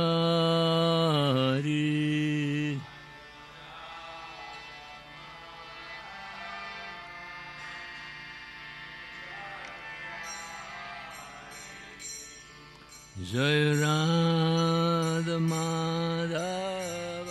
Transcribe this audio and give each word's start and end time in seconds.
जय 13.31 13.63
राधा 13.81 15.37
माधव 15.49 17.29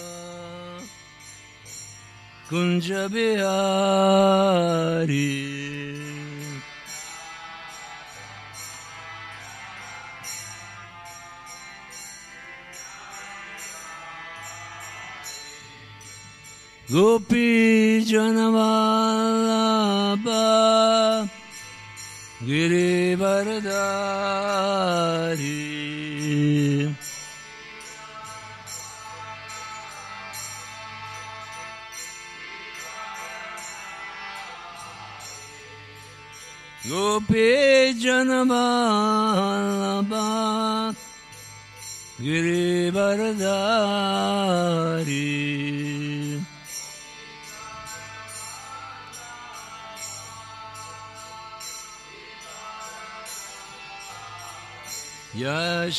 कुञ्ज 2.50 2.88
बिहारी 3.12 3.87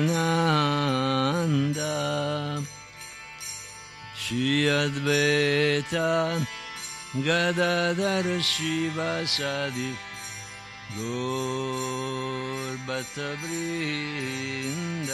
Sri 4.15 4.65
Advaita 4.65 6.45
Gadadhar 7.26 8.26
शिवसदि 8.50 9.90
गौर्बतवृन्द 13.86 15.10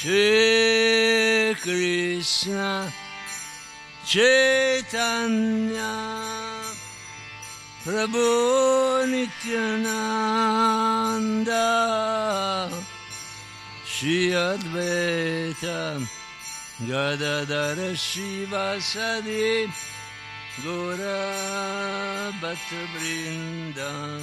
Shri 0.00 1.58
Krishna 1.60 2.86
Chaitanya 4.06 5.90
Prabhu 7.82 9.10
Nityananda 9.10 9.90
Shri 13.84 14.30
Advaita 14.30 16.06
Gadadara 16.86 17.90
Shivasadi 17.98 19.66
Gora 20.62 22.30
Bhatta 22.40 22.82
Vrinda 22.94 24.22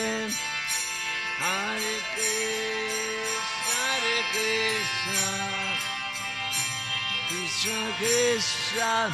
Krishna 7.61 7.93
Krishna 7.99 9.13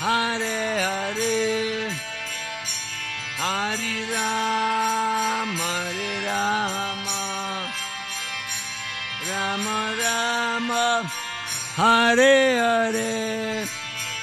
Hare 0.00 0.80
Hare 0.84 1.88
Hare 3.40 3.92
Rama 4.12 5.72
Hare 5.88 6.12
Rama 6.28 7.72
Rama 9.30 9.78
Rama 9.96 11.10
Hare 11.80 12.58
Hare 12.60 13.66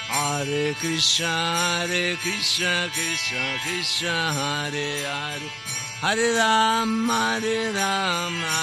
Hare 0.07 0.73
Krishna 0.75 1.25
Hare 1.25 2.15
Krishna 2.17 2.89
Krishna 2.93 3.45
Krishna 3.63 4.33
Hare 4.37 5.01
Hare 5.01 5.49
Hare 6.01 6.29
Rama 6.37 7.39
Hare 7.41 7.73
Rama 7.73 8.53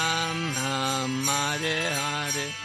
Rama 0.55 1.57
Hare 1.59 1.89
Hare 1.99 2.64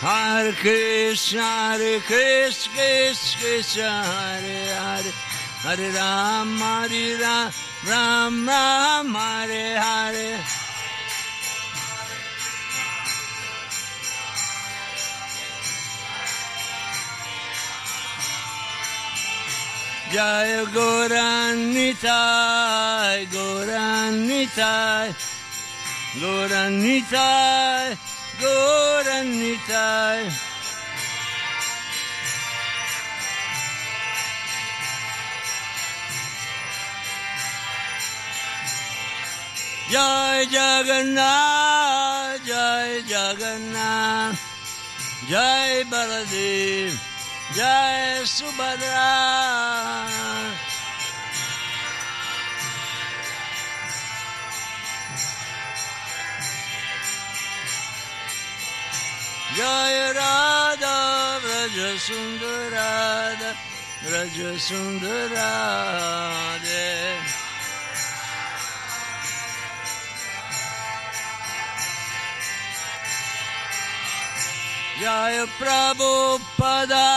Hare 0.00 0.52
Krishna, 0.52 1.42
Hare 1.42 1.98
Krishna, 1.98 2.72
Krishna 2.72 3.40
Krishna, 3.42 4.04
Hare 4.04 4.74
Hare, 4.78 5.12
Hare 5.64 5.90
Ram, 5.90 6.56
Hare 6.56 7.18
Ram, 7.18 7.52
Ram 7.84 8.46
Ram, 8.46 9.12
Hare 9.12 9.76
Hare. 9.76 10.38
Jaya 20.12 20.64
Goranitai, 20.66 21.98
Goranitai, 23.26 25.12
Goranitai, 26.20 28.07
Goranitai. 28.40 30.20
Jai 39.90 40.44
Jagannath, 40.50 42.44
Jai 42.44 43.02
Jagannath, 43.08 44.40
Jai 45.28 45.82
Baladev, 45.90 46.92
Jai 47.56 48.22
Subhadra. 48.24 49.08
Jai 59.56 60.12
Radha, 60.12 61.40
Vraja 61.40 61.90
Sundarada, 61.98 63.56
Vraja 64.04 64.58
Sundarade. 64.60 65.48
Jaya 75.00 75.46
Prabhupada, 75.58 77.08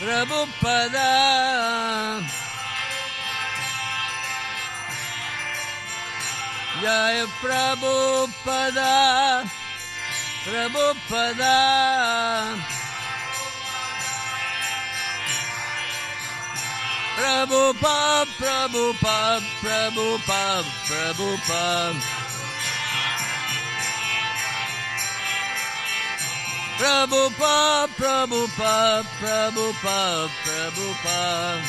Prabhupada. 0.00 1.12
Jaya 6.80 7.26
Prabhupada, 7.44 8.96
Prabhupada. 10.44 11.56
Prabhupada, 17.14 18.26
Prabhupada, 18.38 19.44
Prabhupada, 19.60 20.64
Prabhupada. 20.88 22.00
Prabhupada, 26.78 27.88
Prabhupada, 27.98 29.04
Prabhupada, 29.20 30.30
Prabhupada. 30.40 31.60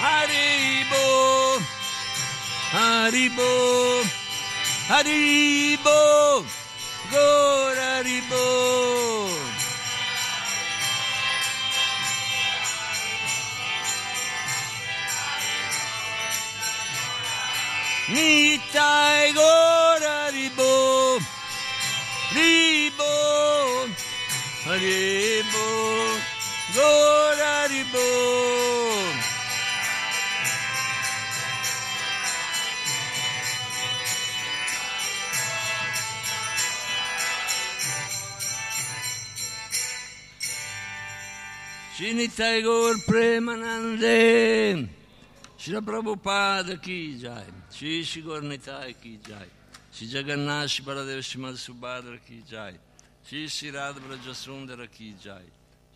Haribo, 0.00 1.77
Haribo, 2.70 4.04
Haribo, 4.88 6.44
go 7.10 7.72
Haribo. 7.80 8.44
Nitai 18.12 19.32
go 19.34 19.52
Haribo, 24.64 25.68
Haribo, 27.40 28.06
Shinitai 41.98 42.62
Gaur 42.62 42.94
Premanande. 43.08 44.88
Shri 45.56 45.80
Prabhupada 45.80 46.80
ki 46.80 47.18
jai, 47.18 47.42
Shri 47.72 48.04
Shri 48.04 48.22
Gornitai 48.22 48.94
ki 49.02 49.18
jai, 49.26 49.48
Shri 49.90 50.06
Jagannath 50.06 50.68
Shri 50.68 50.84
Baladev 50.84 51.18
Shrimad 51.18 51.54
Subhadra 51.54 52.16
ki 52.24 52.44
jai, 52.48 52.74
Shri 53.26 53.48
Shri 53.48 53.72
Radha 53.72 53.98
Brajasundara 53.98 54.88
ki 54.88 55.16
jai, 55.20 55.42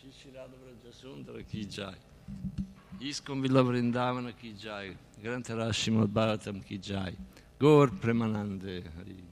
Shri 0.01 0.11
Shri 0.11 0.33
Radha 0.35 0.57
Brajasundara 0.65 1.49
ki 1.49 1.67
jai, 1.67 1.95
Iskon 3.01 3.41
Villa 3.41 3.63
Vrindavana 3.63 4.33
ki 4.37 4.55
jai, 4.61 4.97
Grantara 5.23 5.69
Shrimad 5.71 6.09
Bhagavatam 6.09 6.67
ki 6.67 6.79
jai, 6.79 7.13
Gaur 7.61 7.87
Premanande. 7.87 8.83
Hari. 8.97 9.32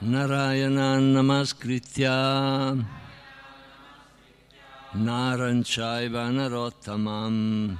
Narayana 0.00 1.00
Namaskritya. 1.00 2.86
Naranchaiva 4.94 6.30
Narottamam. 6.30 7.76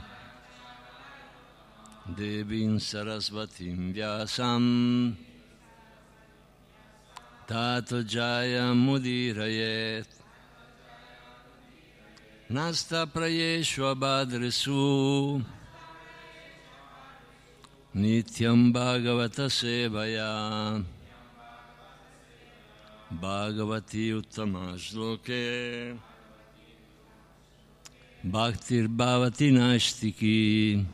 Devin 2.17 2.79
Sarasvatim 2.79 3.95
Vyasam. 3.95 5.15
Tato 7.47 8.03
Jaya 8.03 8.75
Mudirayet. 8.75 10.07
Nasta 12.51 13.07
Prayeshwa 13.07 13.95
Badresu 13.95 15.45
Nityam 17.95 18.73
Bhagavata 18.73 19.49
Sevaya 19.49 20.83
Bhagavati 23.11 24.13
Uttama 24.13 24.77
Shloke. 24.77 25.97
Bhaktir 28.23 28.87
Bhavati 28.87 29.51
Nashtiki 29.51 30.85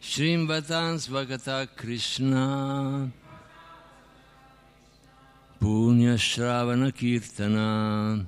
Shrimvatan 0.00 0.98
Svagata 0.98 1.68
Krishna. 1.76 3.12
Punya 5.60 6.16
Shravana 6.18 6.90
Kirtana. 6.90 8.26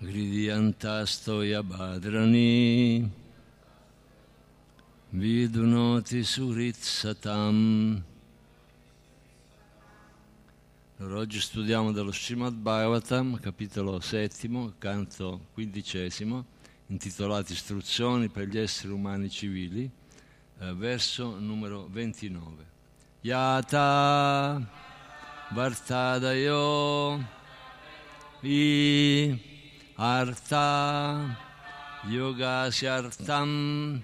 Gridiantastoya 0.00 1.62
Badrani 1.62 3.10
vidunoti 5.12 6.22
surit 6.22 6.76
satam. 6.76 8.13
Allora, 11.04 11.20
oggi 11.20 11.38
studiamo 11.38 11.92
dallo 11.92 12.12
Srimad 12.12 12.54
Bhagavatam, 12.54 13.38
capitolo 13.38 14.00
settimo, 14.00 14.72
canto 14.78 15.48
quindicesimo, 15.52 16.46
intitolato 16.86 17.52
Istruzioni 17.52 18.30
per 18.30 18.48
gli 18.48 18.56
esseri 18.56 18.90
umani 18.90 19.28
civili, 19.28 19.90
eh, 20.60 20.72
verso 20.72 21.38
numero 21.38 21.88
29. 21.90 22.64
Yata 23.20 24.66
Vartadayo 25.50 27.22
Vi 28.40 29.38
Artha 29.96 31.36
Yogasyartam 32.04 34.02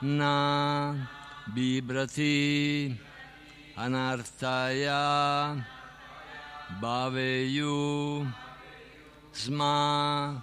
Na 0.00 1.08
Bibrati 1.44 3.12
Anartaya 3.76 5.60
Bhaveyu 6.80 8.24
Sma 9.32 10.40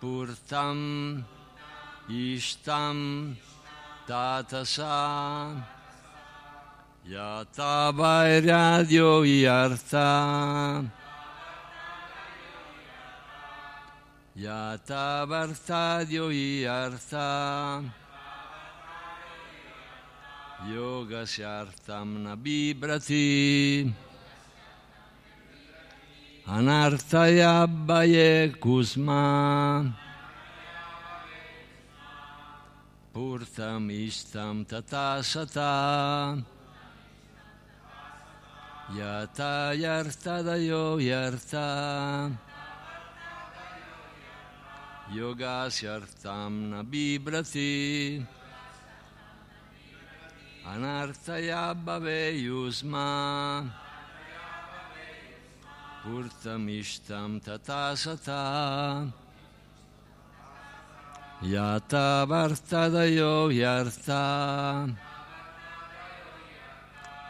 Purtam 0.00 1.24
Ishtam 2.08 3.34
Tatasa 4.06 5.60
Yata 7.08 7.92
Vairyadio 7.92 9.26
Yarta 9.26 10.88
Yata 14.38 15.26
Vartadio 15.26 16.30
Yarta 16.62 18.01
Yoga 20.68 21.26
Syartam 21.26 22.22
Nabibrati 22.22 23.92
Anartayabbaye 26.46 28.54
Kusma. 28.60 29.92
Purtam 33.12 33.90
Ishtam 33.90 34.64
Tatasata 34.64 36.40
Yata 38.94 39.74
Yartadayo 39.74 41.02
Yarta 41.02 42.30
Yoga 45.12 45.66
Syartam 45.68 46.70
Nabibrati 46.70 48.24
Anartaya 50.64 51.74
Bhave 51.74 52.40
Yusma 52.40 53.68
Purtamishtam 56.04 57.42
Tatasata 57.42 59.12
Yata 61.42 62.26
Vartadayo 62.28 63.50
Yarta 63.52 64.96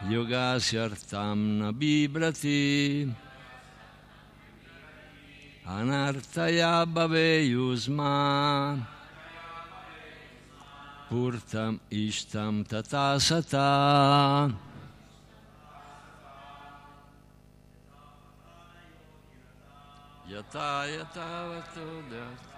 Yoga 0.07 0.57
Syartam 0.59 1.57
Nabibrati 1.59 3.11
Anartaya 5.67 6.85
Bhave 6.85 7.49
Yusma 7.49 8.92
Purtam 11.09 11.79
Ishtam 11.91 12.65
Tatasata 12.65 14.53
Yata 20.29 20.87
Yata 20.87 21.27
Vato 21.49 22.52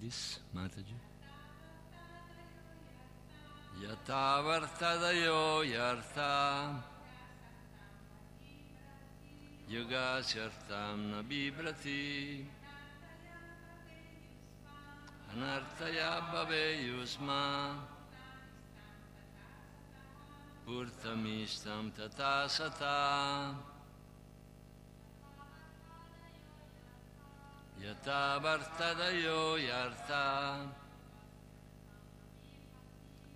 Ladies, 0.00 0.38
Mataji. 0.56 0.96
Yata 3.82 4.40
Vartadayo 4.42 5.62
Yarta 5.62 6.74
Yoga 9.68 10.22
Syartam 10.22 11.12
Nabibrati 11.12 12.42
Anartaya 15.34 16.32
Bhave 16.32 16.78
Yusma 16.88 17.74
Purtamistam 20.66 21.92
Tata 21.94 22.46
Sata 22.48 23.54
Yata 27.82 28.38
Vartadayo 28.42 29.56
Yarta 29.56 30.66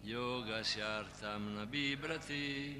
Yoga 0.04 0.61
Syartam 0.62 1.57
Nabibrati 1.57 2.74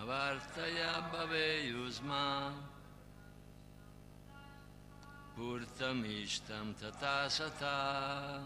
Avartaya 0.00 1.10
Bhave 1.12 1.70
Yusma 1.72 2.52
Purtamishtam 5.36 6.74
Tata 6.80 7.28
Sata 7.28 8.40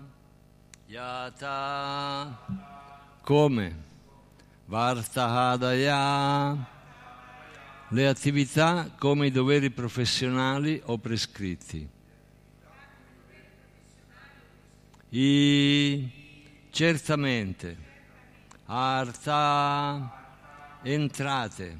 Yata 0.91 2.35
Come 3.25 3.73
Vartahadaya 4.69 6.59
le 7.91 8.09
attività 8.09 8.91
come 8.99 9.27
i 9.27 9.31
doveri 9.31 9.71
professionali 9.71 10.81
o 10.87 10.99
prescritti. 10.99 11.89
I 15.11 16.11
certamente 16.71 17.77
arta 18.65 20.25
entrate 20.83 21.79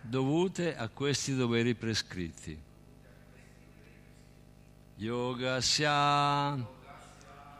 dovute 0.00 0.74
a 0.74 0.88
questi 0.88 1.34
doveri 1.34 1.74
prescritti. 1.74 2.58
Yoga 4.96 5.60
sia 5.60 6.56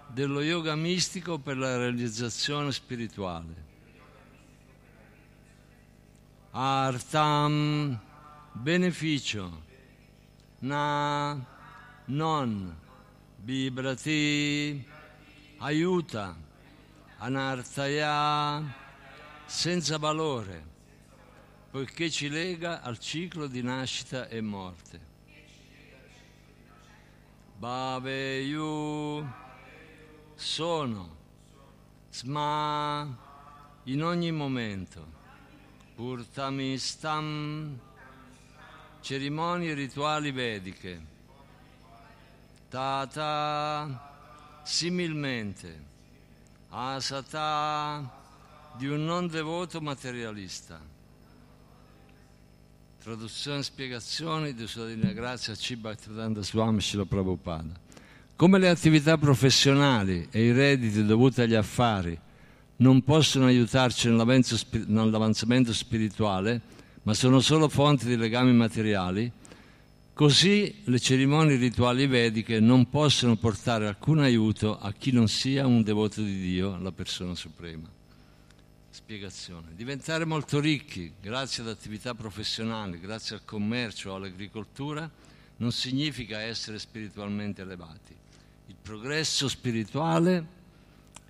dello 0.08 0.40
yoga 0.40 0.74
mistico 0.74 1.38
per 1.38 1.58
la 1.58 1.76
realizzazione 1.76 2.72
spirituale 2.72 3.67
artam 6.52 7.98
beneficio. 8.54 9.62
Na 10.60 11.38
non 12.06 12.76
bibrati 13.36 14.84
aiuta. 15.58 16.36
Anartaya 17.20 18.62
senza 19.44 19.98
valore 19.98 20.76
poiché 21.70 22.10
ci 22.10 22.28
lega 22.28 22.80
al 22.80 22.98
ciclo 22.98 23.46
di 23.46 23.62
nascita 23.62 24.28
e 24.28 24.40
morte. 24.40 25.00
Bhaveyu 27.58 29.26
sono 30.34 31.16
sma 32.08 33.06
in 33.84 34.02
ogni 34.02 34.30
momento 34.30 35.17
Purtamistam, 35.98 37.76
cerimonie 39.00 39.74
rituali 39.74 40.30
vediche. 40.30 41.00
Tata, 42.68 44.62
similmente. 44.62 45.86
Asata, 46.68 48.08
di 48.76 48.86
un 48.86 49.06
non 49.06 49.26
devoto 49.26 49.80
materialista. 49.80 50.80
Traduzione 53.02 53.58
e 53.58 53.62
spiegazioni 53.64 54.54
di 54.54 54.68
Sua 54.68 54.86
Divina 54.86 55.10
Grazia 55.10 55.56
C. 55.56 55.74
Bhaktivedanta 55.74 56.42
Prabhupada. 57.06 57.74
Come 58.36 58.58
le 58.60 58.68
attività 58.68 59.18
professionali 59.18 60.28
e 60.30 60.44
i 60.44 60.52
redditi 60.52 61.04
dovuti 61.04 61.40
agli 61.40 61.56
affari 61.56 62.26
non 62.80 63.02
possono 63.02 63.46
aiutarci 63.46 64.08
nell'avanzamento 64.08 65.72
spirituale, 65.72 66.60
ma 67.02 67.14
sono 67.14 67.40
solo 67.40 67.68
fonti 67.68 68.06
di 68.06 68.16
legami 68.16 68.52
materiali, 68.52 69.30
così 70.12 70.82
le 70.84 70.98
cerimonie 70.98 71.56
rituali 71.56 72.06
vediche 72.06 72.60
non 72.60 72.88
possono 72.88 73.36
portare 73.36 73.86
alcun 73.86 74.20
aiuto 74.20 74.78
a 74.78 74.92
chi 74.92 75.10
non 75.12 75.28
sia 75.28 75.66
un 75.66 75.82
devoto 75.82 76.20
di 76.22 76.38
Dio, 76.38 76.76
la 76.78 76.92
persona 76.92 77.34
suprema. 77.34 77.88
Spiegazione. 78.90 79.74
Diventare 79.74 80.24
molto 80.24 80.60
ricchi 80.60 81.12
grazie 81.20 81.62
ad 81.62 81.68
attività 81.68 82.14
professionali, 82.14 83.00
grazie 83.00 83.36
al 83.36 83.44
commercio 83.44 84.10
o 84.10 84.16
all'agricoltura, 84.16 85.10
non 85.56 85.72
significa 85.72 86.40
essere 86.40 86.78
spiritualmente 86.78 87.62
elevati. 87.62 88.14
Il 88.66 88.76
progresso 88.80 89.48
spirituale 89.48 90.57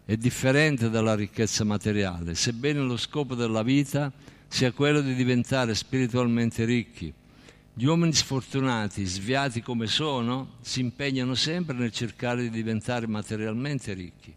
è 0.08 0.16
differente 0.16 0.88
dalla 0.88 1.14
ricchezza 1.14 1.64
materiale, 1.64 2.34
sebbene 2.34 2.80
lo 2.80 2.96
scopo 2.96 3.34
della 3.34 3.62
vita 3.62 4.10
sia 4.48 4.72
quello 4.72 5.02
di 5.02 5.14
diventare 5.14 5.74
spiritualmente 5.74 6.64
ricchi. 6.64 7.12
Gli 7.74 7.84
uomini 7.84 8.14
sfortunati, 8.14 9.04
sviati 9.04 9.60
come 9.60 9.86
sono, 9.86 10.54
si 10.62 10.80
impegnano 10.80 11.34
sempre 11.34 11.76
nel 11.76 11.92
cercare 11.92 12.40
di 12.40 12.48
diventare 12.48 13.06
materialmente 13.06 13.92
ricchi, 13.92 14.34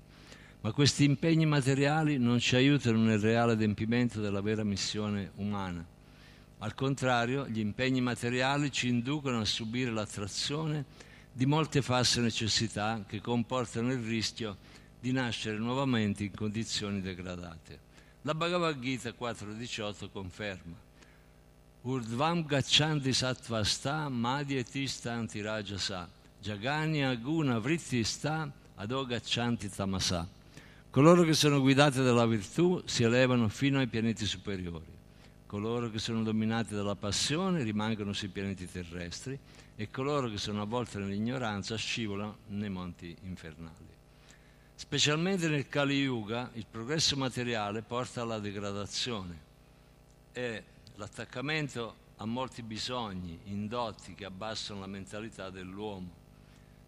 ma 0.60 0.74
questi 0.74 1.06
impegni 1.06 1.46
materiali 1.46 2.18
non 2.18 2.40
ci 2.40 2.58
aiutano 2.58 2.98
nel 2.98 3.20
reale 3.20 3.54
adempimento 3.54 4.20
della 4.20 4.42
vera 4.42 4.66
missione 4.66 5.32
umana. 5.36 5.86
Al 6.58 6.76
contrario, 6.76 7.48
gli 7.48 7.60
impegni 7.60 8.02
materiali 8.02 8.74
ci 8.74 8.90
inducono 8.90 9.40
a 9.40 9.46
subire 9.46 9.90
l'attrazione 9.90 10.84
di 11.32 11.46
molte 11.46 11.82
false 11.82 12.20
necessità 12.20 13.06
che 13.08 13.22
comportano 13.22 13.94
il 13.94 14.00
rischio 14.00 14.58
di 15.02 15.12
nascere 15.12 15.58
nuovamente 15.58 16.24
in 16.24 16.32
condizioni 16.34 17.02
degradate. 17.02 17.80
La 18.22 18.36
Bhagavad 18.36 18.80
Gita 18.80 19.10
4.18 19.10 20.12
conferma 20.12 20.76
Urdvam 21.82 22.46
gaccianti 22.46 23.12
sattvasta 23.12 24.08
madhyetistanti 24.08 25.42
rajasa 25.42 26.08
jagani 26.40 27.04
aguna 27.04 27.58
vrittista 27.58 28.52
ado 28.76 29.06
gaccianti 29.08 29.68
tamasa 29.68 30.28
Coloro 30.92 31.24
che 31.24 31.34
sono 31.34 31.62
guidati 31.62 32.04
dalla 32.04 32.28
virtù 32.28 32.82
si 32.86 33.04
elevano 33.04 33.48
fino 33.48 33.80
ai 33.80 33.88
pianeti 33.88 34.26
superiori. 34.26 34.86
Coloro 35.48 35.90
che 35.90 36.00
sono 36.00 36.22
dominati 36.22 36.76
dalla 36.76 36.96
passione 36.96 37.64
rimangono 37.64 38.12
sui 38.12 38.28
pianeti 38.28 38.70
terrestri 38.70 39.40
e 39.78 39.90
coloro 39.90 40.30
che 40.30 40.38
sono 40.38 40.62
avvolti 40.62 40.98
nell'ignoranza 40.98 41.78
scivolano 41.78 42.40
nei 42.48 42.70
monti 42.70 43.16
infernali. 43.24 43.91
Specialmente 44.82 45.48
nel 45.48 45.70
Kali 45.70 46.02
Yuga 46.02 46.50
il 46.54 46.66
progresso 46.66 47.16
materiale 47.16 47.84
porta 47.84 48.24
alla 48.24 48.40
degradazione 48.40 49.40
e 50.34 50.64
l'attaccamento 50.96 51.96
a 52.18 52.26
molti 52.26 52.64
bisogni 52.64 53.40
indotti 53.44 54.16
che 54.16 54.26
abbassano 54.26 54.80
la 54.80 54.88
mentalità 54.88 55.52
dell'uomo. 55.52 56.10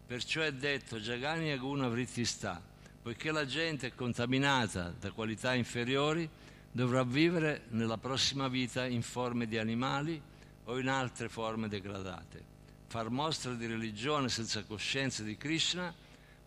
Perciò 0.08 0.42
è 0.42 0.52
detto 0.52 0.98
Jagani 0.98 1.52
Aguna 1.52 1.86
Vrittista, 1.86 2.60
poiché 3.00 3.30
la 3.30 3.46
gente 3.46 3.86
è 3.86 3.94
contaminata 3.94 4.92
da 4.98 5.12
qualità 5.12 5.54
inferiori, 5.54 6.28
dovrà 6.72 7.04
vivere 7.04 7.66
nella 7.68 7.96
prossima 7.96 8.48
vita 8.48 8.84
in 8.86 9.02
forme 9.02 9.46
di 9.46 9.56
animali 9.56 10.20
o 10.64 10.80
in 10.80 10.88
altre 10.88 11.28
forme 11.28 11.68
degradate. 11.68 12.42
Far 12.88 13.08
mostra 13.08 13.54
di 13.54 13.66
religione 13.66 14.28
senza 14.28 14.64
coscienza 14.64 15.22
di 15.22 15.36
Krishna 15.36 16.02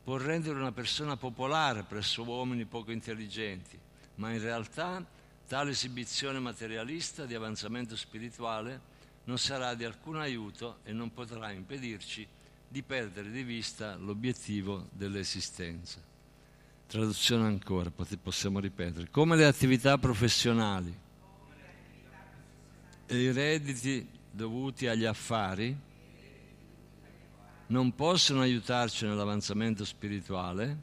può 0.08 0.16
rendere 0.16 0.58
una 0.58 0.72
persona 0.72 1.18
popolare 1.18 1.84
presso 1.84 2.24
uomini 2.24 2.64
poco 2.64 2.94
intelligenti, 2.94 3.78
ma 4.16 4.32
in 4.32 4.40
realtà 4.40 5.06
tale 5.46 5.72
esibizione 5.72 6.40
materialista 6.40 7.26
di 7.26 7.36
avanzamento 7.36 7.98
spirituale 7.98 8.80
non 9.26 9.38
sarà 9.38 9.74
di 9.74 9.84
alcun 9.84 10.16
aiuto 10.16 10.78
e 10.86 10.94
non 10.94 11.12
potrà 11.12 11.52
impedirci 11.52 12.26
di 12.70 12.82
perdere 12.84 13.30
di 13.30 13.44
vista 13.44 13.98
l'obiettivo 13.98 14.88
dell'esistenza. 14.94 16.00
Traduzione 16.88 17.46
ancora, 17.46 17.92
possiamo 17.92 18.62
ripetere. 18.62 19.10
Come 19.12 19.36
le 19.36 19.44
attività 19.44 19.98
professionali 19.98 20.98
e 23.08 23.18
i 23.18 23.34
redditi 23.34 24.08
dovuti 24.32 24.88
agli 24.88 25.04
affari 25.04 25.78
non 27.68 27.96
possono 27.96 28.42
aiutarci 28.42 29.06
nell'avanzamento 29.06 29.84
spirituale, 29.84 30.78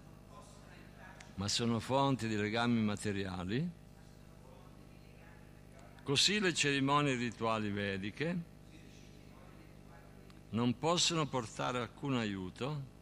ma 1.36 1.48
sono 1.48 1.80
fonti 1.80 2.28
di 2.28 2.36
legami 2.36 2.80
materiali. 2.80 3.70
Così 6.02 6.38
le 6.38 6.52
cerimonie 6.52 7.14
rituali 7.14 7.70
vediche 7.70 8.52
non 10.50 10.78
possono 10.78 11.26
portare 11.26 11.78
alcun 11.78 12.14
aiuto 12.14 12.92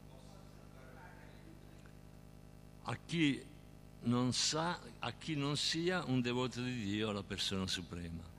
a 2.85 2.97
chi 3.05 3.45
non, 4.03 4.33
sa, 4.33 4.79
a 5.01 5.13
chi 5.13 5.37
non 5.37 5.57
sia 5.57 6.05
un 6.07 6.21
devoto 6.21 6.63
di 6.63 6.85
Dio, 6.85 7.13
la 7.13 7.23
persona 7.23 7.67
suprema. 7.67 8.32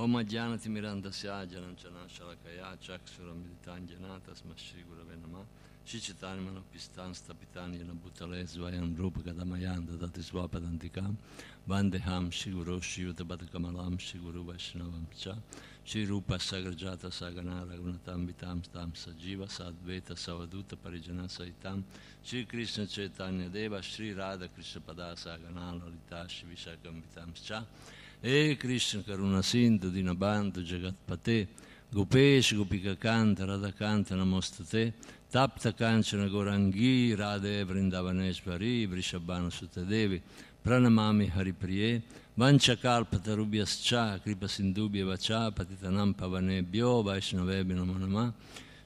Oma 0.00 0.22
Gyanati 0.22 0.70
Mirandasya 0.70 1.46
Jananchana 1.46 2.08
Shalakaya 2.08 2.74
Chaksura 2.80 3.34
Meditan 3.34 3.86
Gyanata 3.86 4.32
Smashigura 4.32 5.04
Venama 5.04 5.44
Shicitani 5.86 6.40
Manopistan 6.40 7.12
Stapitani 7.12 7.76
Janabutale 7.76 8.42
Svayam 8.46 8.96
Rupa 8.98 9.20
Kadamayanda 9.20 9.98
Dati 9.98 10.22
Swapadantikam 10.22 11.16
Vandeham 11.68 12.30
Shiguro 12.30 12.80
Shiyuta 12.80 13.26
batacamalam, 13.26 13.98
Shiguru 13.98 14.42
Vaishnavam 14.42 15.04
Cha 15.14 15.34
Shri 15.84 16.06
Rupa 16.06 16.38
Sagrajata 16.38 17.10
Sagana 17.10 17.66
Raghunatam 17.66 18.26
Vitam 18.26 18.64
Stam 18.64 18.92
Sajiva 18.92 19.48
Sadveta 19.48 20.14
Savaduta 20.14 20.76
Parijana 20.82 21.28
Saitam 21.28 21.82
Shri 22.22 22.46
Krishna 22.46 22.86
Chaitanya 22.86 23.50
Deva 23.50 23.82
Shri 23.82 24.14
Radha 24.14 24.48
Krishna 24.48 24.80
Pada 24.80 25.14
Sagana 25.14 25.78
Lalita 25.78 26.26
Shri 26.26 26.48
Vishakam 26.54 27.02
Vitam 27.02 27.34
Cha 27.34 27.62
e 28.22 28.54
Krishna 28.56 29.00
Karuna 29.00 29.42
Sindhu 29.42 29.88
Dinabandhu 29.90 30.62
Jagatpate 30.62 31.46
Gopesh 31.90 32.52
Gopika 32.52 32.94
Kanta 32.94 33.46
Radhakanta 33.46 34.10
Namostate 34.10 34.92
Tapta 35.32 35.72
Kanchana 35.72 36.28
Gorangi 36.28 37.16
Radhe 37.16 37.64
Vrindavaneshvari 37.64 38.86
Vrishabhana 38.86 39.50
Sutadevi 39.50 40.20
Pranamami 40.62 41.30
Haripriye 41.30 42.02
Kripa 44.22 44.46
Sindubhya 44.46 45.06
Vacha 45.06 45.50
Patitanam 45.50 46.14
Pavanebhyo 46.14 47.02
Vaishnavebi 47.02 47.72
Namanama 47.72 48.34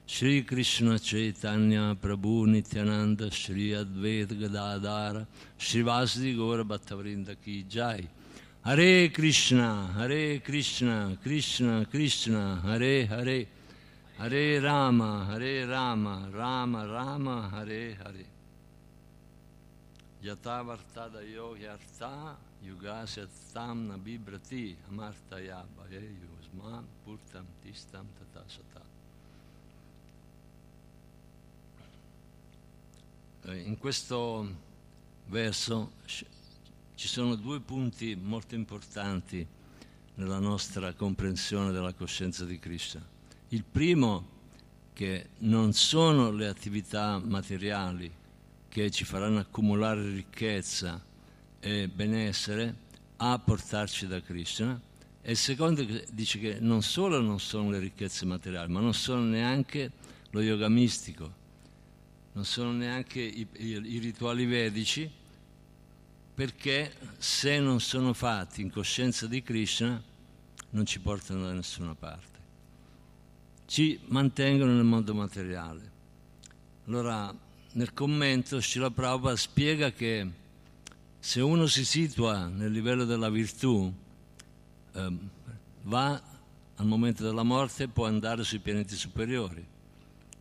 Shri 0.05 0.43
Krishna 0.43 0.97
Chaitanya 0.97 1.93
Prabhu 1.93 2.47
Nityananda 2.47 3.29
Shri 3.29 3.71
Advaita 3.71 4.39
Gadadara 4.39 5.27
Shri 5.57 5.83
Vasdi 5.83 6.37
Gaura 6.37 6.63
Bhattavrinda 6.63 7.35
Ki 7.43 7.65
Jai 7.67 8.07
Hare 8.65 9.11
Krishna, 9.11 9.91
Hare 9.95 10.39
Krishna, 10.39 11.15
Krishna 11.21 11.85
Krishna, 11.85 12.59
Hare 12.63 13.05
Hare, 13.05 13.45
Hare 14.17 14.59
Rama, 14.59 15.27
Hare 15.29 15.67
Rama, 15.67 16.27
Rama 16.33 16.87
Rama, 16.87 17.49
Hare 17.53 17.93
Hare. 17.93 18.25
Yata 20.23 20.63
Vartada 20.65 21.21
Yogi 21.21 21.67
Arta, 21.67 22.35
Yugasya 22.65 23.27
Tam 23.53 23.87
Nabibrati, 23.87 24.75
Amartaya 24.89 25.63
Bhaye 25.77 26.01
Yusma, 26.01 26.83
Purtam 27.05 27.45
Tistam 27.63 28.07
Tatasata. 28.17 28.81
In 33.43 33.77
questo 33.77 34.47
verso 35.27 35.91
ci 36.95 37.07
sono 37.07 37.35
due 37.35 37.59
punti 37.59 38.15
molto 38.15 38.55
importanti 38.55 39.45
nella 40.15 40.39
nostra 40.39 40.93
comprensione 40.93 41.71
della 41.71 41.93
coscienza 41.93 42.45
di 42.45 42.57
Krishna. 42.57 43.05
Il 43.49 43.63
primo 43.63 44.33
che 44.93 45.29
non 45.39 45.73
sono 45.73 46.31
le 46.31 46.47
attività 46.47 47.19
materiali 47.19 48.11
che 48.69 48.89
ci 48.91 49.03
faranno 49.03 49.39
accumulare 49.39 50.09
ricchezza 50.09 51.03
e 51.59 51.89
benessere 51.89 52.75
a 53.17 53.37
portarci 53.39 54.07
da 54.07 54.21
Krishna 54.21 54.79
e 55.21 55.31
il 55.31 55.37
secondo 55.37 55.85
dice 56.11 56.39
che 56.39 56.59
non 56.59 56.81
solo 56.81 57.19
non 57.19 57.39
sono 57.39 57.71
le 57.71 57.79
ricchezze 57.79 58.25
materiali, 58.25 58.71
ma 58.71 58.79
non 58.79 58.93
sono 58.93 59.21
neanche 59.21 59.91
lo 60.29 60.41
yoga 60.41 60.69
mistico, 60.69 61.33
non 62.33 62.45
sono 62.45 62.71
neanche 62.71 63.21
i, 63.21 63.47
i, 63.57 63.67
i 63.67 63.97
rituali 63.97 64.45
vedici, 64.45 65.09
perché 66.35 66.93
se 67.17 67.59
non 67.59 67.79
sono 67.79 68.13
fatti 68.13 68.61
in 68.61 68.69
coscienza 68.69 69.25
di 69.25 69.41
Krishna 69.41 70.01
non 70.71 70.85
ci 70.85 70.99
portano 70.99 71.45
da 71.45 71.53
nessuna 71.53 71.95
parte, 71.95 72.39
ci 73.65 73.97
mantengono 74.07 74.73
nel 74.73 74.83
mondo 74.83 75.13
materiale. 75.13 75.91
Allora 76.87 77.33
nel 77.71 77.93
commento 77.93 78.61
Srila 78.61 78.91
Prabhupada 78.91 79.37
spiega 79.37 79.91
che 79.91 80.29
se 81.19 81.39
uno 81.39 81.67
si 81.67 81.85
situa 81.85 82.47
nel 82.47 82.71
livello 82.71 83.05
della 83.05 83.29
virtù, 83.29 83.91
eh, 84.91 85.17
va 85.83 86.21
al 86.75 86.85
momento 86.85 87.23
della 87.23 87.43
morte 87.43 87.87
può 87.87 88.07
andare 88.07 88.43
sui 88.43 88.59
pianeti 88.59 88.95
superiori. 88.95 89.65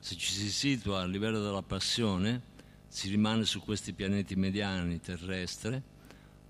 Se 0.00 0.16
ci 0.16 0.32
si 0.32 0.50
situa 0.50 1.02
a 1.02 1.06
livello 1.06 1.40
della 1.40 1.62
passione, 1.62 2.52
si 2.94 3.08
rimane 3.08 3.44
su 3.44 3.60
questi 3.60 3.92
pianeti 3.92 4.36
mediani 4.36 5.00
terrestri, 5.00 5.82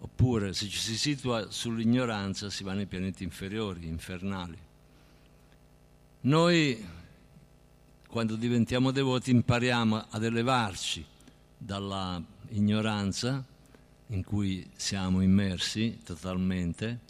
oppure 0.00 0.52
se 0.52 0.68
ci 0.68 0.76
si 0.76 0.98
situa 0.98 1.50
sull'ignoranza 1.50 2.50
si 2.50 2.62
va 2.62 2.74
nei 2.74 2.84
pianeti 2.84 3.24
inferiori, 3.24 3.86
infernali. 3.86 4.58
Noi, 6.20 6.86
quando 8.06 8.36
diventiamo 8.36 8.90
devoti, 8.90 9.30
impariamo 9.30 10.08
ad 10.10 10.22
elevarci 10.22 11.02
dalla 11.56 12.22
ignoranza 12.50 13.42
in 14.08 14.22
cui 14.22 14.68
siamo 14.76 15.22
immersi 15.22 16.00
totalmente, 16.04 17.00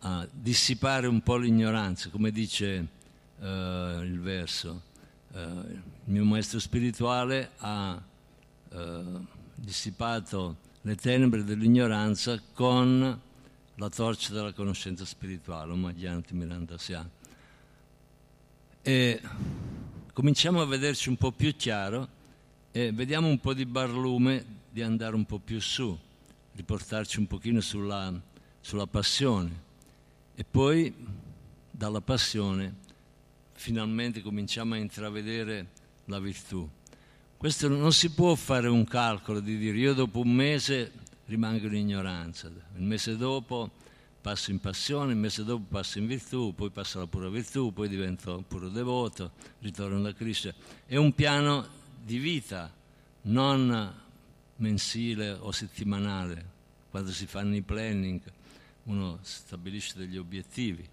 a 0.00 0.26
dissipare 0.32 1.06
un 1.06 1.22
po' 1.22 1.36
l'ignoranza, 1.36 2.08
come 2.08 2.32
dice 2.32 2.88
uh, 3.38 3.44
il 4.02 4.18
verso. 4.20 4.82
Uh, 5.30 5.38
il 5.38 5.82
mio 6.06 6.24
maestro 6.24 6.58
spirituale 6.58 7.52
ha 7.58 8.08
eh, 8.72 9.02
dissipato 9.54 10.56
le 10.82 10.96
tenebre 10.96 11.44
dell'ignoranza 11.44 12.40
con 12.54 13.20
la 13.74 13.88
torcia 13.88 14.32
della 14.32 14.52
conoscenza 14.52 15.04
spirituale, 15.04 15.74
Magyanti 15.74 16.34
Mirandasya. 16.34 17.08
E 18.82 19.20
cominciamo 20.12 20.60
a 20.60 20.66
vederci 20.66 21.08
un 21.08 21.16
po' 21.16 21.32
più 21.32 21.54
chiaro 21.56 22.08
e 22.72 22.92
vediamo 22.92 23.28
un 23.28 23.38
po' 23.40 23.54
di 23.54 23.66
barlume 23.66 24.58
di 24.70 24.82
andare 24.82 25.14
un 25.14 25.24
po' 25.24 25.38
più 25.38 25.60
su, 25.60 25.98
di 26.52 26.62
portarci 26.62 27.18
un 27.18 27.26
pochino 27.26 27.60
sulla, 27.60 28.12
sulla 28.60 28.86
passione. 28.86 29.68
E 30.34 30.44
poi 30.44 30.94
dalla 31.70 32.00
passione 32.00 32.74
finalmente 33.52 34.22
cominciamo 34.22 34.74
a 34.74 34.78
intravedere 34.78 35.68
la 36.06 36.18
virtù. 36.18 36.68
Questo 37.40 37.68
non 37.68 37.94
si 37.94 38.10
può 38.10 38.34
fare 38.34 38.68
un 38.68 38.84
calcolo 38.84 39.40
di 39.40 39.56
dire 39.56 39.78
io 39.78 39.94
dopo 39.94 40.20
un 40.20 40.30
mese 40.30 40.92
rimango 41.24 41.68
in 41.68 41.76
ignoranza, 41.76 42.48
il 42.48 42.82
mese 42.82 43.16
dopo 43.16 43.70
passo 44.20 44.50
in 44.50 44.60
passione, 44.60 45.12
il 45.12 45.18
mese 45.18 45.42
dopo 45.42 45.64
passo 45.66 45.98
in 45.98 46.06
virtù, 46.06 46.52
poi 46.54 46.68
passo 46.68 46.98
alla 46.98 47.06
pura 47.06 47.30
virtù, 47.30 47.72
poi 47.72 47.88
divento 47.88 48.44
puro 48.46 48.68
devoto, 48.68 49.30
ritorno 49.60 50.02
da 50.02 50.12
Cristo. 50.12 50.52
È 50.84 50.96
un 50.96 51.14
piano 51.14 51.66
di 52.04 52.18
vita, 52.18 52.70
non 53.22 53.90
mensile 54.56 55.30
o 55.30 55.50
settimanale. 55.50 56.44
Quando 56.90 57.10
si 57.10 57.24
fanno 57.24 57.56
i 57.56 57.62
planning 57.62 58.20
uno 58.82 59.18
stabilisce 59.22 59.94
degli 59.96 60.18
obiettivi. 60.18 60.86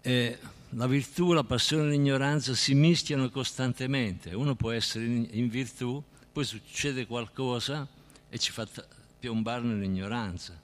E 0.00 0.38
la 0.70 0.86
virtù, 0.86 1.32
la 1.32 1.44
passione 1.44 1.88
e 1.88 1.90
l'ignoranza 1.90 2.54
si 2.54 2.74
mischiano 2.74 3.30
costantemente. 3.30 4.34
Uno 4.34 4.54
può 4.54 4.70
essere 4.70 5.04
in, 5.04 5.28
in 5.30 5.48
virtù, 5.48 6.02
poi 6.32 6.44
succede 6.44 7.06
qualcosa 7.06 7.86
e 8.28 8.38
ci 8.38 8.52
fa 8.52 8.66
piombare 9.18 9.62
nell'ignoranza, 9.62 10.58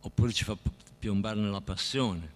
oppure 0.00 0.32
ci 0.32 0.44
fa 0.44 0.56
piombare 0.98 1.40
nella 1.40 1.60
passione. 1.60 2.32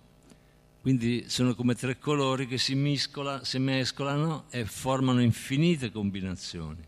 Quindi 0.80 1.24
sono 1.28 1.54
come 1.54 1.74
tre 1.74 1.98
colori 1.98 2.46
che 2.46 2.58
si, 2.58 2.74
miscola, 2.74 3.44
si 3.44 3.58
mescolano 3.58 4.44
e 4.50 4.64
formano 4.64 5.20
infinite 5.20 5.90
combinazioni. 5.90 6.82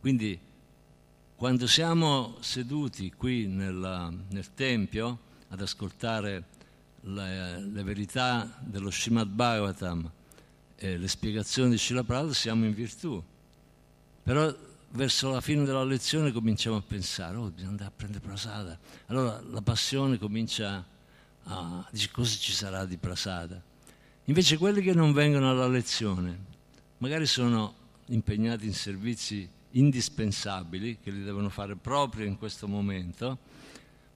Quindi 0.00 0.38
quando 1.36 1.66
siamo 1.66 2.36
seduti 2.40 3.12
qui 3.16 3.46
nella, 3.46 4.12
nel 4.30 4.54
Tempio 4.54 5.18
ad 5.48 5.60
ascoltare 5.60 6.44
le, 7.04 7.60
le 7.60 7.82
verità 7.82 8.56
dello 8.60 8.90
Srimad 8.90 9.28
Bhagavatam 9.28 10.10
e 10.76 10.96
le 10.96 11.08
spiegazioni 11.08 11.70
di 11.70 11.78
Srila 11.78 12.04
Prabhupada 12.04 12.34
siamo 12.34 12.64
in 12.64 12.74
virtù. 12.74 13.22
Però 14.22 14.54
verso 14.90 15.30
la 15.30 15.40
fine 15.40 15.64
della 15.64 15.84
lezione 15.84 16.32
cominciamo 16.32 16.76
a 16.76 16.82
pensare, 16.82 17.36
oh, 17.36 17.50
bisogna 17.50 17.70
andare 17.70 17.88
a 17.88 17.92
prendere 17.94 18.24
prasada. 18.24 18.78
Allora 19.06 19.40
la 19.50 19.60
passione 19.60 20.18
comincia 20.18 20.84
a 21.44 21.88
dire 21.90 22.10
cosa 22.10 22.36
ci 22.36 22.52
sarà 22.52 22.84
di 22.86 22.96
prasada. 22.96 23.60
Invece 24.24 24.56
quelli 24.56 24.80
che 24.80 24.94
non 24.94 25.12
vengono 25.12 25.50
alla 25.50 25.68
lezione, 25.68 26.52
magari 26.98 27.26
sono 27.26 27.74
impegnati 28.06 28.64
in 28.64 28.72
servizi 28.72 29.46
indispensabili, 29.72 30.98
che 31.02 31.10
li 31.10 31.22
devono 31.22 31.50
fare 31.50 31.76
proprio 31.76 32.24
in 32.24 32.38
questo 32.38 32.66
momento, 32.66 33.38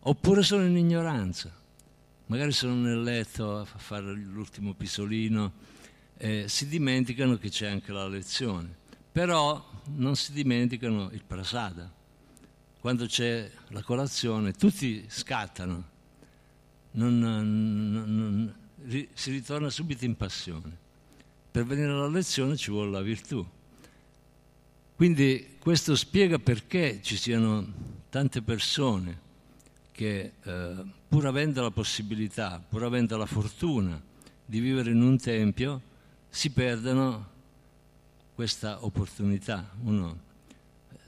oppure 0.01 0.43
sono 0.43 0.65
in 0.65 0.77
ignoranza 0.77 1.58
magari 2.29 2.53
sono 2.53 2.75
nel 2.75 3.03
letto 3.03 3.59
a 3.59 3.65
fare 3.65 4.13
l'ultimo 4.13 4.75
pisolino, 4.75 5.53
eh, 6.19 6.45
si 6.49 6.67
dimenticano 6.67 7.37
che 7.37 7.49
c'è 7.49 7.69
anche 7.69 7.93
la 7.93 8.07
lezione, 8.07 8.75
però 9.11 9.65
non 9.95 10.17
si 10.17 10.33
dimenticano 10.33 11.11
il 11.13 11.23
prasada. 11.25 11.91
Quando 12.81 13.07
c'è 13.07 13.51
la 13.69 13.83
colazione 13.83 14.53
tutti 14.53 15.05
scattano, 15.09 15.97
non, 16.93 17.19
non, 17.19 17.93
non, 17.93 18.55
si 19.15 19.31
ritorna 19.31 19.71
subito 19.71 20.05
in 20.05 20.17
passione. 20.17 20.87
Per 21.51 21.65
venire 21.65 21.91
alla 21.91 22.09
lezione 22.09 22.57
ci 22.57 22.71
vuole 22.71 22.91
la 22.91 23.01
virtù. 23.01 23.45
Quindi 24.95 25.57
questo 25.59 25.97
spiega 25.97 26.39
perché 26.39 27.01
ci 27.03 27.17
siano 27.17 27.97
tante 28.11 28.43
persone 28.43 29.27
che 29.93 30.33
eh, 30.43 30.85
pur 31.09 31.27
avendo 31.27 31.63
la 31.63 31.71
possibilità, 31.71 32.63
pur 32.67 32.85
avendo 32.85 33.17
la 33.17 33.27
fortuna 33.27 34.01
di 34.45 34.61
vivere 34.61 34.91
in 34.91 35.01
un 35.01 35.19
tempio, 35.19 35.81
si 36.29 36.51
perdono 36.51 37.37
questa 38.35 38.85
opportunità. 38.85 39.71
Uno 39.83 40.27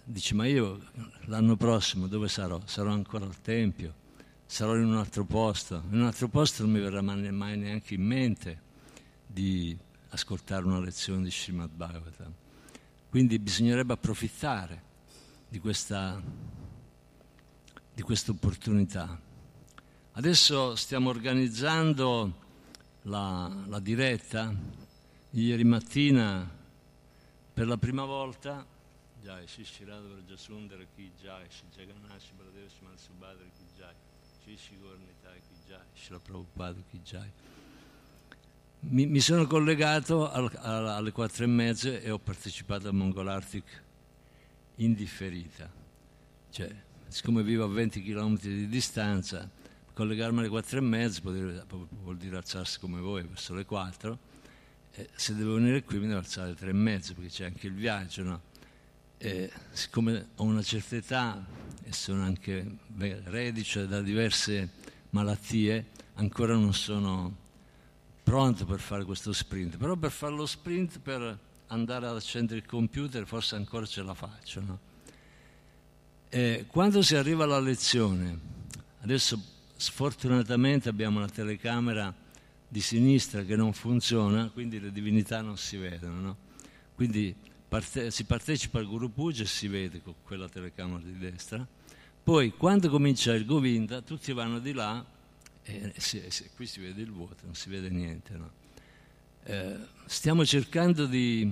dice 0.04 0.34
ma 0.34 0.46
io 0.46 0.80
l'anno 1.26 1.56
prossimo 1.56 2.06
dove 2.06 2.28
sarò? 2.28 2.60
Sarò 2.64 2.90
ancora 2.90 3.26
al 3.26 3.40
tempio, 3.40 3.94
sarò 4.46 4.74
in 4.76 4.86
un 4.86 4.96
altro 4.96 5.24
posto, 5.24 5.82
in 5.90 6.00
un 6.00 6.06
altro 6.06 6.28
posto 6.28 6.62
non 6.62 6.72
mi 6.72 6.80
verrà 6.80 7.02
mai 7.02 7.56
neanche 7.56 7.94
in 7.94 8.02
mente 8.02 8.60
di 9.26 9.76
ascoltare 10.08 10.64
una 10.64 10.80
lezione 10.80 11.22
di 11.22 11.30
Srimad 11.30 11.70
Bhagavatam. 11.70 12.32
Quindi 13.08 13.38
bisognerebbe 13.38 13.92
approfittare 13.92 14.82
di 15.48 15.58
questa 15.58 16.20
di 17.92 18.02
questa 18.02 18.30
opportunità. 18.30 19.28
Adesso 20.12 20.74
stiamo 20.74 21.08
organizzando 21.08 22.34
la, 23.02 23.50
la 23.66 23.78
diretta. 23.78 24.52
Ieri 25.30 25.62
mattina, 25.62 26.48
per 27.54 27.68
la 27.68 27.76
prima 27.76 28.04
volta, 28.04 28.66
Jai, 29.22 29.46
Shishi 29.46 29.84
Radhava 29.84 30.20
Jasundara 30.26 30.82
Ki 30.96 31.12
Jai, 31.22 31.46
Shi 31.48 31.64
Jagannasi 31.76 32.32
Baladev 32.36 32.68
Sman 32.78 32.96
Subhadra 32.96 33.44
Ki 33.44 33.64
Jai, 33.78 33.94
Shishi 34.42 34.76
Gornitai 34.80 35.40
Ki 35.46 35.54
Jai, 35.68 35.78
Shri 35.92 36.18
Prabhupada 36.18 36.82
Ki 36.90 37.00
Jai. 37.04 37.30
Mi, 38.80 39.06
mi, 39.06 39.20
sono 39.20 39.46
collegato 39.46 40.28
al, 40.28 40.50
al, 40.56 40.88
alle 40.88 41.12
quattro 41.12 41.44
e 41.44 41.46
mezza 41.46 41.90
e 41.90 42.10
ho 42.10 42.18
partecipato 42.18 42.88
al 42.88 42.94
Mongol 42.94 43.28
Arctic 43.28 43.82
indifferita. 44.76 45.70
Cioè, 46.50 46.74
siccome 47.06 47.42
vivo 47.44 47.64
a 47.64 47.68
20 47.68 48.02
km 48.02 48.38
di 48.40 48.68
distanza, 48.68 49.48
collegarmi 50.00 50.38
alle 50.38 50.48
4 50.48 50.78
e 50.78 50.80
mezza 50.80 51.20
vuol 51.22 51.34
dire, 51.34 51.66
vuol 52.02 52.16
dire 52.16 52.36
alzarsi 52.38 52.78
come 52.78 53.00
voi 53.00 53.22
verso 53.22 53.52
le 53.52 53.66
4, 53.66 54.18
e 54.92 55.10
se 55.14 55.34
devo 55.34 55.54
venire 55.54 55.82
qui 55.84 55.98
mi 55.98 56.06
devo 56.06 56.20
alzare 56.20 56.48
alle 56.48 56.56
3 56.56 56.70
e 56.70 56.72
mezza 56.72 57.12
perché 57.12 57.28
c'è 57.28 57.44
anche 57.44 57.66
il 57.66 57.74
viaggio, 57.74 58.22
no? 58.22 58.40
E 59.18 59.52
siccome 59.72 60.28
ho 60.36 60.44
una 60.44 60.62
certa 60.62 60.96
età 60.96 61.46
e 61.82 61.92
sono 61.92 62.22
anche 62.22 62.78
reduce 62.96 63.86
da 63.86 64.00
diverse 64.00 64.70
malattie, 65.10 65.88
ancora 66.14 66.54
non 66.54 66.72
sono 66.72 67.36
pronto 68.22 68.64
per 68.64 68.80
fare 68.80 69.04
questo 69.04 69.34
sprint, 69.34 69.76
però 69.76 69.96
per 69.96 70.12
fare 70.12 70.32
lo 70.34 70.46
sprint, 70.46 70.98
per 71.00 71.38
andare 71.66 72.06
ad 72.06 72.16
accendere 72.16 72.60
il 72.60 72.66
computer, 72.66 73.26
forse 73.26 73.54
ancora 73.54 73.84
ce 73.84 74.02
la 74.02 74.14
faccio, 74.14 74.60
no? 74.62 74.78
Eh, 76.30 76.64
quando 76.68 77.02
si 77.02 77.16
arriva 77.16 77.44
alla 77.44 77.60
lezione, 77.60 78.38
adesso 79.00 79.58
sfortunatamente 79.80 80.90
abbiamo 80.90 81.18
una 81.18 81.28
telecamera 81.28 82.14
di 82.68 82.80
sinistra 82.82 83.44
che 83.44 83.56
non 83.56 83.72
funziona, 83.72 84.50
quindi 84.50 84.78
le 84.78 84.92
divinità 84.92 85.40
non 85.40 85.56
si 85.56 85.78
vedono, 85.78 86.20
no? 86.20 86.36
Quindi 86.94 87.34
parte, 87.66 88.10
si 88.10 88.24
partecipa 88.24 88.78
al 88.78 88.86
Guru 88.86 89.10
Puja 89.10 89.42
e 89.42 89.46
si 89.46 89.68
vede 89.68 90.02
con 90.02 90.16
quella 90.22 90.50
telecamera 90.50 91.02
di 91.02 91.16
destra, 91.16 91.66
Poi 92.22 92.50
quando 92.50 92.90
comincia 92.90 93.32
il 93.32 93.46
Govinda 93.46 94.02
tutti 94.02 94.34
vanno 94.34 94.58
di 94.58 94.72
là 94.72 95.02
e 95.62 95.94
se, 95.96 96.30
se, 96.30 96.50
qui 96.54 96.66
si 96.66 96.80
vede 96.80 97.00
il 97.00 97.10
vuoto, 97.10 97.46
non 97.46 97.54
si 97.54 97.70
vede 97.70 97.88
niente. 97.88 98.36
No? 98.36 98.50
Eh, 99.44 99.78
stiamo 100.04 100.44
cercando 100.44 101.06
di, 101.06 101.50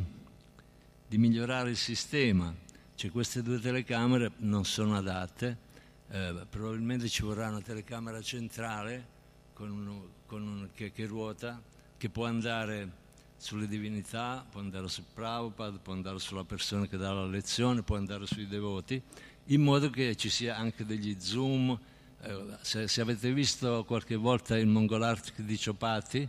di, 1.09 1.17
migliorare 1.17 1.71
il 1.71 1.79
sistema, 1.79 2.55
cioè 2.95 3.11
queste 3.11 3.43
due 3.43 3.59
telecamere 3.59 4.33
non 4.39 4.67
sono 4.67 4.97
adatte, 4.97 5.57
eh, 6.11 6.47
probabilmente 6.49 7.09
ci 7.09 7.23
vorrà 7.23 7.49
una 7.49 7.61
telecamera 7.61 8.21
centrale 8.23 9.17
con 9.53 9.71
uno, 9.71 10.09
con 10.27 10.43
un, 10.43 10.69
che, 10.75 10.93
che 10.93 11.07
ruota, 11.07 11.61
che 11.97 12.09
può 12.09 12.27
andare 12.27 13.07
sulle 13.37 13.69
divinità, 13.69 14.45
può 14.51 14.61
andare 14.61 14.89
su 14.89 15.05
Prabhupada, 15.13 15.79
può 15.79 15.93
andare 15.93 16.19
sulla 16.19 16.45
persona 16.45 16.87
che 16.87 16.97
dà 16.97 17.13
la 17.13 17.27
lezione, 17.27 17.83
può 17.83 17.97
andare 17.97 18.27
sui 18.27 18.47
devoti, 18.47 19.01
in 19.47 19.63
modo 19.63 19.91
che 19.91 20.17
ci 20.17 20.29
sia 20.29 20.57
anche 20.57 20.85
degli 20.85 21.17
zoom. 21.19 21.79
Eh, 22.21 22.45
se, 22.63 22.89
se, 22.89 23.01
avete 23.01 23.33
visto 23.33 23.85
qualche 23.85 24.17
volta 24.17 24.59
il 24.59 24.67
Mongolartic 24.67 25.41
di 25.41 25.57
Ciopati, 25.57 26.29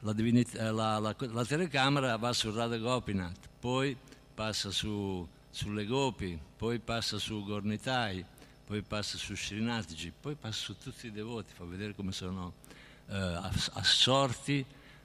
la, 0.00 0.12
divinità, 0.12 0.72
la, 0.72 0.98
la, 0.98 1.14
la, 1.18 1.44
telecamera 1.44 2.16
va 2.16 2.32
su 2.32 2.52
Radha 2.52 2.78
Gopinath, 2.78 3.48
poi 3.60 3.96
passa 4.34 4.70
su, 4.70 5.26
sulle 5.50 5.86
Gopi, 5.86 6.38
poi 6.56 6.78
passa 6.80 7.18
su 7.18 7.44
Gornitai, 7.44 8.24
poi 8.70 8.82
passa 8.82 9.18
su 9.18 9.34
Srinatiji, 9.34 10.12
poi 10.20 10.36
passa 10.36 10.60
su 10.66 10.78
tutti 10.78 11.08
i 11.08 11.10
devoti, 11.10 11.52
fa 11.52 11.64
vedere 11.64 11.92
come 11.92 12.12
sono 12.12 12.52
eh, 13.08 13.40
assorti 13.72 14.64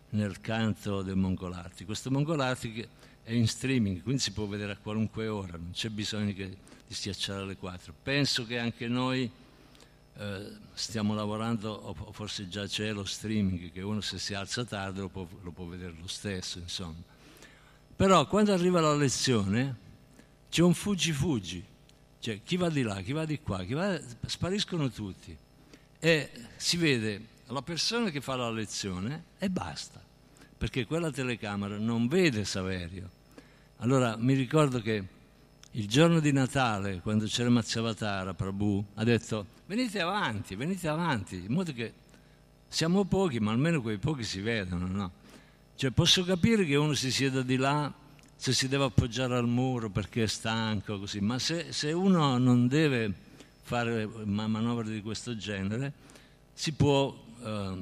nel 0.10 0.39
canto 0.39 1.01
del 1.01 1.15
Mongolarti. 1.15 1.84
Questo 1.84 2.12
Mongolarti 2.12 2.88
è 3.23 3.32
in 3.32 3.47
streaming, 3.47 4.04
quindi 4.04 4.21
si 4.21 4.34
può 4.34 4.45
vedere 4.45 4.73
a 4.73 4.78
qualunque 4.78 5.30
ora, 5.30 5.54
non 5.54 5.71
c'è 5.71 5.89
bisogno 5.89 6.32
che, 6.36 6.56
di 6.86 6.93
schiacciare 6.93 7.41
alle 7.41 7.58
4. 7.58 7.91
Penso 8.04 8.45
che 8.45 8.60
anche 8.60 8.88
noi 8.88 9.28
eh, 10.15 10.51
stiamo 10.75 11.15
lavorando, 11.15 11.71
o 11.71 12.12
forse 12.12 12.47
già 12.47 12.67
c'è 12.67 12.93
lo 12.93 13.04
streaming, 13.04 13.71
che 13.71 13.82
uno 13.82 14.01
se 14.01 14.19
si 14.19 14.36
alza 14.36 14.63
tardi 14.63 14.99
lo 14.99 15.10
può, 15.10 15.28
lo 15.41 15.49
può 15.49 15.65
vedere 15.65 15.95
lo 15.99 16.08
stesso, 16.08 16.60
insomma. 16.60 17.01
Però 17.95 18.28
quando 18.28 18.54
arriva 18.54 18.80
la 18.80 18.93
lezione 18.93 19.75
c'è 20.51 20.62
un 20.62 20.75
fuggi-fuggi, 20.75 21.73
cioè 22.25 22.41
chi 22.43 22.57
va 22.57 22.69
di 22.69 22.81
là, 22.81 23.01
chi 23.01 23.11
va 23.11 23.23
di 23.23 23.39
qua, 23.39 23.63
chi 23.63 23.75
va, 23.75 24.01
spariscono 24.25 24.89
tutti 24.89 25.38
e 25.99 26.31
si 26.55 26.75
vede 26.75 27.21
la 27.49 27.61
persona 27.61 28.09
che 28.09 28.19
fa 28.19 28.35
la 28.35 28.49
lezione 28.49 29.25
e 29.38 29.47
basta 29.51 30.01
perché 30.57 30.88
quella 30.88 31.11
telecamera 31.11 31.77
non 31.77 32.07
vede 32.07 32.43
Saverio. 32.43 33.11
Allora 33.77 34.15
mi 34.17 34.33
ricordo 34.33 34.81
che 34.81 35.03
il 35.69 35.88
giorno 35.88 36.19
di 36.19 36.31
Natale, 36.31 36.99
quando 37.01 37.25
c'era 37.25 37.51
Mazzavatara, 37.51 38.33
Prabhu, 38.33 38.83
ha 38.95 39.03
detto 39.03 39.45
venite 39.67 40.01
avanti, 40.01 40.55
venite 40.55 40.88
avanti, 40.88 41.35
in 41.35 41.53
modo 41.53 41.73
che 41.73 41.93
siamo 42.67 43.05
pochi, 43.05 43.39
ma 43.39 43.51
almeno 43.51 43.83
quei 43.83 43.99
pochi 43.99 44.23
si 44.23 44.41
vedono, 44.41 44.88
no? 44.88 45.11
Cioè 45.75 45.91
posso 45.91 46.23
capire 46.23 46.65
che 46.65 46.75
uno 46.75 46.95
si 46.95 47.11
sieda 47.11 47.43
di 47.43 47.57
là 47.57 47.93
se 48.35 48.53
si 48.53 48.67
deve 48.67 48.85
appoggiare 48.85 49.35
al 49.35 49.47
muro 49.47 49.89
perché 49.89 50.23
è 50.23 50.27
stanco, 50.27 50.99
così, 50.99 51.19
ma 51.19 51.39
se, 51.39 51.71
se 51.71 51.91
uno 51.91 52.37
non 52.37 52.67
deve 52.67 53.11
fare 53.61 54.05
manovre 54.05 54.89
di 54.89 55.01
questo 55.01 55.35
genere, 55.35 55.91
si 56.53 56.73
può 56.73 57.15
eh, 57.43 57.73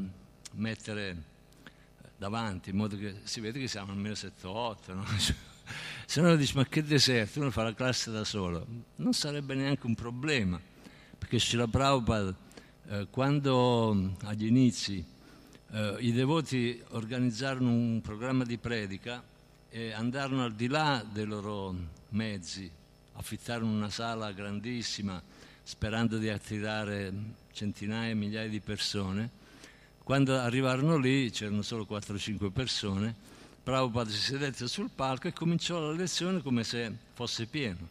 mettere 0.53 1.23
davanti, 2.17 2.69
in 2.69 2.77
modo 2.77 2.97
che 2.97 3.15
si 3.23 3.41
vede 3.41 3.59
che 3.59 3.67
siamo 3.67 3.91
almeno 3.91 4.13
7-8, 4.13 4.93
no? 4.93 5.05
se 6.05 6.21
no 6.21 6.35
dici 6.35 6.55
ma 6.55 6.65
che 6.65 6.83
deserto, 6.83 7.39
uno 7.41 7.51
fa 7.51 7.63
la 7.63 7.73
classe 7.73 8.11
da 8.11 8.23
solo, 8.23 8.65
non 8.97 9.13
sarebbe 9.13 9.55
neanche 9.55 9.85
un 9.85 9.95
problema, 9.95 10.59
perché 11.17 11.39
Srila 11.39 11.67
Prabhupada 11.67 12.33
eh, 12.87 13.07
quando 13.09 14.15
agli 14.23 14.45
inizi 14.45 15.03
eh, 15.71 15.95
i 15.99 16.11
devoti 16.11 16.81
organizzarono 16.89 17.69
un 17.69 18.01
programma 18.01 18.43
di 18.45 18.57
predica 18.57 19.23
e 19.75 19.91
andarono 19.91 20.43
al 20.43 20.53
di 20.53 20.67
là 20.67 21.03
dei 21.03 21.25
loro 21.25 21.75
mezzi, 22.09 22.69
affittarono 23.13 23.71
una 23.71 23.89
sala 23.89 24.31
grandissima 24.31 25.19
sperando 25.63 26.19
di 26.19 26.29
attirare 26.29 27.12
centinaia, 27.51 28.13
migliaia 28.13 28.47
di 28.47 28.59
persone, 28.59 29.31
quando 30.03 30.38
arrivarono 30.38 30.97
lì 30.97 31.31
c'erano 31.31 31.63
solo 31.63 31.88
4-5 31.89 32.51
persone, 32.51 33.15
Prabhupada 33.63 34.12
si 34.12 34.19
sedette 34.19 34.67
sul 34.67 34.91
palco 34.93 35.27
e 35.27 35.33
cominciò 35.33 35.79
la 35.79 35.93
lezione 35.93 36.43
come 36.43 36.63
se 36.63 36.95
fosse 37.13 37.47
pieno. 37.47 37.89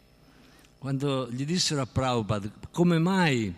Quando 0.77 1.29
gli 1.29 1.43
dissero 1.43 1.81
a 1.81 1.85
Prabhupada 1.85 2.49
come 2.71 2.97
mai 2.97 3.53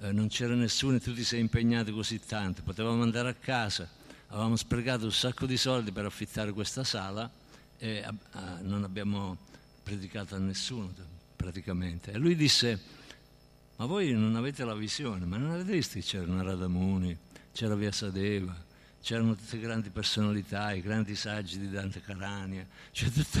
eh, 0.00 0.10
non 0.10 0.26
c'era 0.26 0.54
nessuno 0.54 0.96
e 0.96 1.00
tu 1.00 1.14
ti 1.14 1.22
sei 1.22 1.38
impegnato 1.38 1.92
così 1.92 2.18
tanto, 2.18 2.62
potevamo 2.64 3.04
andare 3.04 3.28
a 3.28 3.34
casa, 3.34 3.88
avevamo 4.30 4.56
sprecato 4.56 5.04
un 5.04 5.12
sacco 5.12 5.46
di 5.46 5.56
soldi 5.56 5.92
per 5.92 6.06
affittare 6.06 6.50
questa 6.52 6.82
sala 6.82 7.30
e 7.82 7.96
eh, 7.96 8.62
non 8.62 8.84
abbiamo 8.84 9.36
predicato 9.82 10.36
a 10.36 10.38
nessuno 10.38 10.92
praticamente. 11.34 12.12
E 12.12 12.16
lui 12.16 12.36
disse, 12.36 12.80
ma 13.74 13.86
voi 13.86 14.12
non 14.12 14.36
avete 14.36 14.64
la 14.64 14.76
visione, 14.76 15.26
ma 15.26 15.36
non 15.36 15.50
avete 15.50 15.72
visto 15.72 15.94
che 15.94 16.04
c'erano 16.04 16.40
Radamuni, 16.44 17.18
c'era 17.52 17.74
Vyasadeva, 17.74 18.54
c'erano 19.02 19.34
tutte 19.34 19.58
grandi 19.58 19.90
personalità, 19.90 20.72
i 20.72 20.80
grandi 20.80 21.16
saggi 21.16 21.58
di 21.58 21.68
Dante 21.70 22.00
Carania, 22.00 22.64
cioè 22.92 23.10
tutto, 23.10 23.40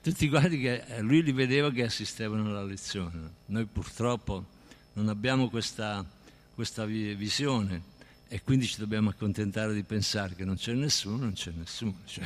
tutti 0.00 0.28
quanti 0.28 0.60
che 0.60 0.84
eh, 0.86 1.00
lui 1.00 1.24
li 1.24 1.32
vedeva 1.32 1.72
che 1.72 1.82
assistevano 1.82 2.48
alla 2.48 2.62
lezione. 2.62 3.32
Noi 3.46 3.64
purtroppo 3.64 4.46
non 4.92 5.08
abbiamo 5.08 5.50
questa, 5.50 6.08
questa 6.54 6.84
visione 6.84 7.82
e 8.28 8.40
quindi 8.44 8.68
ci 8.68 8.78
dobbiamo 8.78 9.08
accontentare 9.08 9.74
di 9.74 9.82
pensare 9.82 10.36
che 10.36 10.44
non 10.44 10.54
c'è 10.54 10.74
nessuno, 10.74 11.16
non 11.16 11.32
c'è 11.32 11.50
nessuno. 11.50 11.96
Cioè, 12.04 12.24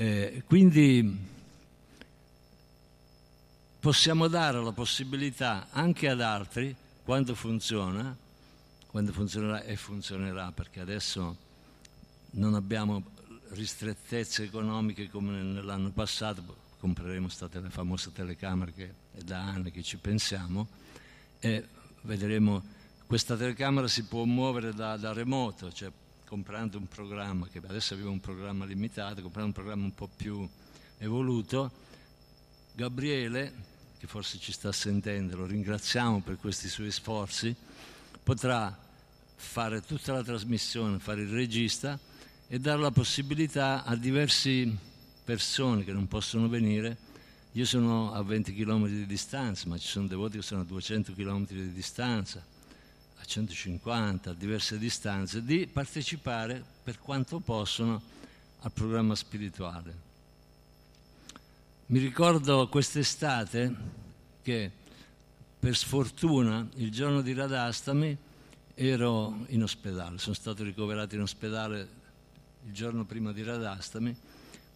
eh, 0.00 0.44
quindi 0.46 1.26
possiamo 3.80 4.28
dare 4.28 4.62
la 4.62 4.70
possibilità 4.70 5.66
anche 5.70 6.08
ad 6.08 6.20
altri, 6.20 6.72
quando 7.02 7.34
funziona, 7.34 8.16
quando 8.86 9.12
funzionerà 9.12 9.64
e 9.64 9.74
funzionerà, 9.74 10.52
perché 10.52 10.78
adesso 10.78 11.36
non 12.32 12.54
abbiamo 12.54 13.02
ristrettezze 13.48 14.44
economiche 14.44 15.10
come 15.10 15.42
nell'anno 15.42 15.90
passato, 15.90 16.44
compreremo 16.78 17.28
state 17.28 17.58
le 17.58 17.70
famose 17.70 18.12
telecamere 18.12 18.72
che 18.72 18.94
è 19.16 19.22
da 19.22 19.40
anni 19.40 19.72
che 19.72 19.82
ci 19.82 19.96
pensiamo 19.96 20.68
e 21.40 21.66
vedremo 22.02 22.62
questa 23.04 23.36
telecamera 23.36 23.88
si 23.88 24.04
può 24.04 24.22
muovere 24.22 24.72
da, 24.72 24.96
da 24.96 25.12
remoto, 25.12 25.72
cioè 25.72 25.90
comprando 26.28 26.76
un 26.76 26.86
programma, 26.86 27.48
che 27.48 27.58
adesso 27.66 27.94
abbiamo 27.94 28.12
un 28.12 28.20
programma 28.20 28.66
limitato, 28.66 29.22
comprando 29.22 29.46
un 29.46 29.52
programma 29.52 29.84
un 29.84 29.94
po' 29.94 30.10
più 30.14 30.46
evoluto, 30.98 31.72
Gabriele, 32.74 33.50
che 33.98 34.06
forse 34.06 34.38
ci 34.38 34.52
sta 34.52 34.70
sentendo, 34.70 35.38
lo 35.38 35.46
ringraziamo 35.46 36.20
per 36.20 36.36
questi 36.36 36.68
suoi 36.68 36.90
sforzi, 36.90 37.56
potrà 38.22 38.78
fare 39.36 39.80
tutta 39.80 40.12
la 40.12 40.22
trasmissione, 40.22 40.98
fare 40.98 41.22
il 41.22 41.30
regista 41.30 41.98
e 42.46 42.58
dare 42.58 42.78
la 42.78 42.90
possibilità 42.90 43.84
a 43.84 43.96
diverse 43.96 44.70
persone 45.24 45.82
che 45.82 45.92
non 45.92 46.08
possono 46.08 46.46
venire. 46.46 46.96
Io 47.52 47.64
sono 47.64 48.12
a 48.12 48.22
20 48.22 48.52
km 48.52 48.86
di 48.86 49.06
distanza, 49.06 49.66
ma 49.66 49.78
ci 49.78 49.88
sono 49.88 50.06
devoti 50.06 50.36
che 50.36 50.42
sono 50.42 50.60
a 50.60 50.64
200 50.64 51.14
km 51.14 51.46
di 51.46 51.72
distanza, 51.72 52.44
150, 53.28 54.30
a 54.30 54.34
diverse 54.34 54.78
distanze, 54.78 55.44
di 55.44 55.66
partecipare 55.66 56.64
per 56.82 56.98
quanto 56.98 57.40
possono 57.40 58.00
al 58.60 58.72
programma 58.72 59.14
spirituale. 59.14 60.06
Mi 61.86 61.98
ricordo 61.98 62.68
quest'estate 62.68 63.74
che 64.42 64.70
per 65.58 65.76
sfortuna 65.76 66.66
il 66.76 66.90
giorno 66.90 67.20
di 67.20 67.34
Radastami 67.34 68.16
ero 68.74 69.44
in 69.48 69.62
ospedale, 69.62 70.18
sono 70.18 70.34
stato 70.34 70.64
ricoverato 70.64 71.14
in 71.14 71.20
ospedale 71.20 71.96
il 72.66 72.72
giorno 72.72 73.04
prima 73.04 73.32
di 73.32 73.42
Radastami, 73.42 74.16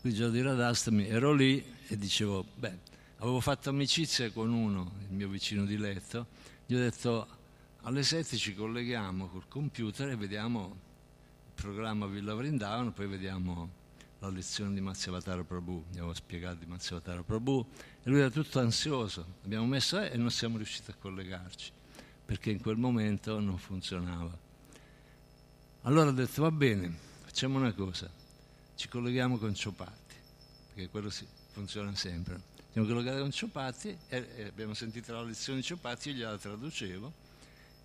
il 0.03 0.15
giorno 0.15 0.33
di 0.33 0.43
Radastami 0.43 1.07
ero 1.07 1.33
lì 1.33 1.65
e 1.87 1.97
dicevo, 1.97 2.45
beh, 2.57 2.79
avevo 3.19 3.41
fatto 3.41 3.71
amicizia 3.71 4.31
con 4.31 4.53
uno, 4.53 4.93
il 5.09 5.15
mio 5.15 5.29
vicino 5.29 5.65
di 5.65 5.79
letto, 5.79 6.27
gli 6.67 6.75
ho 6.75 6.79
detto 6.79 7.41
alle 7.85 8.05
7 8.05 8.37
ci 8.37 8.55
colleghiamo 8.55 9.27
col 9.27 9.49
computer 9.49 10.11
e 10.11 10.17
vediamo 10.17 10.77
il 11.47 11.63
programma 11.63 12.07
Villa 12.07 12.33
Vrindavana, 12.35 12.93
poi 12.93 13.09
vediamo 13.09 13.81
la 14.21 14.29
lezione 14.29 14.73
di 14.73 14.81
Mazziavatara 14.81 15.43
Prabhu, 15.43 15.85
avevo 15.91 16.15
spiegato 16.15 16.59
di 16.61 16.67
Mazziavatara 16.67 17.25
Prabhu. 17.25 17.67
E 18.05 18.09
lui 18.09 18.21
era 18.21 18.31
tutto 18.31 18.61
ansioso, 18.61 19.27
abbiamo 19.45 19.67
messo 19.67 20.01
e 20.01 20.17
non 20.17 20.31
siamo 20.31 20.59
riusciti 20.59 20.93
a 20.93 20.95
collegarci 20.95 21.73
perché 22.25 22.51
in 22.51 22.61
quel 22.61 22.77
momento 22.77 23.41
non 23.41 23.59
funzionava. 23.59 24.39
Allora 25.83 26.11
ho 26.11 26.13
detto 26.13 26.43
va 26.43 26.53
bene, 26.53 26.97
facciamo 27.25 27.59
una 27.59 27.73
cosa, 27.73 28.09
ci 28.77 28.87
colleghiamo 28.87 29.39
con 29.39 29.55
Ciopatti, 29.55 30.15
perché 30.69 30.89
quello 30.89 31.11
funziona 31.51 31.93
sempre. 31.97 32.41
siamo 32.71 32.87
collocati 32.87 33.19
con 33.19 33.33
Ciopatti 33.33 33.99
e, 34.07 34.29
e 34.37 34.45
abbiamo 34.45 34.73
sentito 34.73 35.13
la 35.13 35.23
lezione 35.23 35.59
di 35.59 35.65
Ciopatti, 35.65 36.11
io 36.11 36.15
gliela 36.15 36.39
traducevo 36.39 37.22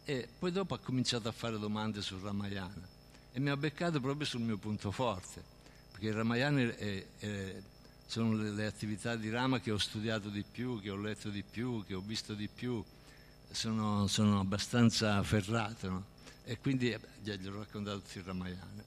e 0.10 0.26
poi 0.40 0.54
dopo 0.54 0.74
ha 0.74 0.80
cominciato 0.80 1.28
a 1.28 1.34
fare 1.34 1.60
domande 1.60 2.02
sul 2.02 2.22
Ramayana 2.22 2.88
e 3.34 3.42
mi 3.42 3.50
ha 3.50 3.58
beccato 3.58 4.00
proprio 4.00 4.26
sul 4.26 4.40
mio 4.40 4.56
punto 4.56 4.90
forte, 4.90 5.44
perché 5.92 6.08
il 6.08 6.14
Ramayana 6.14 6.62
è, 6.62 7.06
è, 7.20 7.62
sono 8.06 8.34
le, 8.34 8.52
le, 8.52 8.66
attività 8.66 9.18
di 9.18 9.30
Rama 9.30 9.60
che 9.60 9.70
ho 9.70 9.78
studiato 9.78 10.30
di 10.30 10.46
più, 10.50 10.80
che 10.80 10.92
ho 10.92 10.96
letto 10.96 11.30
di 11.30 11.44
più, 11.44 11.84
che 11.86 11.94
ho 11.94 12.00
visto 12.00 12.36
di 12.36 12.48
più, 12.48 12.82
sono, 13.52 14.08
sono 14.08 14.40
abbastanza 14.40 15.22
ferrato 15.24 15.90
no? 15.90 16.06
e 16.46 16.58
quindi 16.58 16.90
eh, 16.90 17.00
gli 17.22 17.46
ho 17.46 17.58
raccontato 17.58 18.00
tutto 18.00 18.20
il 18.20 18.24
Ramayana. 18.24 18.84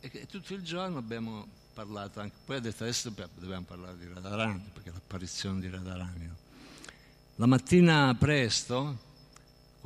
E, 0.00 0.10
e 0.12 0.26
tutto 0.26 0.52
il 0.52 0.62
giorno 0.62 0.98
abbiamo 0.98 1.46
parlato 1.74 2.18
anche, 2.18 2.34
poi 2.44 2.56
adesso, 2.56 2.82
adesso 2.82 3.14
dobbiamo 3.36 3.64
parlare 3.64 3.96
di 3.98 4.08
Radharani, 4.12 4.68
perché 4.72 4.90
l'apparizione 4.90 5.60
di 5.60 5.70
Radharani. 5.70 6.26
No? 6.26 6.36
La 7.36 7.46
mattina 7.46 8.12
presto, 8.18 9.04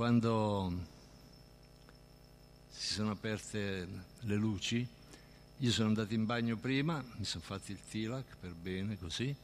quando 0.00 0.72
si 2.70 2.94
sono 2.94 3.10
aperte 3.10 3.86
le 4.20 4.34
luci, 4.34 4.88
io 5.58 5.70
sono 5.70 5.88
andato 5.88 6.14
in 6.14 6.24
bagno 6.24 6.56
prima, 6.56 7.04
mi 7.18 7.24
sono 7.26 7.44
fatto 7.44 7.70
il 7.70 7.78
tilak 7.86 8.36
per 8.40 8.54
bene 8.54 8.96
così, 8.96 9.36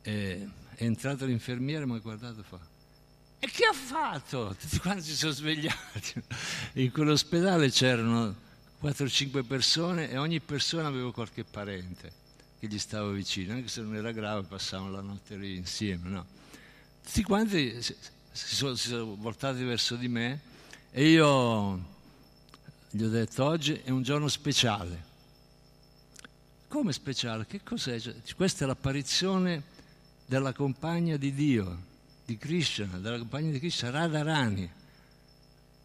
è 0.00 0.46
entrato 0.76 1.24
l'infermiere 1.24 1.86
mi 1.86 1.96
ha 1.96 1.98
guardato 1.98 2.38
e 2.38 2.42
fa 2.44 2.60
e 3.40 3.48
che 3.48 3.64
ha 3.64 3.72
fatto? 3.72 4.54
Tutti 4.56 4.78
quanti 4.78 5.02
si 5.02 5.16
sono 5.16 5.32
svegliati. 5.32 6.22
In 6.74 6.92
quell'ospedale 6.92 7.68
c'erano 7.70 8.32
4-5 8.80 9.44
persone 9.44 10.08
e 10.08 10.18
ogni 10.18 10.38
persona 10.38 10.86
aveva 10.86 11.12
qualche 11.12 11.42
parente 11.42 12.12
che 12.60 12.68
gli 12.68 12.78
stava 12.78 13.10
vicino, 13.10 13.54
anche 13.54 13.66
se 13.66 13.80
non 13.80 13.96
era 13.96 14.12
grave, 14.12 14.46
passavano 14.46 14.92
la 14.92 15.00
notte 15.00 15.34
lì 15.34 15.56
insieme. 15.56 16.08
No? 16.08 16.26
Tutti 17.02 17.24
quanti 17.24 17.76
si 18.32 18.54
sono, 18.54 18.74
si 18.74 18.88
sono 18.88 19.16
voltati 19.16 19.62
verso 19.64 19.96
di 19.96 20.08
me 20.08 20.40
e 20.90 21.08
io 21.08 21.78
gli 22.90 23.02
ho 23.02 23.08
detto 23.08 23.44
oggi 23.44 23.74
è 23.84 23.90
un 23.90 24.02
giorno 24.02 24.28
speciale. 24.28 25.08
Come 26.68 26.92
speciale? 26.92 27.46
Che 27.46 27.62
cos'è? 27.62 27.98
Cioè, 27.98 28.14
questa 28.36 28.64
è 28.64 28.66
l'apparizione 28.66 29.62
della 30.26 30.52
compagna 30.52 31.16
di 31.16 31.32
Dio, 31.34 31.78
di 32.24 32.36
Krishna, 32.38 32.98
della 32.98 33.18
compagna 33.18 33.50
di 33.50 33.58
Krishna, 33.58 33.90
Radharani. 33.90 34.70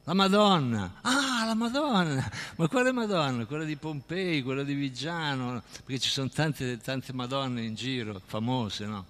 La 0.04 0.14
Madonna, 0.14 1.00
ah 1.02 1.46
la 1.46 1.56
Madonna, 1.56 2.32
ma 2.58 2.68
quale 2.68 2.92
Madonna? 2.92 3.46
Quella 3.46 3.64
di 3.64 3.76
Pompei, 3.76 4.44
quella 4.44 4.62
di 4.62 4.76
Vigiano, 4.76 5.64
perché 5.84 6.00
ci 6.00 6.10
sono 6.10 6.30
tante, 6.30 6.78
tante 6.78 7.12
Madonne 7.12 7.64
in 7.64 7.74
giro, 7.74 8.22
famose, 8.24 8.86
no? 8.86 9.06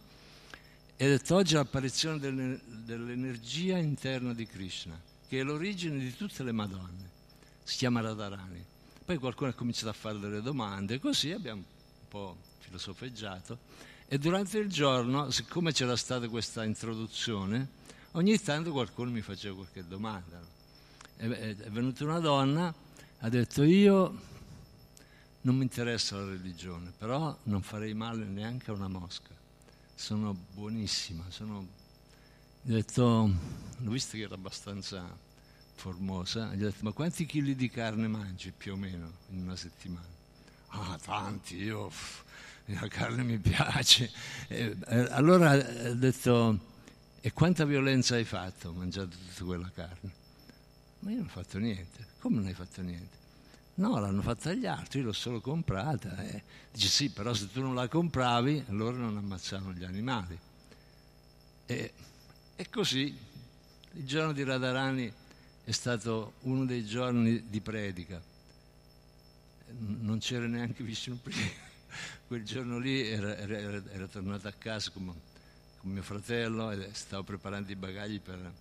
E 0.97 1.05
ho 1.05 1.09
detto 1.09 1.35
oggi 1.35 1.53
è 1.53 1.57
l'apparizione 1.57 2.19
dell'energia 2.19 3.77
interna 3.77 4.33
di 4.33 4.45
Krishna, 4.45 4.99
che 5.27 5.39
è 5.39 5.43
l'origine 5.43 5.99
di 5.99 6.15
tutte 6.15 6.43
le 6.43 6.51
Madonne 6.51 7.13
si 7.65 7.77
chiama 7.77 7.99
Radharani. 7.99 8.63
Poi 9.03 9.17
qualcuno 9.17 9.49
ha 9.49 9.53
cominciato 9.53 9.89
a 9.89 9.93
fare 9.93 10.19
delle 10.19 10.41
domande, 10.41 10.99
così 10.99 11.31
abbiamo 11.31 11.61
un 11.61 12.07
po' 12.07 12.37
filosofeggiato 12.59 13.57
e 14.07 14.19
durante 14.19 14.59
il 14.59 14.69
giorno, 14.69 15.31
siccome 15.31 15.73
c'era 15.73 15.95
stata 15.95 16.29
questa 16.29 16.63
introduzione, 16.63 17.67
ogni 18.11 18.39
tanto 18.39 18.71
qualcuno 18.71 19.09
mi 19.09 19.21
faceva 19.21 19.55
qualche 19.55 19.85
domanda. 19.85 20.39
È, 21.17 21.25
è, 21.25 21.55
è 21.55 21.69
venuta 21.69 22.03
una 22.03 22.19
donna, 22.19 22.73
ha 23.19 23.29
detto 23.29 23.63
io 23.63 24.21
non 25.41 25.55
mi 25.55 25.63
interessa 25.63 26.17
la 26.17 26.25
religione, 26.25 26.93
però 26.95 27.35
non 27.43 27.61
farei 27.63 27.93
male 27.95 28.25
neanche 28.25 28.69
a 28.69 28.73
una 28.73 28.87
mosca. 28.87 29.34
Sono 29.95 30.35
buonissima, 30.53 31.23
sono... 31.29 31.57
Ho 31.57 31.67
detto, 32.61 33.31
l'ho 33.77 33.91
visto 33.91 34.17
che 34.17 34.23
era 34.23 34.35
abbastanza 34.35 35.03
Formosa, 35.75 36.53
gli 36.53 36.63
ho 36.63 36.69
detto 36.69 36.83
ma 36.83 36.91
quanti 36.91 37.25
chili 37.25 37.55
di 37.55 37.69
carne 37.69 38.07
mangi 38.07 38.51
più 38.55 38.73
o 38.73 38.75
meno 38.75 39.11
in 39.29 39.41
una 39.41 39.55
settimana? 39.55 40.07
Ah, 40.67 40.97
tanti, 41.01 41.57
io 41.57 41.87
pff, 41.87 42.23
la 42.65 42.87
carne 42.87 43.23
mi 43.23 43.37
piace. 43.37 44.11
E, 44.47 44.75
eh, 44.85 45.07
allora 45.11 45.53
ho 45.53 45.93
detto, 45.93 46.59
e 47.21 47.31
quanta 47.33 47.65
violenza 47.65 48.15
hai 48.15 48.25
fatto 48.25 48.73
mangiando 48.73 49.15
tutta 49.15 49.43
quella 49.43 49.71
carne? 49.73 50.11
Ma 50.99 51.11
io 51.11 51.17
non 51.17 51.25
ho 51.25 51.29
fatto 51.29 51.57
niente. 51.57 52.05
Come 52.19 52.35
non 52.37 52.45
hai 52.47 52.53
fatto 52.53 52.81
niente? 52.81 53.17
No, 53.77 53.99
l'hanno 53.99 54.21
fatta 54.21 54.53
gli 54.53 54.65
altri, 54.65 55.01
l'ho 55.01 55.11
solo 55.11 55.41
comprata. 55.41 56.15
Eh. 56.23 56.43
Dice 56.71 56.87
sì, 56.87 57.09
però 57.09 57.33
se 57.33 57.51
tu 57.51 57.61
non 57.61 57.75
la 57.75 57.87
compravi, 57.89 58.65
allora 58.69 58.95
non 58.95 59.17
ammazzavano 59.17 59.73
gli 59.73 59.83
animali. 59.83 60.37
E, 61.65 61.93
e 62.55 62.69
così, 62.69 63.17
il 63.93 64.05
giorno 64.05 64.31
di 64.31 64.43
Radharani 64.43 65.11
è 65.65 65.71
stato 65.71 66.33
uno 66.41 66.63
dei 66.63 66.85
giorni 66.85 67.49
di 67.49 67.59
predica. 67.59 68.21
Non 69.67 70.19
c'era 70.19 70.45
neanche 70.45 70.83
vicino 70.83 71.17
prima. 71.21 71.63
Quel 72.27 72.43
giorno 72.43 72.77
lì 72.77 73.05
era, 73.05 73.35
era, 73.35 73.83
era 73.91 74.07
tornato 74.07 74.47
a 74.47 74.53
casa 74.53 74.89
con, 74.91 75.13
con, 75.79 75.91
mio 75.91 76.03
fratello 76.03 76.71
e 76.71 76.89
stavo 76.93 77.23
preparando 77.23 77.71
i 77.71 77.75
bagagli 77.75 78.21
per, 78.21 78.53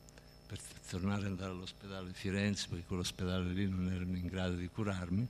per 0.47 0.59
tornare 0.89 1.23
ad 1.23 1.27
andare 1.27 1.51
all'ospedale 1.51 2.09
di 2.09 2.15
Firenze 2.15 2.67
perché 2.69 2.85
quell'ospedale 2.87 3.53
lì 3.53 3.69
non 3.69 3.91
erano 3.91 4.17
in 4.17 4.27
grado 4.27 4.55
di 4.55 4.69
curarmi. 4.69 5.27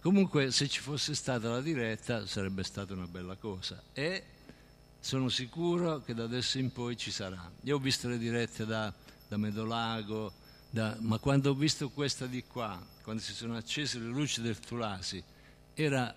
Comunque 0.00 0.50
se 0.52 0.68
ci 0.68 0.80
fosse 0.80 1.14
stata 1.14 1.48
la 1.48 1.60
diretta 1.60 2.26
sarebbe 2.26 2.62
stata 2.62 2.92
una 2.92 3.06
bella 3.06 3.36
cosa 3.36 3.82
e 3.92 4.24
sono 5.00 5.28
sicuro 5.28 6.02
che 6.02 6.14
da 6.14 6.24
adesso 6.24 6.58
in 6.58 6.72
poi 6.72 6.96
ci 6.96 7.10
sarà. 7.10 7.50
Io 7.62 7.76
ho 7.76 7.78
visto 7.78 8.08
le 8.08 8.18
dirette 8.18 8.64
da, 8.64 8.92
da 9.26 9.36
Medolago, 9.36 10.32
da, 10.70 10.96
ma 11.00 11.18
quando 11.18 11.50
ho 11.50 11.54
visto 11.54 11.88
questa 11.90 12.26
di 12.26 12.44
qua, 12.44 12.80
quando 13.02 13.22
si 13.22 13.32
sono 13.32 13.56
accese 13.56 13.98
le 13.98 14.06
luci 14.06 14.40
del 14.40 14.58
Tulasi, 14.58 15.22
era 15.74 16.14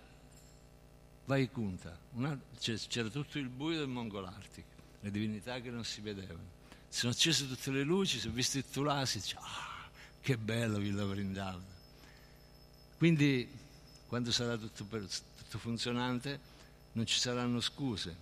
Vaikunta, 1.24 1.96
una, 2.12 2.38
c'era 2.58 3.08
tutto 3.08 3.38
il 3.38 3.48
buio 3.48 3.78
del 3.78 3.88
Mongolartico, 3.88 4.68
le 5.00 5.10
divinità 5.10 5.60
che 5.60 5.70
non 5.70 5.84
si 5.84 6.00
vedevano. 6.00 6.60
Sono 6.92 7.12
accese 7.12 7.48
tutte 7.48 7.70
le 7.70 7.84
luci, 7.84 8.20
si 8.20 8.28
è 8.28 8.30
visto 8.30 8.58
il 8.58 8.66
Tulasi, 8.70 9.18
dice, 9.18 9.36
ah, 9.38 9.88
che 10.20 10.36
bello 10.36 10.76
Villa 10.76 11.06
Vrindavana. 11.06 11.64
Quindi, 12.98 13.48
quando 14.06 14.30
sarà 14.30 14.58
tutto, 14.58 14.84
per, 14.84 15.06
tutto 15.38 15.58
funzionante, 15.58 16.38
non 16.92 17.06
ci 17.06 17.18
saranno 17.18 17.62
scuse. 17.62 18.14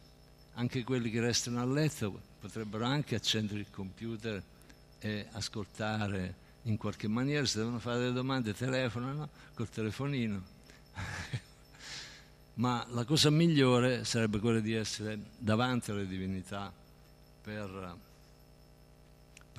Anche 0.54 0.84
quelli 0.84 1.10
che 1.10 1.20
restano 1.20 1.60
a 1.60 1.66
letto 1.66 2.16
potrebbero 2.38 2.84
anche 2.84 3.16
accendere 3.16 3.58
il 3.58 3.70
computer 3.72 4.40
e 5.00 5.26
ascoltare 5.32 6.34
in 6.62 6.76
qualche 6.76 7.08
maniera, 7.08 7.44
se 7.46 7.58
devono 7.58 7.80
fare 7.80 7.98
delle 7.98 8.12
domande 8.12 8.54
telefonano 8.54 9.30
col 9.52 9.68
telefonino. 9.68 10.42
Ma 12.54 12.86
la 12.90 13.04
cosa 13.04 13.30
migliore 13.30 14.04
sarebbe 14.04 14.38
quella 14.38 14.60
di 14.60 14.74
essere 14.74 15.18
davanti 15.38 15.90
alle 15.90 16.06
divinità 16.06 16.72
per 17.42 18.08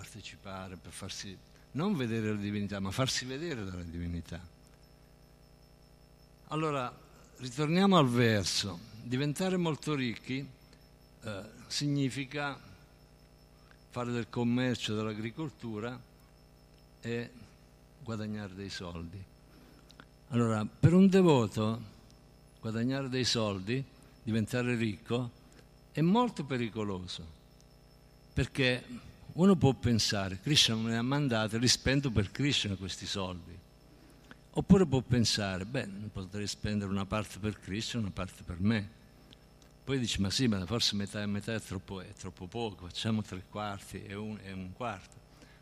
partecipare, 0.01 0.77
per 0.77 0.91
farsi 0.91 1.37
non 1.73 1.95
vedere 1.95 2.31
le 2.31 2.39
divinità, 2.39 2.79
ma 2.79 2.89
farsi 2.89 3.23
vedere 3.25 3.63
dalle 3.63 3.87
divinità. 3.87 4.41
Allora, 6.47 6.91
ritorniamo 7.37 7.97
al 7.97 8.09
verso. 8.09 8.79
Diventare 9.03 9.57
molto 9.57 9.93
ricchi 9.93 10.45
eh, 11.23 11.43
significa 11.67 12.59
fare 13.91 14.11
del 14.11 14.27
commercio, 14.27 14.95
dell'agricoltura 14.95 15.99
e 16.99 17.31
guadagnare 18.03 18.55
dei 18.55 18.69
soldi. 18.69 19.23
Allora, 20.29 20.65
per 20.65 20.93
un 20.93 21.07
devoto 21.09 21.79
guadagnare 22.59 23.07
dei 23.07 23.25
soldi, 23.25 23.83
diventare 24.23 24.75
ricco, 24.75 25.29
è 25.91 26.01
molto 26.01 26.43
pericoloso, 26.43 27.23
perché 28.33 29.09
uno 29.33 29.55
può 29.55 29.73
pensare, 29.73 30.39
Krishna 30.41 30.75
me 30.75 30.91
ne 30.91 30.97
ha 30.97 31.01
mandato, 31.01 31.57
li 31.57 31.67
spendo 31.67 32.11
per 32.11 32.31
Krishna 32.31 32.75
questi 32.75 33.05
soldi. 33.05 33.57
Oppure 34.53 34.85
può 34.85 35.01
pensare, 35.01 35.65
beh, 35.65 35.87
potrei 36.11 36.47
spendere 36.47 36.91
una 36.91 37.05
parte 37.05 37.39
per 37.39 37.57
Krishna 37.57 37.99
e 37.99 38.03
una 38.03 38.11
parte 38.11 38.43
per 38.43 38.59
me. 38.59 38.99
Poi 39.83 39.97
dici, 39.97 40.19
ma 40.19 40.29
sì, 40.29 40.47
ma 40.47 40.65
forse 40.65 40.95
metà 40.95 41.21
e 41.21 41.25
metà 41.25 41.53
è 41.53 41.61
troppo, 41.61 42.01
è 42.01 42.11
troppo 42.13 42.47
poco, 42.47 42.85
facciamo 42.87 43.21
tre 43.21 43.43
quarti 43.49 44.03
e 44.03 44.13
un, 44.13 44.37
e 44.43 44.51
un 44.51 44.73
quarto. 44.73 45.15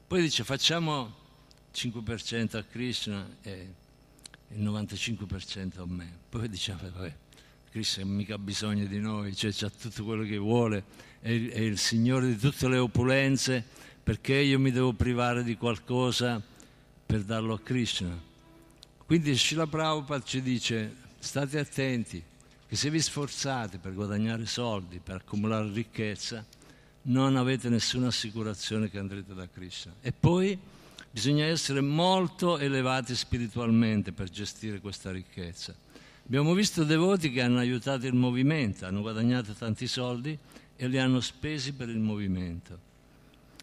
Poi 0.07 0.21
dice, 0.21 0.43
facciamo 0.43 1.15
5% 1.73 2.57
a 2.57 2.63
Krishna 2.63 3.27
e 3.41 3.73
il 4.49 4.63
95% 4.63 5.79
a 5.79 5.85
me. 5.85 6.17
Poi 6.27 6.49
dice, 6.49 6.75
vabbè, 6.79 7.15
Krishna 7.69 8.03
mica 8.05 8.35
ha 8.35 8.39
bisogno 8.39 8.85
di 8.85 8.99
noi, 8.99 9.35
cioè 9.35 9.51
ha 9.61 9.69
tutto 9.69 10.03
quello 10.03 10.23
che 10.23 10.37
vuole, 10.37 10.83
è 11.21 11.49
è 11.49 11.59
il 11.59 11.77
Signore 11.77 12.27
di 12.27 12.37
tutte 12.37 12.67
le 12.67 12.77
opulenze, 12.77 13.63
perché 14.03 14.35
io 14.35 14.59
mi 14.59 14.71
devo 14.71 14.93
privare 14.93 15.43
di 15.43 15.55
qualcosa 15.55 16.41
per 17.05 17.23
darlo 17.23 17.53
a 17.53 17.59
Krishna? 17.59 18.17
Quindi 19.05 19.35
Srila 19.35 19.67
Prabhupada 19.67 20.23
ci 20.23 20.41
dice, 20.41 20.95
state 21.19 21.59
attenti, 21.59 22.23
che 22.67 22.75
se 22.75 22.89
vi 22.89 22.99
sforzate 22.99 23.77
per 23.77 23.93
guadagnare 23.93 24.45
soldi, 24.45 24.99
per 25.03 25.15
accumulare 25.15 25.71
ricchezza, 25.71 26.45
non 27.03 27.35
avete 27.35 27.69
nessuna 27.69 28.07
assicurazione 28.07 28.89
che 28.89 28.99
andrete 28.99 29.33
da 29.33 29.47
Krishna. 29.47 29.93
E 30.01 30.11
poi 30.11 30.57
bisogna 31.09 31.45
essere 31.45 31.81
molto 31.81 32.59
elevati 32.59 33.15
spiritualmente 33.15 34.11
per 34.11 34.29
gestire 34.29 34.79
questa 34.79 35.11
ricchezza. 35.11 35.73
Abbiamo 36.29 36.53
visto 36.53 36.83
devoti 36.83 37.31
che 37.31 37.41
hanno 37.41 37.57
aiutato 37.57 38.05
il 38.05 38.13
movimento, 38.13 38.85
hanno 38.85 39.01
guadagnato 39.01 39.53
tanti 39.53 39.87
soldi 39.87 40.37
e 40.75 40.87
li 40.87 40.99
hanno 40.99 41.21
spesi 41.21 41.73
per 41.73 41.89
il 41.89 41.97
movimento. 41.97 42.79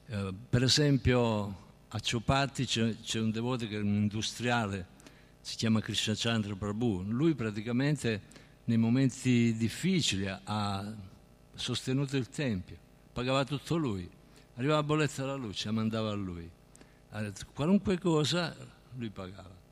Eh, 0.07 0.35
per 0.51 0.65
esempio 0.65 1.65
a 1.87 2.01
Ciopatti 2.01 2.67
c'è, 2.67 2.97
c'è, 3.01 3.21
un 3.21 3.31
devoto 3.31 3.69
che 3.69 3.77
è 3.77 3.79
un 3.79 3.95
industriale, 3.95 4.85
si 5.41 5.55
chiama 5.55 5.81
Krishna 5.81 6.15
Chandra 6.17 6.57
Prabhu. 6.57 7.05
Lui 7.07 7.37
praticamente 7.37 8.21
nei 8.65 8.79
momenti 8.79 9.55
difficili 9.57 10.27
ha 10.27 10.93
sostenuto 11.55 12.17
il 12.17 12.29
Tempio, 12.29 12.77
pagava 13.13 13.45
tutto 13.45 13.77
lui, 13.77 14.11
arrivava 14.57 14.81
la 14.81 14.87
bolletta 14.87 15.23
della 15.23 15.37
luce, 15.37 15.67
la 15.67 15.73
mandava 15.73 16.11
a 16.11 16.15
lui, 16.15 16.51
qualunque 17.55 17.97
cosa 18.01 18.57
lui 18.97 19.11
pagava. 19.11 19.66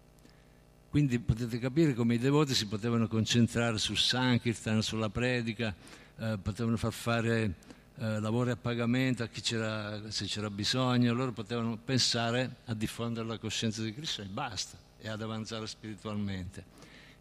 Quindi 0.94 1.18
potete 1.18 1.58
capire 1.58 1.92
come 1.92 2.14
i 2.14 2.18
devoti 2.18 2.54
si 2.54 2.68
potevano 2.68 3.08
concentrare 3.08 3.78
sul 3.78 3.98
Sankirtan, 3.98 4.80
sulla 4.80 5.10
predica, 5.10 5.74
eh, 6.20 6.38
potevano 6.40 6.76
far 6.76 6.92
fare 6.92 7.54
eh, 7.96 8.20
lavori 8.20 8.50
a 8.50 8.56
pagamento 8.56 9.24
a 9.24 9.26
chi 9.26 9.40
c'era, 9.40 10.08
se 10.12 10.26
c'era 10.26 10.50
bisogno, 10.50 11.12
loro 11.12 11.32
potevano 11.32 11.76
pensare 11.84 12.58
a 12.66 12.74
diffondere 12.74 13.26
la 13.26 13.38
coscienza 13.38 13.82
di 13.82 13.92
Cristo 13.92 14.22
e 14.22 14.26
basta, 14.26 14.78
e 15.00 15.08
ad 15.08 15.20
avanzare 15.20 15.66
spiritualmente. 15.66 16.64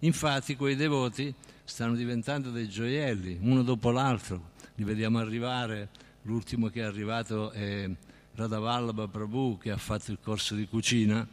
Infatti 0.02 0.56
quei 0.56 0.76
devoti 0.76 1.34
stanno 1.64 1.96
diventando 1.96 2.52
dei 2.52 2.70
gioielli, 2.70 3.40
uno 3.42 3.64
dopo 3.64 3.90
l'altro, 3.90 4.52
li 4.76 4.84
vediamo 4.84 5.18
arrivare, 5.18 5.90
l'ultimo 6.22 6.70
che 6.70 6.82
è 6.82 6.84
arrivato 6.84 7.50
è 7.50 7.90
Radhavallabha 8.36 9.08
Prabhu 9.08 9.58
che 9.58 9.72
ha 9.72 9.78
fatto 9.78 10.12
il 10.12 10.20
corso 10.22 10.54
di 10.54 10.68
cucina, 10.68 11.28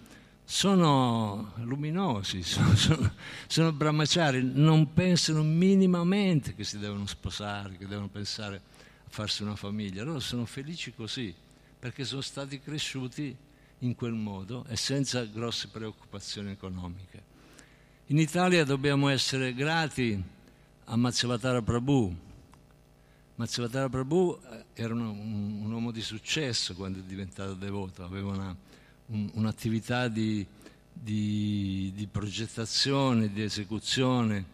sono 0.50 1.52
luminosi, 1.58 2.42
sono, 2.42 2.74
sono, 2.74 3.14
sono 3.46 3.70
brahmachari, 3.70 4.42
non 4.42 4.92
pensano 4.92 5.44
minimamente 5.44 6.56
che 6.56 6.64
si 6.64 6.76
devono 6.76 7.06
sposare, 7.06 7.76
che 7.76 7.86
devono 7.86 8.08
pensare 8.08 8.56
a 8.56 8.60
farsi 9.08 9.44
una 9.44 9.54
famiglia, 9.54 10.02
loro 10.02 10.18
sono 10.18 10.44
felici 10.46 10.92
così, 10.92 11.32
perché 11.78 12.04
sono 12.04 12.20
stati 12.20 12.58
cresciuti 12.58 13.34
in 13.78 13.94
quel 13.94 14.12
modo 14.12 14.64
e 14.68 14.74
senza 14.74 15.24
grosse 15.24 15.68
preoccupazioni 15.68 16.50
economiche. 16.50 17.22
In 18.06 18.18
Italia 18.18 18.64
dobbiamo 18.64 19.08
essere 19.08 19.54
grati 19.54 20.20
a 20.86 20.96
Mazzavatara 20.96 21.62
Prabhu. 21.62 22.12
Mazzavatara 23.36 23.88
Prabhu 23.88 24.36
eh, 24.50 24.64
era 24.82 24.94
un, 24.94 25.00
un, 25.00 25.60
un, 25.62 25.72
uomo 25.72 25.92
di 25.92 26.02
successo 26.02 26.74
quando 26.74 26.98
è 26.98 27.02
diventato 27.02 27.54
devoto, 27.54 28.02
aveva 28.02 28.32
una, 28.32 28.48
un, 28.48 28.56
un'attività 29.10 30.08
di, 30.08 30.46
di, 30.92 31.92
di, 31.94 32.06
progettazione, 32.06 33.32
di 33.32 33.42
esecuzione, 33.42 34.44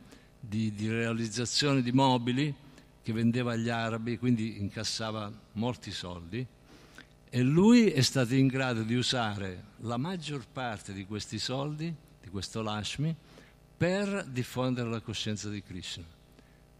di, 0.40 0.72
di 0.72 0.88
realizzazione 0.88 1.82
di 1.82 1.92
mobili 1.92 2.54
che 3.02 3.12
vendeva 3.12 3.52
agli 3.52 3.68
arabi, 3.68 4.18
quindi 4.18 4.60
incassava 4.60 5.32
molti 5.52 5.90
soldi 5.90 6.46
e 7.28 7.42
lui 7.42 7.90
è 7.90 8.00
stato 8.00 8.34
in 8.34 8.46
grado 8.46 8.82
di 8.82 8.94
usare 8.94 9.64
la 9.80 9.96
maggior 9.96 10.46
parte 10.50 10.92
di 10.92 11.04
questi 11.04 11.38
soldi, 11.38 11.92
di 12.22 12.28
questo 12.28 12.62
Lashmi, 12.62 13.14
per 13.76 14.24
diffondere 14.24 14.88
la 14.88 15.00
coscienza 15.00 15.50
di 15.50 15.62
Krishna. 15.62 16.04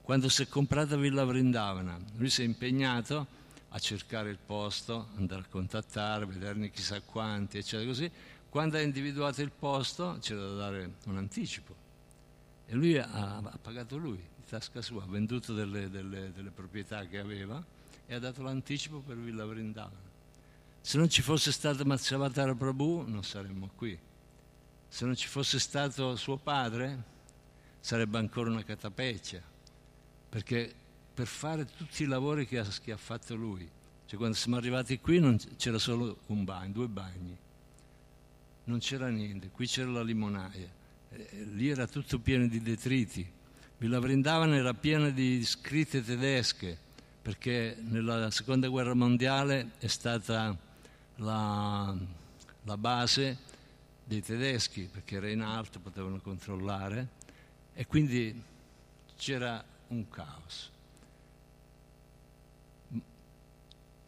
Quando 0.01 0.29
si 0.29 0.45
è 0.45 0.49
comprata 0.49 0.97
Villa 0.97 1.25
Vrindavana, 1.25 1.99
lui 2.17 2.31
si 2.31 2.43
è 2.43 2.45
impegnato 2.45 3.27
a 3.71 3.79
cercare 3.79 4.31
il 4.31 4.39
posto, 4.39 5.09
andare 5.17 5.43
a 5.43 5.47
contattare, 5.49 6.27
vederne 6.27 6.71
chissà 6.71 7.01
quanti, 7.01 7.59
eccetera 7.59 7.89
così. 7.89 8.11
Quando 8.49 8.77
ha 8.77 8.81
individuato 8.81 9.43
il 9.43 9.51
posto 9.51 10.19
c'era 10.21 10.41
da 10.41 10.55
dare 10.55 10.95
un 11.05 11.17
anticipo 11.17 11.75
e 12.67 12.75
lui 12.75 12.97
ha, 12.97 13.37
ha 13.37 13.59
pagato 13.61 13.97
lui, 13.97 14.17
di 14.17 14.45
tasca 14.49 14.81
sua, 14.81 15.03
ha 15.03 15.07
venduto 15.07 15.53
delle, 15.53 15.91
delle, 15.91 16.33
delle 16.33 16.51
proprietà 16.51 17.07
che 17.07 17.19
aveva 17.19 17.63
e 18.07 18.15
ha 18.15 18.19
dato 18.19 18.43
l'anticipo 18.43 19.01
per 19.01 19.17
Villa 19.17 19.45
Vrindavana. 19.45 20.05
Se 20.81 20.97
non 20.99 21.09
ci 21.09 21.23
fosse 21.23 21.53
stato 21.53 21.85
Matsyavatara 21.85 22.55
Prabhu 22.55 23.05
non 23.07 23.25
saremmo 23.25 23.71
qui 23.75 23.99
se 24.89 25.05
non 25.05 25.15
ci 25.15 25.27
fosse 25.27 25.59
stato 25.59 26.17
suo 26.17 26.37
padre 26.37 27.15
sarebbe 27.81 28.19
ancora 28.19 28.51
una 28.51 28.65
catapecchia, 28.65 29.43
perché 30.29 30.75
per 31.17 31.27
fare 31.27 31.65
tutti 31.65 32.03
i 32.03 32.07
lavori 32.07 32.47
che 32.47 32.59
ha, 32.59 32.69
che 32.83 32.93
ha 32.93 32.99
fatto 32.99 33.35
lui, 33.35 33.67
cioè 34.05 34.19
quando 34.19 34.37
siamo 34.37 34.59
arrivati 34.59 35.01
qui 35.01 35.19
c'era 35.57 35.79
solo 35.79 36.19
un 36.27 36.45
bagno, 36.45 36.73
due 36.73 36.89
bagni, 36.89 37.35
non 38.65 38.79
c'era 38.81 39.09
niente, 39.09 39.49
qui 39.49 39.67
c'era 39.67 39.89
la 39.89 40.03
limonaia, 40.03 40.69
eh, 41.09 41.29
lì 41.55 41.71
era 41.71 41.87
tutto 41.87 42.19
pieno 42.19 42.47
di 42.47 42.61
detriti, 42.61 43.27
Villa 43.79 43.99
Vrindavana 43.99 44.57
era 44.57 44.75
piena 44.75 45.09
di 45.09 45.43
scritte 45.43 46.05
tedesche, 46.05 46.77
perché 47.23 47.79
nella 47.81 48.31
seconda 48.31 48.69
guerra 48.69 48.93
mondiale 48.93 49.71
è 49.79 49.87
stata 49.87 50.55
la, 51.17 51.97
la 52.63 52.77
base 52.77 53.39
dei 54.05 54.21
tedeschi 54.21 54.87
perché 54.93 55.17
era 55.17 55.31
in 55.31 55.41
alto, 55.41 55.81
potevano 55.81 56.21
controllare 56.21 57.09
e 57.73 57.87
quindi 57.87 58.39
c'era 59.17 59.65
un 59.89 60.07
caos. 60.11 60.75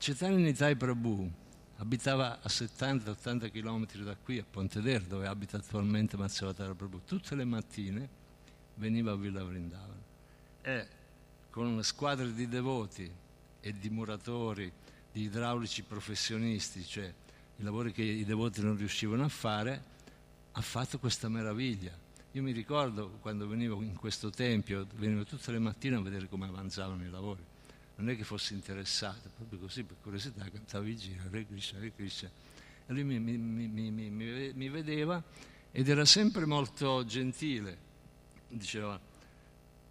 Chaitanya 0.09 0.38
Nitai 0.38 0.74
Prabhu 0.74 1.30
abitava 1.76 2.40
a 2.40 2.48
70-80 2.48 3.50
km 3.50 3.86
da 4.04 4.16
qui, 4.16 4.38
a 4.38 4.44
Pontedera, 4.50 5.04
dove 5.04 5.26
abita 5.26 5.59
attualmente 5.59 6.16
Mazzavatara 6.16 6.74
Prabhu. 6.74 7.02
Tutte 7.04 7.34
le 7.34 7.44
mattine 7.44 8.09
veniva 8.76 9.12
a 9.12 9.16
Villa 9.16 9.44
Vrindavana 9.44 10.02
e 10.62 10.88
con 11.50 11.66
una 11.66 11.82
squadra 11.82 12.24
di 12.24 12.48
devoti 12.48 13.11
e 13.61 13.78
di 13.78 13.90
muratori, 13.90 14.72
di 15.12 15.24
idraulici 15.24 15.82
professionisti, 15.82 16.82
cioè 16.86 17.12
i 17.56 17.62
lavori 17.62 17.92
che 17.92 18.00
i 18.00 18.24
devoti 18.24 18.62
non 18.62 18.78
riuscivano 18.78 19.24
a 19.24 19.28
fare, 19.28 19.82
ha 20.52 20.61
fatto 20.62 20.98
questa 20.98 21.28
meraviglia. 21.28 21.92
Io 22.32 22.42
mi 22.42 22.52
ricordo 22.52 23.18
quando 23.20 23.46
venivo 23.46 23.82
in 23.82 23.94
questo 23.94 24.30
tempio, 24.30 24.86
venivo 24.94 25.24
tutte 25.24 25.52
le 25.52 25.59
mattine 25.59 25.96
a 25.96 26.00
vedere 26.00 26.30
come 26.30 26.46
avanzavano 26.46 27.04
i 27.04 27.11
lavori. 27.11 27.56
Non 27.99 28.11
è 28.11 28.16
che 28.16 28.24
fossi 28.24 28.55
interessato, 28.55 29.30
proprio 29.34 29.59
così 29.61 29.84
per 29.84 29.96
curiosità 30.03 30.49
cantavo 30.51 30.86
i 30.86 30.96
giri, 30.96 31.20
Re 31.30 31.46
Krishna, 31.46 31.78
Re 31.78 31.92
Krishna. 31.94 32.30
E 32.86 32.92
lui 32.92 33.05
mi, 33.05 33.18
mi, 33.18 33.36
mi, 33.36 34.11
mi 34.53 34.68
vedeva 34.68 35.22
ed 35.70 35.88
era 35.88 36.05
sempre 36.05 36.46
molto 36.46 37.05
gentile. 37.05 37.86
Diceva, 38.49 38.99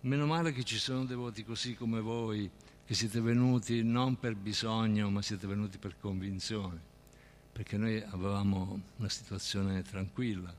meno 0.02 0.26
male 0.26 0.52
che 0.52 0.64
ci 0.64 0.78
sono 0.78 1.06
devoti 1.06 1.44
così 1.44 1.76
come 1.76 2.02
voi, 2.02 2.50
che 2.86 2.94
siete 2.94 3.22
venuti 3.22 3.84
non 3.84 4.18
per 4.18 4.36
bisogno, 4.36 5.10
ma 5.10 5.22
siete 5.22 5.46
venuti 5.46 5.78
per 5.78 5.98
convinzione 6.00 6.96
perché 7.58 7.76
noi 7.76 8.00
avevamo 8.04 8.80
una 8.98 9.10
situazione 9.10 9.82
tranquilla, 9.82 10.54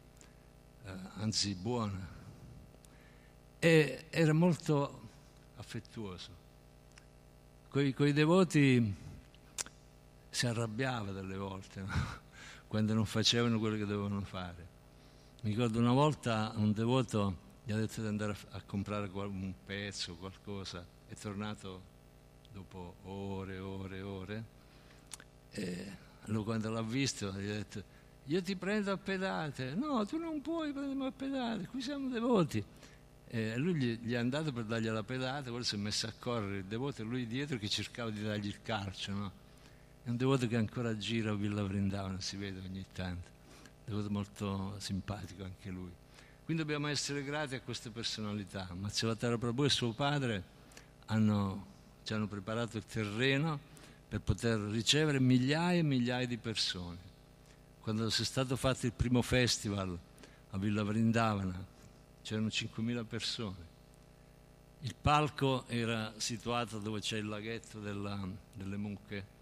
eh, 0.85 0.93
anzi 1.19 1.55
buona, 1.55 2.09
e 3.61 4.07
era 4.11 4.33
molto 4.33 5.11
affettuoso. 5.59 6.38
Con 7.71 7.85
i 7.85 8.13
devoti 8.13 8.95
si 10.31 10.47
arrabbiava 10.47 11.13
delle 11.13 11.37
volte 11.37 11.81
no? 11.83 11.89
quando 12.67 12.95
non 12.95 13.05
facevano 13.05 13.59
quello 13.59 13.77
che 13.77 13.85
dovevano 13.85 14.23
fare. 14.23 14.67
Mi 15.43 15.51
ricordo 15.51 15.79
una 15.79 15.93
volta 15.93 16.53
un 16.57 16.73
devoto 16.73 17.47
gli 17.65 17.73
ha 17.73 17.77
detto 17.77 18.01
di 18.01 18.07
andare 18.07 18.35
a, 18.53 18.63
comprare 18.65 19.11
un 19.13 19.53
pezzo, 19.67 20.15
qualcosa, 20.15 20.83
è 21.07 21.15
tornato 21.15 21.83
dopo 22.51 22.95
ore 23.03 23.59
ore 23.59 24.01
ore. 24.01 24.45
E 25.51 25.97
allora 26.23 26.45
quando 26.45 26.71
l'ha 26.71 26.83
visto 26.83 27.31
gli 27.33 27.51
ha 27.51 27.55
detto 27.55 27.85
io 28.25 28.43
ti 28.43 28.57
prendo 28.57 28.93
a 28.93 28.97
pedate. 28.97 29.75
No, 29.75 30.07
tu 30.07 30.17
non 30.17 30.41
puoi 30.41 30.73
prendermi 30.73 31.05
a 31.05 31.13
pedate, 31.13 31.67
qui 31.67 31.83
siamo 31.83 32.09
devoti. 32.09 32.65
E 33.31 33.59
lui 33.59 33.75
gli, 33.75 33.99
gli 34.01 34.13
è 34.15 34.17
andato 34.17 34.53
per 34.53 34.65
dargli 34.65 34.89
la 34.89 35.03
pedata, 35.03 35.51
poi 35.51 35.63
si 35.63 35.75
è 35.75 35.79
messo 35.79 36.07
a 36.07 36.13
correre 36.19 36.59
il 36.59 36.65
devoto 36.65 37.03
e 37.03 37.05
lui 37.05 37.27
dietro 37.27 37.59
che 37.59 37.69
cercava 37.69 38.09
di 38.11 38.23
dargli 38.23 38.47
il 38.47 38.63
calcio. 38.63 39.13
No? 39.13 39.33
È 40.03 40.09
un 40.09 40.17
devoto 40.17 40.47
che 40.47 40.57
ancora 40.57 40.97
gira 40.97 41.33
a 41.33 41.35
Villa 41.35 41.63
Vrindavana, 41.63 42.21
si 42.21 42.37
vede 42.37 42.61
ogni 42.61 42.87
tanto. 42.93 43.29
Un 43.85 43.95
devoto 43.95 44.11
molto 44.11 44.75
simpatico 44.79 45.45
anche 45.45 45.69
lui. 45.69 45.91
Quindi 46.47 46.63
dobbiamo 46.63 46.87
essere 46.87 47.23
grati 47.23 47.55
a 47.55 47.61
queste 47.61 47.91
personalità. 47.91 48.67
Mazzavatara 48.73 49.37
Prabhu 49.37 49.65
e 49.65 49.69
suo 49.69 49.93
padre 49.93 50.43
hanno, 51.07 51.67
ci 52.05 52.15
hanno 52.15 52.27
preparato 52.27 52.79
il 52.79 52.87
terreno 52.87 53.61
per 54.09 54.21
poter 54.21 54.59
ricevere 54.59 55.21
migliaia 55.21 55.81
e 55.81 55.83
migliaia 55.83 56.27
di 56.27 56.39
persone. 56.39 56.97
Quando 57.81 58.09
si 58.09 58.23
è 58.23 58.25
stato 58.25 58.57
fatto 58.57 58.87
il 58.87 58.93
primo 58.93 59.21
festival 59.21 59.99
a 60.51 60.59
Villa 60.59 60.83
Vrindavana 60.83 61.77
c'erano 62.29 62.49
5.000 62.49 63.07
persone 63.07 63.77
il 64.81 64.95
palco 65.01 65.65
era 65.67 66.13
situato 66.19 66.79
dove 66.79 67.01
c'è 67.01 67.17
il 67.17 67.27
laghetto 67.27 67.81
della, 67.81 68.29
delle 68.53 68.77
mucche 68.77 69.37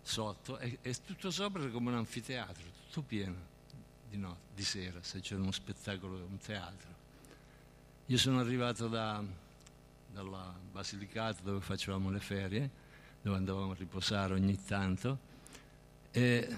sotto 0.00 0.58
e, 0.58 0.78
e, 0.80 0.94
tutto 1.04 1.30
sopra 1.30 1.60
era 1.60 1.70
come 1.70 1.90
un 1.90 1.98
anfiteatro, 1.98 2.64
tutto 2.86 3.02
pieno 3.02 3.36
di, 4.08 4.16
no, 4.16 4.38
di 4.54 4.64
sera, 4.64 5.02
se 5.02 5.20
c'era 5.20 5.42
uno 5.42 5.52
spettacolo, 5.52 6.16
un 6.16 6.38
teatro. 6.38 6.92
Io 8.06 8.16
sono 8.16 8.40
arrivato 8.40 8.88
da, 8.88 9.22
dalla 10.10 10.54
Basilicata 10.72 11.42
dove 11.42 11.60
facevamo 11.60 12.10
le 12.10 12.20
ferie, 12.20 12.70
dove 13.20 13.36
andavamo 13.36 13.72
a 13.72 13.76
riposare 13.76 14.32
ogni 14.32 14.62
tanto 14.64 15.18
e 16.10 16.56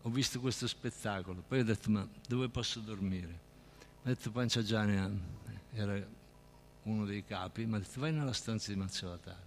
ho 0.00 0.10
visto 0.10 0.38
questo 0.38 0.68
spettacolo. 0.68 1.42
Poi 1.46 1.58
ho 1.58 1.64
detto, 1.64 1.90
ma 1.90 2.08
dove 2.26 2.48
posso 2.48 2.78
dormire? 2.78 3.47
Detto 4.08 4.30
Panciagiani, 4.30 5.20
era 5.74 6.02
uno 6.84 7.04
dei 7.04 7.22
capi, 7.26 7.66
mi 7.66 7.76
ha 7.76 7.78
detto 7.78 8.00
vai 8.00 8.10
nella 8.10 8.32
stanza 8.32 8.72
di 8.72 8.78
Mazzolatare. 8.78 9.46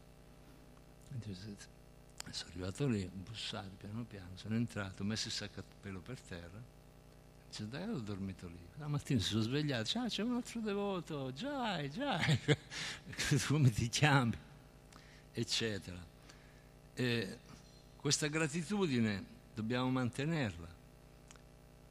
Sono 2.29 2.51
arrivato 2.51 2.85
lì, 2.85 3.09
bussato 3.11 3.71
piano 3.79 4.03
piano, 4.03 4.29
sono 4.35 4.53
entrato, 4.53 5.01
ho 5.01 5.05
messo 5.07 5.29
il 5.29 5.33
sacco 5.33 5.61
a 5.61 5.63
pelo 5.81 5.99
per 5.99 6.19
terra, 6.19 6.61
dice 7.49 7.67
dai 7.69 7.89
ho 7.89 7.97
dormito 8.01 8.45
lì. 8.45 8.59
La 8.77 8.87
mattina 8.87 9.19
si 9.19 9.29
sono 9.29 9.41
svegliato, 9.41 9.97
ah 9.97 10.07
c'è 10.07 10.21
un 10.21 10.35
altro 10.35 10.59
devoto, 10.59 11.33
già, 11.33 11.87
già, 11.89 12.19
come 13.47 13.71
ti 13.71 13.89
chiami? 13.89 14.37
Eccetera. 15.31 16.05
E 16.93 17.39
questa 17.95 18.27
gratitudine 18.27 19.25
dobbiamo 19.55 19.89
mantenerla, 19.89 20.67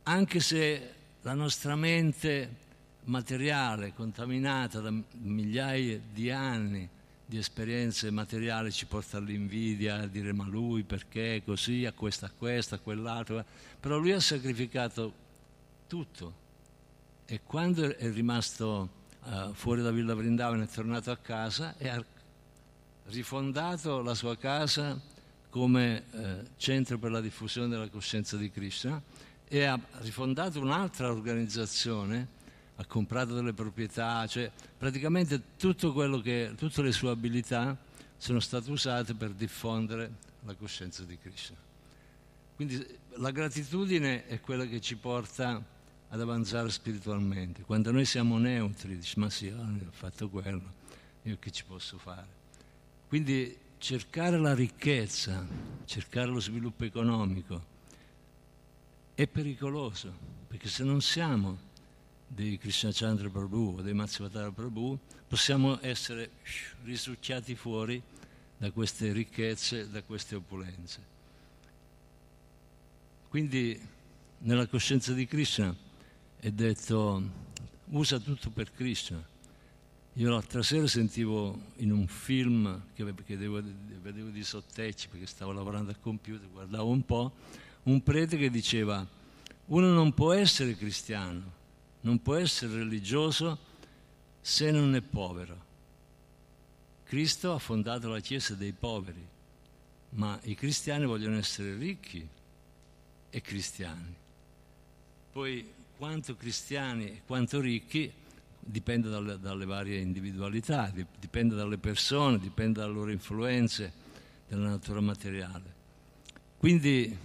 anche 0.04 0.38
se 0.38 0.98
la 1.22 1.34
nostra 1.34 1.76
mente 1.76 2.68
materiale 3.04 3.92
contaminata 3.94 4.80
da 4.80 4.92
migliaia 5.18 6.00
di 6.12 6.30
anni 6.30 6.88
di 7.26 7.36
esperienze 7.38 8.10
materiali 8.10 8.72
ci 8.72 8.86
porta 8.86 9.18
all'invidia, 9.18 10.00
a 10.00 10.06
dire 10.06 10.32
ma 10.32 10.46
lui 10.46 10.82
perché 10.82 11.42
così, 11.44 11.84
a 11.84 11.92
questa, 11.92 12.26
a 12.26 12.30
questa, 12.36 12.76
a 12.76 12.78
quell'altro, 12.78 13.44
però 13.78 13.98
lui 13.98 14.12
ha 14.12 14.20
sacrificato 14.20 15.12
tutto. 15.86 16.34
E 17.26 17.40
quando 17.44 17.96
è 17.96 18.10
rimasto 18.10 18.88
uh, 19.22 19.52
fuori 19.52 19.80
da 19.80 19.92
Villa 19.92 20.14
Vrindavan 20.14 20.62
è 20.62 20.66
tornato 20.66 21.12
a 21.12 21.16
casa 21.16 21.76
e 21.76 21.88
ha 21.88 22.04
rifondato 23.04 24.02
la 24.02 24.14
sua 24.14 24.36
casa 24.36 25.00
come 25.50 26.04
eh, 26.12 26.44
centro 26.56 26.98
per 26.98 27.10
la 27.10 27.20
diffusione 27.20 27.68
della 27.68 27.88
coscienza 27.88 28.36
di 28.36 28.50
Krishna 28.50 29.00
e 29.52 29.64
ha 29.64 29.78
rifondato 29.98 30.60
un'altra 30.60 31.10
organizzazione 31.10 32.38
ha 32.76 32.86
comprato 32.86 33.34
delle 33.34 33.52
proprietà, 33.52 34.24
cioè 34.28 34.50
praticamente 34.78 35.42
che, 36.22 36.54
tutte 36.56 36.82
le 36.82 36.92
sue 36.92 37.10
abilità 37.10 37.76
sono 38.16 38.38
state 38.38 38.70
usate 38.70 39.12
per 39.14 39.32
diffondere 39.32 40.12
la 40.44 40.54
coscienza 40.54 41.02
di 41.02 41.18
Krishna. 41.18 41.56
Quindi 42.54 42.86
la 43.16 43.32
gratitudine 43.32 44.26
è 44.26 44.40
quella 44.40 44.64
che 44.66 44.80
ci 44.80 44.96
porta 44.96 45.62
ad 46.08 46.20
avanzare 46.20 46.70
spiritualmente. 46.70 47.62
Quando 47.62 47.90
noi 47.90 48.04
siamo 48.04 48.38
neutri, 48.38 48.96
dici 48.96 49.18
ma 49.18 49.28
sì, 49.28 49.48
oh, 49.48 49.60
ho 49.60 49.90
fatto 49.90 50.30
quello, 50.30 50.72
io 51.22 51.36
che 51.40 51.50
ci 51.50 51.64
posso 51.64 51.98
fare? 51.98 52.38
Quindi 53.08 53.54
cercare 53.78 54.38
la 54.38 54.54
ricchezza, 54.54 55.44
cercare 55.86 56.28
lo 56.28 56.40
sviluppo 56.40 56.84
economico 56.84 57.69
è 59.14 59.26
pericoloso, 59.26 60.12
perché 60.46 60.68
se 60.68 60.84
non 60.84 61.00
siamo 61.00 61.68
di 62.26 62.58
Krishna 62.58 62.90
Chandra 62.92 63.28
Prabhu 63.28 63.76
o 63.78 63.82
dei 63.82 63.92
Matsyavatara 63.92 64.52
Prabhu, 64.52 64.98
possiamo 65.26 65.78
essere 65.82 66.30
risucchiati 66.84 67.54
fuori 67.54 68.00
da 68.56 68.70
queste 68.70 69.12
ricchezze, 69.12 69.90
da 69.90 70.02
queste 70.02 70.36
opulenze. 70.36 71.00
Quindi 73.28 73.80
nella 74.38 74.66
coscienza 74.66 75.12
di 75.12 75.26
Krishna 75.26 75.74
è 76.38 76.50
detto 76.50 77.22
usa 77.90 78.18
tutto 78.18 78.50
per 78.50 78.72
Krishna. 78.72 79.22
Io 80.14 80.30
l'altra 80.30 80.62
sera 80.62 80.86
sentivo 80.86 81.58
in 81.76 81.92
un 81.92 82.06
film 82.06 82.86
che, 82.94 83.04
vedevo, 83.04 83.62
vedevo 84.02 84.28
di 84.30 84.42
sottecchi 84.42 85.08
perché 85.08 85.26
stavo 85.26 85.52
lavorando 85.52 85.90
al 85.90 86.00
computer, 86.00 86.48
guardavo 86.50 86.90
un 86.90 87.04
po', 87.04 87.32
un 87.84 88.02
prete 88.02 88.36
che 88.36 88.50
diceva 88.50 89.06
uno 89.66 89.92
non 89.92 90.12
può 90.12 90.32
essere 90.32 90.76
cristiano 90.76 91.58
non 92.02 92.22
può 92.22 92.36
essere 92.36 92.78
religioso 92.78 93.58
se 94.40 94.70
non 94.70 94.94
è 94.94 95.00
povero. 95.02 95.68
Cristo 97.04 97.52
ha 97.52 97.58
fondato 97.58 98.08
la 98.08 98.20
Chiesa 98.20 98.54
dei 98.54 98.72
poveri, 98.72 99.26
ma 100.10 100.38
i 100.44 100.54
cristiani 100.54 101.04
vogliono 101.04 101.36
essere 101.36 101.76
ricchi 101.76 102.26
e 103.28 103.40
cristiani. 103.40 104.14
Poi 105.32 105.72
quanto 105.96 106.36
cristiani 106.36 107.06
e 107.06 107.22
quanto 107.26 107.60
ricchi 107.60 108.10
dipende 108.58 109.08
dalle, 109.08 109.38
dalle 109.38 109.64
varie 109.66 109.98
individualità, 109.98 110.92
dipende 111.18 111.54
dalle 111.54 111.78
persone, 111.78 112.38
dipende 112.38 112.80
dalle 112.80 112.92
loro 112.92 113.10
influenze, 113.10 113.92
dalla 114.48 114.68
natura 114.68 115.00
materiale. 115.00 115.78
Quindi 116.56 117.16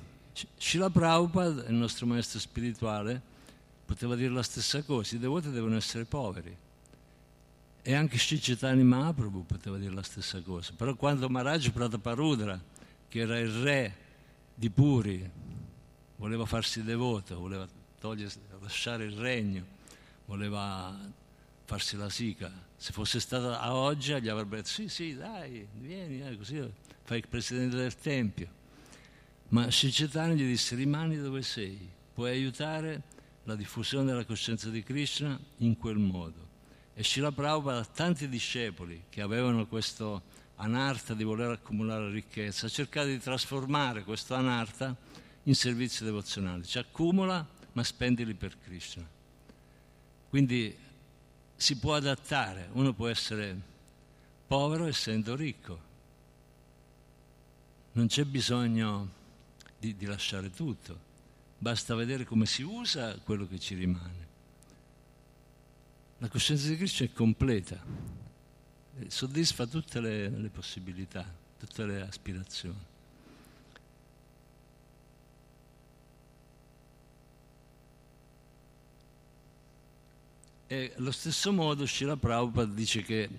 Srila 0.58 0.90
Prabhupada, 0.90 1.66
il 1.68 1.76
nostro 1.76 2.06
maestro 2.06 2.40
spirituale, 2.40 3.22
poteva 3.86 4.16
dire 4.16 4.32
la 4.32 4.44
stessa 4.44 4.82
cosa, 4.84 5.16
i 5.16 5.20
devoti 5.20 5.50
devono 5.50 5.78
essere 5.78 6.06
poveri. 6.06 6.56
E 7.82 7.94
anche 7.94 8.18
Sri 8.18 8.40
Chaitanya 8.40 8.84
Mahaprabhu 8.84 9.46
poteva 9.46 9.78
dire 9.78 9.94
la 9.94 10.04
stessa 10.04 10.42
cosa. 10.42 10.74
Però 10.76 10.96
quando 10.96 11.30
Maharaj 11.30 11.70
Prataparudra, 11.70 12.60
che 13.08 13.20
era 13.20 13.38
il 13.40 13.52
re 13.62 13.96
di 14.54 14.70
Puri, 14.70 15.30
voleva 16.18 16.46
farsi 16.46 16.84
devoto, 16.84 17.40
voleva 17.40 17.68
lasciare 18.62 19.06
il 19.06 19.16
regno, 19.16 19.64
voleva 20.26 20.98
farsi 21.66 21.96
la 21.96 22.10
sica, 22.10 22.52
se 22.76 22.92
fosse 22.92 23.20
stata 23.20 23.60
a 23.60 23.76
oggi 23.76 24.20
gli 24.22 24.30
avrebbe 24.30 24.58
detto 24.58 24.70
sì, 24.70 24.90
sì, 24.90 25.16
dai, 25.16 25.68
vieni, 25.74 26.22
eh, 26.22 26.38
così 26.38 26.62
fai 27.04 27.18
il 27.20 27.28
presidente 27.28 27.76
del 27.76 27.96
Tempio. 27.96 28.64
Ma 29.56 29.72
Sri 29.72 29.90
Chaitanya 29.90 30.34
gli 30.34 30.46
disse 30.46 30.76
rimani 30.76 31.16
dove 31.16 31.42
sei, 31.42 31.90
puoi 32.14 32.32
aiutare 32.32 33.04
la 33.44 33.56
diffusione 33.56 34.04
della 34.04 34.26
coscienza 34.26 34.68
di 34.68 34.84
Krishna 34.84 35.40
in 35.60 35.78
quel 35.78 35.96
modo. 35.96 36.46
E 36.94 37.02
Srila 37.06 37.32
Prabhupada 37.32 37.86
tanti 37.86 38.28
discepoli 38.28 39.06
che 39.08 39.22
avevano 39.22 39.66
questo 39.66 40.24
anarta 40.58 41.14
di 41.14 41.24
voler 41.24 41.52
accumulare 41.52 42.10
ricchezza, 42.10 42.66
ha 42.66 42.70
cercato 42.70 43.08
di 43.08 43.18
trasformare 43.18 44.04
questo 44.04 44.36
anarta 44.36 44.94
in 45.44 45.56
servizio 45.56 46.04
devozionale, 46.04 46.66
ci 46.66 46.78
accumula 46.78 47.48
ma 47.72 47.84
spendili 47.86 48.34
per 48.34 48.58
Krishna. 48.62 49.08
Quindi 50.28 50.78
si 51.56 51.78
può 51.78 51.96
adattare, 51.96 52.68
uno 52.74 52.92
può 52.92 53.08
essere 53.08 53.58
povero 54.48 54.86
essendo 54.86 55.34
ricco, 55.34 55.80
non 57.94 58.08
c'è 58.08 58.26
bisogno 58.26 59.24
di, 59.86 59.96
di 59.96 60.06
lasciare 60.06 60.50
tutto 60.50 61.14
basta 61.58 61.96
vedere 61.96 62.26
come 62.26 62.46
si 62.46 62.64
usa 62.64 63.18
quello 63.20 63.48
che 63.48 63.60
ci 63.60 63.76
rimane. 63.76 64.34
La 66.20 66.30
coscienza 66.30 66.68
di 66.68 66.78
Cristo 66.78 67.04
è 67.04 67.12
completa, 67.12 67.84
soddisfa 69.08 69.66
tutte 69.66 70.00
le, 70.00 70.30
le 70.30 70.50
possibilità, 70.50 71.26
tutte 71.58 71.86
le 71.86 72.02
aspirazioni. 72.02 72.94
E 80.68 80.94
allo 80.98 81.12
stesso 81.12 81.52
modo 81.52 81.86
Srila 81.86 82.16
Prabhupada 82.16 82.74
dice 82.74 83.04
che 83.04 83.30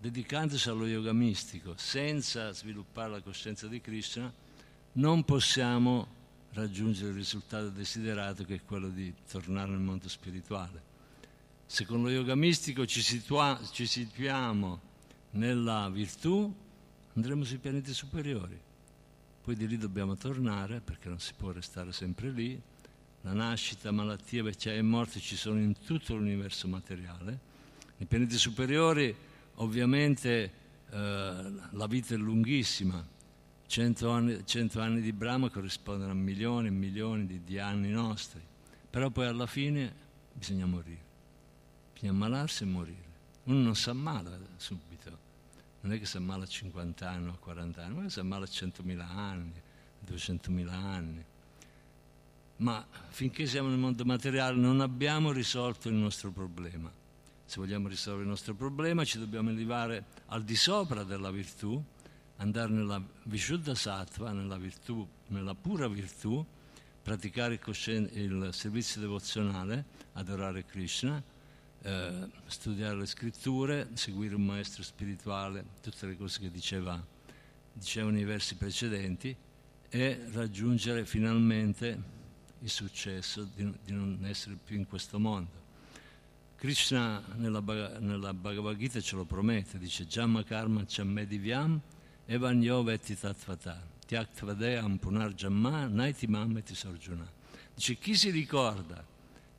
dedicandosi 0.00 0.68
allo 0.68 0.86
yoga 0.86 1.12
mistico 1.12 1.74
senza 1.76 2.52
sviluppare 2.52 3.10
la 3.10 3.20
coscienza 3.20 3.68
di 3.68 3.80
Krishna 3.80 4.32
non 4.94 5.24
possiamo 5.24 6.20
raggiungere 6.52 7.10
il 7.10 7.16
risultato 7.16 7.70
desiderato 7.70 8.44
che 8.44 8.56
è 8.56 8.64
quello 8.64 8.88
di 8.88 9.12
tornare 9.30 9.70
nel 9.70 9.80
mondo 9.80 10.08
spirituale. 10.08 10.90
Se 11.64 11.86
con 11.86 12.02
lo 12.02 12.10
yoga 12.10 12.34
mistico 12.34 12.84
ci, 12.84 13.00
situa- 13.00 13.58
ci 13.70 13.86
situiamo 13.86 14.80
nella 15.30 15.88
virtù, 15.88 16.54
andremo 17.14 17.44
sui 17.44 17.56
pianeti 17.56 17.94
superiori. 17.94 18.60
Poi 19.42 19.56
di 19.56 19.66
lì 19.66 19.78
dobbiamo 19.78 20.16
tornare 20.16 20.80
perché 20.80 21.08
non 21.08 21.18
si 21.18 21.32
può 21.34 21.50
restare 21.50 21.92
sempre 21.92 22.30
lì. 22.30 22.60
La 23.22 23.32
nascita, 23.32 23.90
malattia, 23.90 24.42
vecchiaia 24.42 24.78
e 24.78 24.82
morte 24.82 25.20
ci 25.20 25.36
sono 25.36 25.58
in 25.58 25.78
tutto 25.78 26.14
l'universo 26.14 26.68
materiale. 26.68 27.50
Nei 27.96 28.06
pianeti 28.06 28.36
superiori 28.36 29.14
ovviamente 29.56 30.52
eh, 30.90 31.52
la 31.70 31.86
vita 31.86 32.14
è 32.14 32.18
lunghissima, 32.18 33.04
Cento 33.72 34.10
anni, 34.10 34.44
cento 34.44 34.82
anni, 34.82 35.00
di 35.00 35.14
Brahma 35.14 35.48
corrispondono 35.48 36.10
a 36.10 36.14
milioni 36.14 36.66
e 36.66 36.70
milioni 36.70 37.24
di, 37.24 37.42
di, 37.42 37.58
anni 37.58 37.88
nostri, 37.88 38.38
però 38.90 39.08
poi 39.08 39.24
alla 39.24 39.46
fine 39.46 39.94
bisogna 40.30 40.66
morire, 40.66 41.00
bisogna 41.94 42.12
ammalarsi 42.12 42.64
e 42.64 42.66
morire. 42.66 43.04
Uno 43.44 43.62
non 43.62 43.74
si 43.74 43.88
ammala 43.88 44.38
subito, 44.56 45.18
non 45.80 45.94
è 45.94 45.98
che 45.98 46.04
si 46.04 46.18
ammala 46.18 46.44
a 46.44 46.46
50 46.46 47.08
anni 47.08 47.28
o 47.28 47.32
a 47.32 47.36
40 47.38 47.82
anni, 47.82 47.94
ma 47.94 48.08
si 48.10 48.20
ammala 48.20 48.44
a 48.44 48.48
100.000 48.48 49.00
anni, 49.00 49.54
a 49.56 50.12
200.000 50.12 50.68
anni. 50.68 51.24
Ma 52.56 52.86
finché 53.08 53.46
siamo 53.46 53.70
nel 53.70 53.78
mondo 53.78 54.04
materiale 54.04 54.54
non 54.54 54.82
abbiamo 54.82 55.32
risolto 55.32 55.88
il 55.88 55.94
nostro 55.94 56.30
problema. 56.30 56.92
Se 57.46 57.58
vogliamo 57.58 57.88
risolvere 57.88 58.24
il 58.24 58.28
nostro 58.28 58.52
problema 58.52 59.02
ci 59.06 59.18
dobbiamo 59.18 59.48
elevare 59.48 60.04
al 60.26 60.42
di 60.44 60.56
sopra 60.56 61.04
della 61.04 61.30
virtù, 61.30 61.82
andare 62.42 62.72
nella 62.72 63.00
Vishuddha 63.24 63.74
Sattva, 63.74 64.32
nella, 64.32 64.56
virtù, 64.56 65.06
nella 65.28 65.54
pura 65.54 65.86
virtù, 65.88 66.44
praticare 67.00 67.60
il, 67.64 68.48
servizio 68.52 69.00
devozionale, 69.00 69.84
adorare 70.14 70.64
Krishna, 70.64 71.22
eh, 71.82 72.28
studiare 72.46 72.96
le 72.96 73.06
scritture, 73.06 73.90
seguire 73.94 74.34
un 74.34 74.44
maestro 74.44 74.82
spirituale, 74.82 75.64
tutte 75.80 76.06
le 76.06 76.16
cose 76.16 76.40
che 76.40 76.50
diceva, 76.50 77.02
dicevano 77.72 78.18
i 78.18 78.24
versi 78.24 78.56
precedenti 78.56 79.34
e 79.88 80.24
raggiungere 80.32 81.04
finalmente 81.04 82.20
il 82.58 82.70
successo 82.70 83.48
di, 83.54 83.72
di 83.84 83.92
non 83.92 84.18
essere 84.24 84.56
più 84.62 84.76
in 84.76 84.86
questo 84.86 85.18
mondo. 85.18 85.60
Krishna 86.56 87.22
nella, 87.36 87.60
nella, 87.98 88.34
Bhagavad 88.34 88.76
Gita 88.76 89.00
ce 89.00 89.16
lo 89.16 89.24
promette, 89.24 89.78
dice 89.78 90.06
Jamma 90.06 90.44
karma 90.44 90.84
chammedivyam 90.86 91.80
evanyo 92.32 92.82
vetti 92.82 93.14
tattvata 93.14 93.76
tyaktvadeyam 94.06 94.96
punarjamma 94.96 95.86
naiti 95.86 96.26
mammeti 96.26 96.74
sorjuna. 96.74 97.28
Dice 97.74 97.96
chi 97.96 98.14
si 98.14 98.30
ricorda 98.30 99.04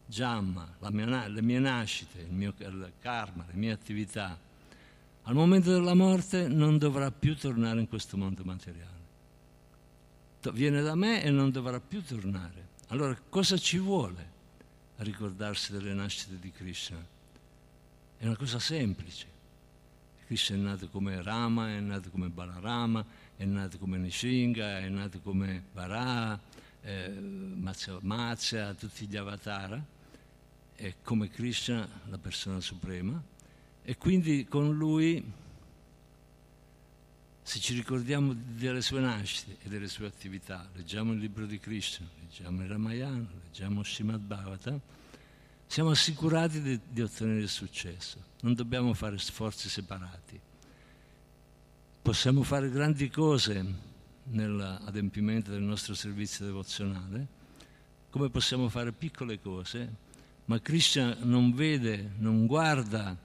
Jamma, 0.08 0.68
le 0.80 1.42
mie 1.42 1.60
nascite, 1.60 2.22
il 2.22 2.34
mio 2.34 2.54
il 2.58 2.94
karma, 3.00 3.46
le 3.48 3.54
mie 3.54 3.72
attività, 3.72 4.38
al 5.24 5.34
momento 5.36 5.72
della 5.72 5.94
morte 5.94 6.48
non 6.48 6.78
dovrà 6.78 7.12
più 7.12 7.36
tornare 7.36 7.80
in 7.80 7.88
questo 7.88 8.18
mondo 8.18 8.44
materiale. 8.44 9.02
Viene 10.52 10.82
da 10.82 10.96
me 10.96 11.24
e 11.24 11.30
non 11.30 11.52
dovrà 11.52 11.80
più 11.80 12.04
tornare. 12.04 12.70
Allora 12.88 13.16
cosa 13.30 13.58
ci 13.58 13.78
vuole 13.78 14.32
a 14.98 15.04
ricordarsi 15.04 15.72
delle 15.72 15.94
nascite 15.94 16.38
di 16.40 16.52
Krishna? 16.52 16.98
È 18.18 18.26
una 18.26 18.36
cosa 18.36 18.60
semplice. 18.60 19.33
Krishna 20.26 20.56
è 20.56 20.60
nato 20.60 20.90
come 20.90 21.22
Rama, 21.22 21.70
è 21.70 21.80
nato 21.80 22.10
come 22.10 22.30
Balarama, 22.30 23.06
è 23.36 23.46
nato 23.46 23.78
come 23.78 23.98
Nishinga, 23.98 24.80
è 24.80 24.90
nato 24.90 25.20
come 25.20 25.64
Varaha, 25.74 26.40
eh, 26.82 27.10
Matsya, 28.02 28.74
tutti 28.74 29.08
gli 29.08 29.18
avatara, 29.18 29.84
è 30.76 30.96
come 31.04 31.30
Krishna 31.30 31.88
la 32.10 32.18
persona 32.18 32.60
suprema. 32.60 33.22
E 33.84 33.98
quindi 33.98 34.46
con 34.46 34.74
lui 34.74 35.42
se 37.46 37.60
ci 37.60 37.74
ricordiamo 37.74 38.34
delle 38.34 38.82
sue 38.82 39.02
nascite 39.02 39.58
e 39.64 39.70
delle 39.70 39.90
sue 39.90 40.08
attività, 40.08 40.66
leggiamo 40.76 41.12
il 41.12 41.20
libro 41.20 41.46
di 41.46 41.60
Krishna, 41.60 42.08
leggiamo 42.22 42.64
il 42.64 42.70
Ramayana, 42.70 43.28
leggiamo 43.44 43.84
Srimad 43.84 44.22
Bhagavatam, 44.22 44.80
siamo 45.68 45.92
assicurati 45.92 46.62
di, 46.62 46.80
di 46.90 47.02
ottenere 47.02 47.42
il 47.42 47.50
successo, 47.50 48.18
non 48.42 48.54
dobbiamo 48.54 48.94
fare 48.94 49.18
sforzi 49.18 49.70
Possiamo 52.02 52.44
fare 52.44 52.70
grandi 52.70 53.10
cose 53.10 53.92
nell'adempimento 54.26 55.52
del 55.52 55.62
nostro 55.62 55.94
servizio 55.94 56.46
devozionale, 56.46 57.28
come 58.10 58.30
possiamo 58.30 58.70
fare 58.70 58.92
piccole 58.92 59.40
cose, 59.40 59.96
ma 60.46 60.60
Krishna 60.60 61.16
non 61.22 61.54
vede, 61.54 62.12
non 62.18 62.46
guarda 62.46 63.18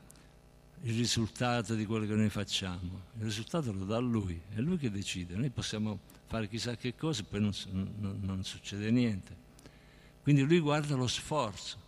il 0.82 0.96
risultato 0.96 1.74
di 1.74 1.84
quello 1.84 2.06
che 2.06 2.14
noi 2.14 2.28
facciamo. 2.28 3.02
Il 3.18 3.24
risultato 3.24 3.72
lo 3.72 3.84
dà 3.84 3.98
Lui, 3.98 4.40
è 4.54 4.60
Lui 4.60 4.78
che 4.78 4.90
decide. 4.90 5.34
Noi 5.34 5.50
possiamo 5.50 5.98
fare 6.26 6.48
chissà 6.48 6.76
che 6.76 6.94
cosa 6.94 7.22
e 7.22 7.24
poi 7.24 7.40
non, 7.40 7.52
non, 7.72 8.18
non 8.22 8.44
succede 8.44 8.90
niente. 8.90 9.46
Quindi 10.22 10.42
Lui 10.42 10.60
guarda 10.60 10.94
lo 10.94 11.08
sforzo. 11.08 11.86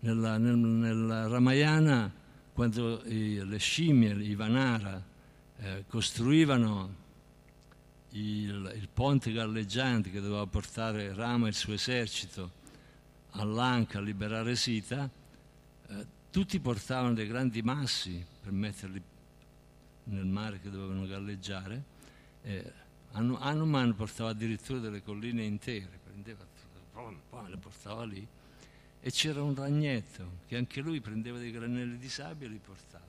Nella, 0.00 0.38
nel, 0.38 0.56
nel 0.56 1.28
Ramayana, 1.28 2.10
quando 2.52 3.02
i, 3.04 3.46
le 3.46 3.58
scimmie, 3.58 4.14
i 4.14 4.34
Vanara, 4.34 5.02
eh, 5.58 5.84
costruivano 5.86 6.94
il, 8.10 8.72
il, 8.76 8.88
ponte 8.92 9.30
galleggiante 9.30 10.10
che 10.10 10.20
doveva 10.20 10.46
portare 10.46 11.14
Rama 11.14 11.46
e 11.46 11.50
il 11.50 11.54
suo 11.54 11.74
esercito 11.74 12.52
all'Anca 13.32 13.98
a 13.98 14.00
liberare 14.00 14.56
Sita, 14.56 15.08
eh, 15.88 16.06
tutti 16.30 16.58
portavano 16.60 17.12
dei 17.12 17.26
grandi 17.26 17.62
massi 17.62 18.24
per 18.40 18.52
metterli 18.52 19.02
nel 20.04 20.26
mare 20.26 20.60
che 20.60 20.70
dovevano 20.70 21.06
galleggiare. 21.06 21.84
Eh, 22.42 22.72
Hanuman 23.12 23.94
portava 23.94 24.30
addirittura 24.30 24.78
delle 24.78 25.02
colline 25.02 25.42
intere, 25.44 25.98
prendeva 26.02 26.46
le 27.48 27.56
portava 27.56 28.04
lì 28.04 28.26
e 29.00 29.10
c'era 29.10 29.42
un 29.42 29.54
ragnetto 29.54 30.38
che 30.46 30.56
anche 30.56 30.80
lui 30.80 31.00
prendeva 31.00 31.38
dei 31.38 31.50
granelli 31.50 31.96
di 31.96 32.08
sabbia 32.08 32.46
e 32.46 32.50
li 32.50 32.60
portava. 32.62 33.04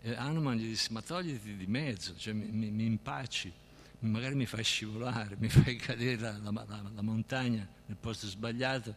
E 0.00 0.14
Hanuman 0.14 0.56
gli 0.56 0.66
disse: 0.66 0.92
Ma 0.92 1.02
togliti 1.02 1.56
di 1.56 1.66
mezzo, 1.66 2.16
cioè 2.16 2.32
mi, 2.32 2.46
mi, 2.46 2.70
mi 2.70 2.84
impacci, 2.84 3.52
magari 4.00 4.34
mi 4.34 4.46
fai 4.46 4.62
scivolare, 4.62 5.36
mi 5.38 5.48
fai 5.48 5.76
cadere 5.76 6.20
la, 6.20 6.38
la, 6.38 6.64
la, 6.66 6.90
la 6.94 7.02
montagna 7.02 7.66
nel 7.86 7.96
posto 7.98 8.26
sbagliato 8.26 8.94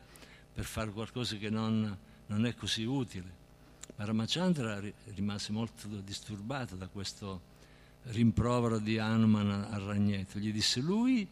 per 0.54 0.66
fare 0.66 0.92
qualcosa 0.92 1.36
che 1.38 1.50
non 1.50 1.98
non 2.28 2.46
è 2.46 2.56
così 2.56 2.84
utile. 2.84 3.46
Ma 3.96 4.06
Ramachandra 4.06 4.82
rimase 5.16 5.52
molto 5.52 5.88
disturbato 5.88 6.76
da 6.76 6.88
questo 6.88 7.56
rimprovero 8.04 8.80
di 8.80 9.00
Hanuman 9.00 9.68
al 9.70 9.82
ragnetto. 9.82 10.40
Gli 10.40 10.52
disse, 10.52 10.80
lui 10.80 11.28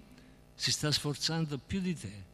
si 0.53 0.71
sta 0.71 0.91
sforzando 0.91 1.57
più 1.57 1.79
di 1.79 1.95
te. 1.95 2.33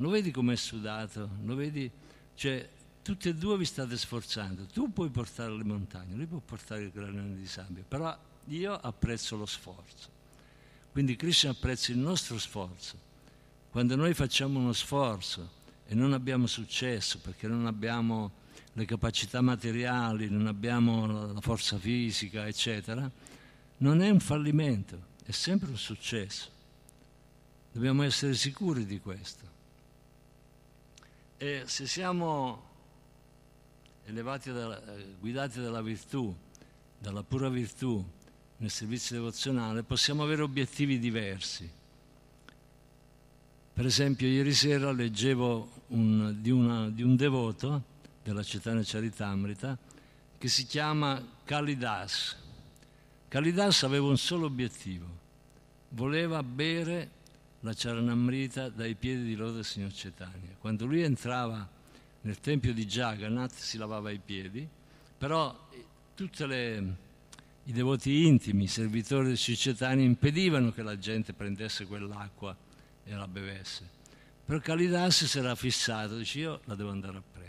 Lo 0.00 0.08
vedi 0.08 0.30
com'è 0.30 0.56
sudato? 0.56 1.28
Lo 1.44 1.54
vedi? 1.54 1.90
Cioè, 2.34 2.68
tutti 3.02 3.28
e 3.28 3.34
due 3.34 3.58
vi 3.58 3.66
state 3.66 3.96
sforzando. 3.98 4.64
Tu 4.64 4.90
puoi 4.92 5.10
portare 5.10 5.54
le 5.54 5.62
montagne, 5.62 6.14
lui 6.14 6.26
può 6.26 6.38
portare 6.38 6.82
il 6.82 6.90
granello 6.90 7.34
di 7.34 7.46
sabbia, 7.46 7.84
però 7.86 8.16
io 8.46 8.74
apprezzo 8.74 9.36
lo 9.36 9.44
sforzo. 9.44 10.08
Quindi 10.90 11.16
Krishna 11.16 11.50
apprezza 11.50 11.92
il 11.92 11.98
nostro 11.98 12.38
sforzo. 12.38 13.08
Quando 13.70 13.94
noi 13.94 14.14
facciamo 14.14 14.58
uno 14.58 14.72
sforzo 14.72 15.58
e 15.86 15.94
non 15.94 16.14
abbiamo 16.14 16.46
successo 16.46 17.18
perché 17.18 17.46
non 17.46 17.66
abbiamo 17.66 18.32
le 18.72 18.84
capacità 18.86 19.42
materiali, 19.42 20.30
non 20.30 20.46
abbiamo 20.46 21.32
la 21.32 21.40
forza 21.42 21.78
fisica, 21.78 22.46
eccetera, 22.46 23.10
non 23.78 24.00
è 24.00 24.08
un 24.08 24.20
fallimento, 24.20 25.08
è 25.24 25.30
sempre 25.30 25.68
un 25.68 25.76
successo. 25.76 26.48
Dobbiamo 27.70 28.02
essere 28.02 28.34
sicuri 28.34 28.86
di 28.86 28.98
questo. 28.98 29.49
E 31.42 31.62
se 31.64 31.86
siamo 31.86 32.68
elevati 34.04 34.52
dalla, 34.52 34.80
guidati 35.18 35.60
dalla 35.60 35.80
virtù, 35.80 36.34
dalla 36.98 37.22
pura 37.22 37.48
virtù 37.48 38.04
nel 38.58 38.70
servizio 38.70 39.16
devozionale, 39.16 39.82
possiamo 39.82 40.22
avere 40.22 40.42
obiettivi 40.42 40.98
diversi 40.98 41.78
per 43.80 43.88
esempio, 43.88 44.26
ieri 44.26 44.52
sera 44.52 44.92
leggevo 44.92 45.84
un, 45.86 46.36
di, 46.38 46.50
una, 46.50 46.90
di, 46.90 47.02
un 47.02 47.16
devoto 47.16 47.82
della 48.22 48.42
Cetana 48.42 48.82
Charitamrita 48.84 49.78
che 50.36 50.48
si 50.48 50.66
chiama 50.66 51.18
Kalidas. 51.44 52.36
Kalidas 53.28 53.84
aveva 53.84 54.06
un 54.08 54.18
solo 54.18 54.44
obiettivo, 54.44 55.06
voleva 55.88 56.42
bere 56.42 57.10
la 57.60 57.74
Charanamrita 57.74 58.68
dai 58.68 58.94
piedi 58.94 59.24
di 59.24 59.36
del 59.36 59.64
signor 59.64 59.92
Cetania. 59.92 60.56
Quando 60.58 60.86
lui 60.86 61.02
entrava 61.02 61.68
nel 62.22 62.38
tempio 62.40 62.72
di 62.72 62.86
Jagannath 62.86 63.54
si 63.54 63.76
lavava 63.78 64.10
i 64.10 64.18
piedi, 64.18 64.66
però 65.18 65.68
tutti 66.14 66.42
i 66.42 67.72
devoti 67.72 68.26
intimi, 68.26 68.64
i 68.64 68.68
servitori 68.68 69.28
del 69.28 69.38
Cetania 69.38 70.04
impedivano 70.04 70.72
che 70.72 70.82
la 70.82 70.98
gente 70.98 71.32
prendesse 71.32 71.86
quell'acqua 71.86 72.56
e 73.04 73.14
la 73.14 73.28
bevesse. 73.28 73.88
Però 74.44 74.58
Kalidas 74.58 75.26
si 75.26 75.38
era 75.38 75.54
fissato, 75.54 76.16
dice 76.16 76.38
io 76.38 76.60
la 76.64 76.74
devo 76.74 76.90
andare 76.90 77.18
a 77.18 77.22
prendere. 77.30 77.48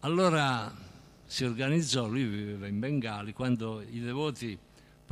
Allora 0.00 0.74
si 1.24 1.44
organizzò, 1.44 2.06
lui 2.06 2.24
viveva 2.24 2.66
in 2.66 2.78
Bengali, 2.78 3.32
quando 3.32 3.80
i 3.80 4.00
devoti 4.00 4.58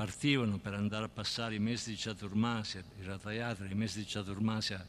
partivano 0.01 0.57
per 0.57 0.73
andare 0.73 1.05
a 1.05 1.09
passare 1.11 1.57
i 1.57 1.59
mesi 1.59 1.91
di 1.91 1.97
Chaturmasya, 1.99 2.83
i 3.01 3.05
Ratayatra, 3.05 3.67
i 3.67 3.75
mesi 3.75 3.99
di 3.99 4.07
Chaturmasya 4.09 4.87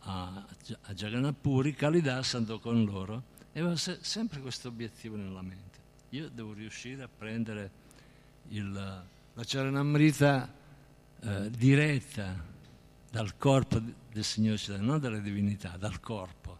a, 0.00 0.44
a 0.82 0.92
Jagannath 0.92 1.74
Kalidas 1.76 2.34
andò 2.34 2.58
con 2.58 2.84
loro 2.84 3.22
e 3.52 3.60
aveva 3.60 3.76
se, 3.76 3.98
sempre 4.00 4.40
questo 4.40 4.66
obiettivo 4.66 5.14
nella 5.14 5.40
mente. 5.40 5.78
Io 6.08 6.28
devo 6.28 6.52
riuscire 6.52 7.04
a 7.04 7.08
prendere 7.08 7.70
il, 8.48 8.72
la 8.72 9.42
Charanamrita 9.44 10.52
eh, 11.20 11.50
diretta 11.50 12.44
dal 13.08 13.36
corpo 13.36 13.80
del 14.10 14.24
Signore 14.24 14.58
Celeste, 14.58 14.84
non 14.84 14.98
dalla 14.98 15.18
divinità, 15.18 15.76
dal 15.76 16.00
corpo. 16.00 16.58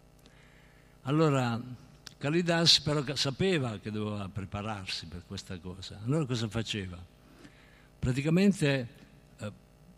Allora 1.03 1.61
Kalidas 2.19 2.83
però 2.83 3.03
sapeva 3.17 3.79
che 3.79 3.91
doveva 3.91 4.29
prepararsi 4.29 5.07
per 5.07 5.25
questa 5.27 5.59
cosa. 5.59 5.99
Allora 6.05 6.25
cosa 6.25 6.47
faceva? 6.49 7.19
Praticamente 8.01 8.89
eh, 9.37 9.53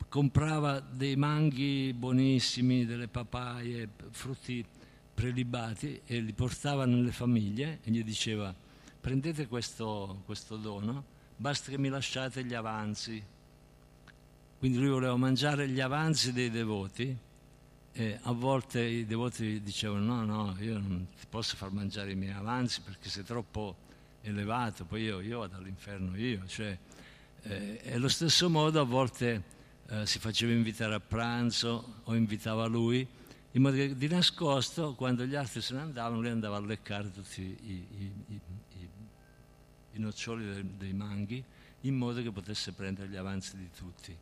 comprava 0.08 0.80
dei 0.80 1.14
manghi 1.14 1.92
buonissimi, 1.92 2.84
delle 2.84 3.06
papaie, 3.06 3.88
frutti 4.10 4.66
prelibati 5.14 6.00
e 6.04 6.18
li 6.18 6.32
portava 6.32 6.84
nelle 6.84 7.12
famiglie 7.12 7.78
e 7.84 7.92
gli 7.92 8.02
diceva 8.02 8.52
prendete 9.00 9.46
questo, 9.46 10.22
questo 10.24 10.56
dono, 10.56 11.04
basta 11.36 11.70
che 11.70 11.78
mi 11.78 11.88
lasciate 11.88 12.44
gli 12.44 12.54
avanzi. 12.54 13.22
Quindi 14.58 14.78
lui 14.78 14.88
voleva 14.88 15.16
mangiare 15.16 15.68
gli 15.68 15.80
avanzi 15.80 16.32
dei 16.32 16.50
devoti 16.50 17.16
e 17.92 18.18
a 18.20 18.32
volte 18.32 18.82
i 18.82 19.06
devoti 19.06 19.62
dicevano 19.62 20.24
no, 20.24 20.24
no, 20.24 20.56
io 20.58 20.76
non 20.76 21.06
ti 21.20 21.26
posso 21.28 21.54
far 21.54 21.70
mangiare 21.70 22.10
i 22.10 22.16
miei 22.16 22.32
avanzi 22.32 22.80
perché 22.80 23.08
sei 23.08 23.22
troppo 23.22 23.76
elevato, 24.22 24.84
poi 24.86 25.02
io, 25.02 25.20
io 25.20 25.38
vado 25.38 25.56
all'inferno 25.56 26.16
io. 26.16 26.44
Cioè, 26.48 26.76
eh, 27.42 27.80
e 27.82 27.94
allo 27.94 28.08
stesso 28.08 28.48
modo 28.48 28.80
a 28.80 28.84
volte 28.84 29.42
eh, 29.88 30.06
si 30.06 30.18
faceva 30.18 30.52
invitare 30.52 30.94
a 30.94 31.00
pranzo 31.00 32.00
o 32.04 32.14
invitava 32.14 32.66
lui, 32.66 33.06
in 33.54 33.62
modo 33.62 33.76
che 33.76 33.96
di 33.96 34.08
nascosto, 34.08 34.94
quando 34.94 35.24
gli 35.26 35.34
altri 35.34 35.60
se 35.60 35.74
ne 35.74 35.80
andavano, 35.80 36.20
lui 36.20 36.30
andava 36.30 36.56
a 36.56 36.60
leccare 36.60 37.10
tutti 37.10 37.42
i, 37.42 37.86
i, 37.98 38.12
i, 38.28 38.40
i 39.92 39.98
noccioli 39.98 40.44
dei, 40.44 40.76
dei 40.78 40.92
manghi, 40.92 41.44
in 41.80 41.96
modo 41.96 42.22
che 42.22 42.30
potesse 42.30 42.72
prendere 42.72 43.08
gli 43.08 43.16
avanzi 43.16 43.56
di 43.56 43.68
tutti. 43.76 44.16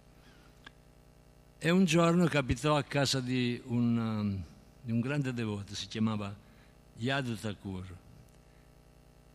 E 1.59 1.71
un 1.71 1.85
giorno 1.85 2.27
capitò 2.27 2.77
a 2.77 2.83
casa 2.83 3.21
di 3.21 3.61
un, 3.67 3.97
um, 3.97 4.43
di 4.81 4.93
un 4.93 5.01
grande 5.01 5.33
devoto, 5.35 5.75
si 5.75 5.87
chiamava 5.87 6.35
Yadu 6.97 7.37
Thakur, 7.37 7.85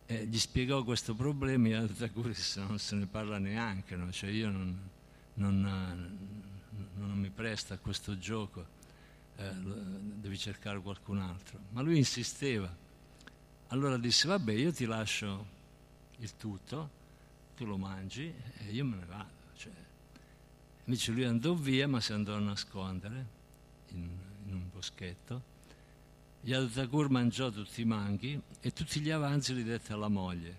e 0.06 0.26
gli 0.26 0.38
spiegò 0.38 0.84
questo 0.84 1.14
problema, 1.14 1.68
Yadu 1.68 1.94
Thakur 1.94 2.28
disse 2.28 2.60
non 2.60 2.78
se 2.78 2.94
ne 2.94 3.06
parla 3.06 3.38
neanche, 3.38 3.96
no? 3.96 4.10
cioè 4.12 4.30
io 4.30 4.48
non, 4.48 4.88
non, 5.34 5.60
non, 6.94 7.18
mi 7.18 7.30
presta 7.30 7.74
a 7.74 7.78
questo 7.78 8.16
gioco, 8.16 8.64
eh, 9.36 9.50
devi 9.52 10.38
cercare 10.38 10.80
qualcun 10.80 11.18
altro. 11.18 11.58
Ma 11.70 11.80
lui 11.80 11.96
insisteva. 11.96 12.74
Allora 13.68 13.98
disse, 13.98 14.28
vabbè, 14.28 14.52
io 14.52 14.72
ti 14.72 14.84
lascio 14.84 15.46
il 16.18 16.36
tutto, 16.36 16.90
tu 17.56 17.64
lo 17.64 17.76
mangi 17.76 18.32
e 18.58 18.70
io 18.70 18.84
me 18.84 18.96
ne 18.96 19.04
vado. 19.06 19.34
Invece 20.88 21.10
lui 21.10 21.24
andò 21.24 21.52
via, 21.54 21.88
ma 21.88 22.00
si 22.00 22.12
andò 22.12 22.36
a 22.36 22.38
nascondere 22.38 23.26
in, 23.88 24.08
in 24.46 24.54
un 24.54 24.70
boschetto. 24.70 25.54
Yadutakur 26.46 27.10
mangiò 27.10 27.50
tutti 27.50 27.80
i 27.80 27.84
manghi 27.84 28.40
e 28.60 28.72
tutti 28.72 29.00
gli 29.00 29.10
avanzi 29.10 29.52
li 29.52 29.64
dette 29.64 29.92
alla 29.92 30.06
moglie, 30.06 30.56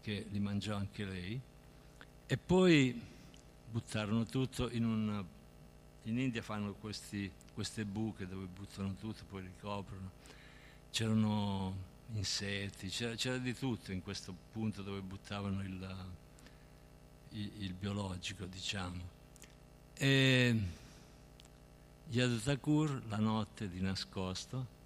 che 0.00 0.24
li 0.30 0.38
mangiò 0.38 0.74
anche 0.74 1.04
lei. 1.04 1.38
E 2.26 2.36
poi 2.38 2.98
buttarono 3.70 4.24
tutto 4.24 4.70
in 4.70 4.84
un... 4.86 5.24
In 6.04 6.18
India 6.18 6.40
fanno 6.40 6.72
questi, 6.72 7.30
queste 7.52 7.84
buche 7.84 8.26
dove 8.26 8.46
buttano 8.46 8.94
tutto, 8.98 9.24
poi 9.28 9.42
ricoprono. 9.42 10.12
C'erano 10.90 11.76
insetti, 12.14 12.88
c'era, 12.88 13.14
c'era, 13.14 13.36
di 13.36 13.54
tutto 13.54 13.92
in 13.92 14.02
questo 14.02 14.34
punto 14.50 14.80
dove 14.80 15.02
buttavano 15.02 15.60
il, 15.60 16.06
il, 17.32 17.50
il 17.58 17.74
biologico, 17.74 18.46
diciamo. 18.46 19.00
E 19.92 20.58
Yadutakur 22.08 23.02
la 23.08 23.18
notte 23.18 23.68
di 23.68 23.82
nascosto 23.82 24.80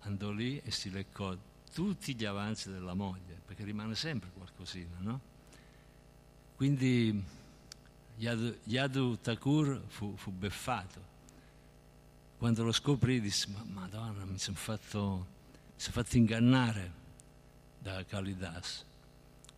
andò 0.00 0.30
lì 0.30 0.60
e 0.64 0.70
si 0.70 0.90
leccò 0.90 1.36
tutti 1.72 2.14
gli 2.14 2.24
avanzi 2.24 2.70
della 2.70 2.94
moglie, 2.94 3.40
perché 3.44 3.64
rimane 3.64 3.94
sempre 3.94 4.30
qualcosina, 4.32 4.96
no? 4.98 5.20
Quindi 6.56 7.22
Yadu, 8.16 8.58
Yadu 8.64 9.18
Thakur 9.20 9.82
fu, 9.86 10.16
fu, 10.16 10.32
beffato. 10.32 11.16
Quando 12.36 12.64
lo 12.64 12.72
scoprì 12.72 13.20
disse, 13.20 13.48
ma 13.50 13.62
madonna, 13.64 14.24
mi 14.24 14.38
sono 14.38 14.56
fatto, 14.56 15.26
son 15.76 15.92
fatto 15.92 16.16
ingannare 16.16 16.92
da 17.78 18.04
Kalidas. 18.04 18.84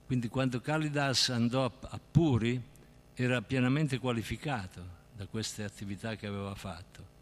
Quindi 0.05 0.29
quando 0.29 0.61
Kalidas 0.61 1.31
andò 1.31 1.65
a, 1.65 1.73
a 1.89 1.99
Puri 1.99 2.61
era 3.15 3.41
pienamente 3.43 3.99
qualificato 3.99 4.99
da 5.15 5.27
queste 5.27 5.65
attività 5.65 6.17
che 6.17 6.27
aveva 6.27 6.55
fatto. 6.55 7.19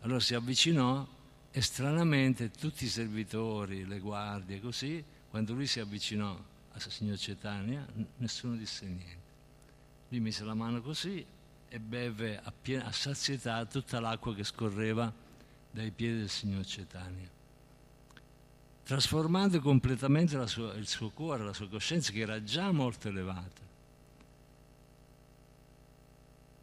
Allora 0.00 0.20
si 0.20 0.34
avvicinò 0.34 1.06
e 1.56 1.62
stranamente 1.62 2.50
tutti 2.50 2.84
i 2.84 2.88
servitori, 2.88 3.86
le 3.86 3.98
guardie, 3.98 4.60
così, 4.60 5.02
quando 5.30 5.54
lui 5.54 5.66
si 5.66 5.80
avvicinò 5.80 6.38
a 6.70 6.78
signor 6.78 7.16
Cetania, 7.16 7.82
nessuno 8.18 8.56
disse 8.56 8.84
niente. 8.84 9.24
Lui 10.10 10.20
mise 10.20 10.44
la 10.44 10.52
mano 10.52 10.82
così 10.82 11.24
e 11.66 11.80
beve 11.80 12.38
a, 12.38 12.52
pien- 12.52 12.82
a 12.82 12.92
sazietà 12.92 13.64
tutta 13.64 14.00
l'acqua 14.00 14.34
che 14.34 14.44
scorreva 14.44 15.10
dai 15.70 15.90
piedi 15.92 16.18
del 16.18 16.28
signor 16.28 16.66
Cetania, 16.66 17.30
trasformando 18.84 19.58
completamente 19.60 20.46
sua, 20.48 20.74
il 20.74 20.86
suo 20.86 21.08
cuore, 21.08 21.42
la 21.42 21.54
sua 21.54 21.70
coscienza, 21.70 22.12
che 22.12 22.20
era 22.20 22.42
già 22.42 22.70
molto 22.70 23.08
elevata. 23.08 23.64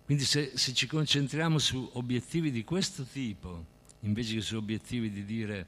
Quindi 0.05 0.23
se, 0.23 0.51
se, 0.53 0.71
ci 0.71 0.85
concentriamo 0.85 1.57
su 1.57 1.89
obiettivi 1.93 2.51
di 2.51 2.63
questo 2.63 3.01
tipo, 3.05 3.72
invece 4.03 4.35
che 4.35 4.41
su 4.41 4.55
obiettivi 4.55 5.09
di 5.11 5.25
dire 5.25 5.67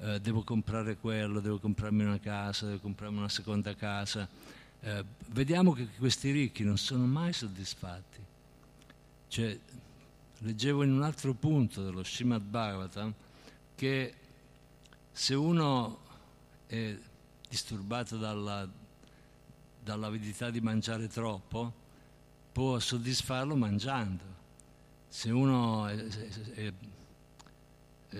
eh, 0.00 0.20
devo 0.20 0.42
comprare 0.42 0.96
quello, 0.96 1.40
devo 1.40 1.58
comprarmi 1.58 2.02
una 2.02 2.18
casa, 2.18 2.66
devo 2.66 2.80
comprarmi 2.80 3.18
una 3.18 3.28
seconda 3.28 3.74
casa, 3.74 4.28
eh, 4.80 5.04
vediamo 5.28 5.72
che 5.72 5.86
questi 5.98 6.30
ricchi 6.30 6.64
non 6.64 6.76
sono 6.76 7.06
mai 7.06 7.32
soddisfatti. 7.32 8.20
Cioè, 9.28 9.58
leggevo 10.38 10.82
in 10.82 10.92
un 10.92 11.02
altro 11.02 11.34
punto 11.34 11.84
dello 11.84 12.02
Srimad 12.02 12.42
Bhagavatam 12.42 13.14
che 13.74 14.14
se 15.12 15.34
uno 15.34 16.00
è 16.66 16.96
disturbato 17.48 18.16
dalla, 18.16 18.68
dall'avidità 19.82 20.50
di 20.50 20.60
mangiare 20.60 21.08
troppo, 21.08 21.72
può 22.52 22.78
soddisfarlo 22.78 23.56
mangiando. 23.56 24.24
Se 25.08 25.30
uno 25.30 25.86
è, 25.86 25.96
è, 25.96 26.28
è 26.66 26.72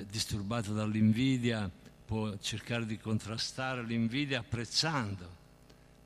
disturbato 0.08 0.72
dall'invidia, 0.72 1.70
può 2.04 2.36
cercare 2.38 2.84
di 2.86 2.98
contrastare 2.98 3.82
l'invidia 3.82 4.40
apprezzando, 4.40 5.40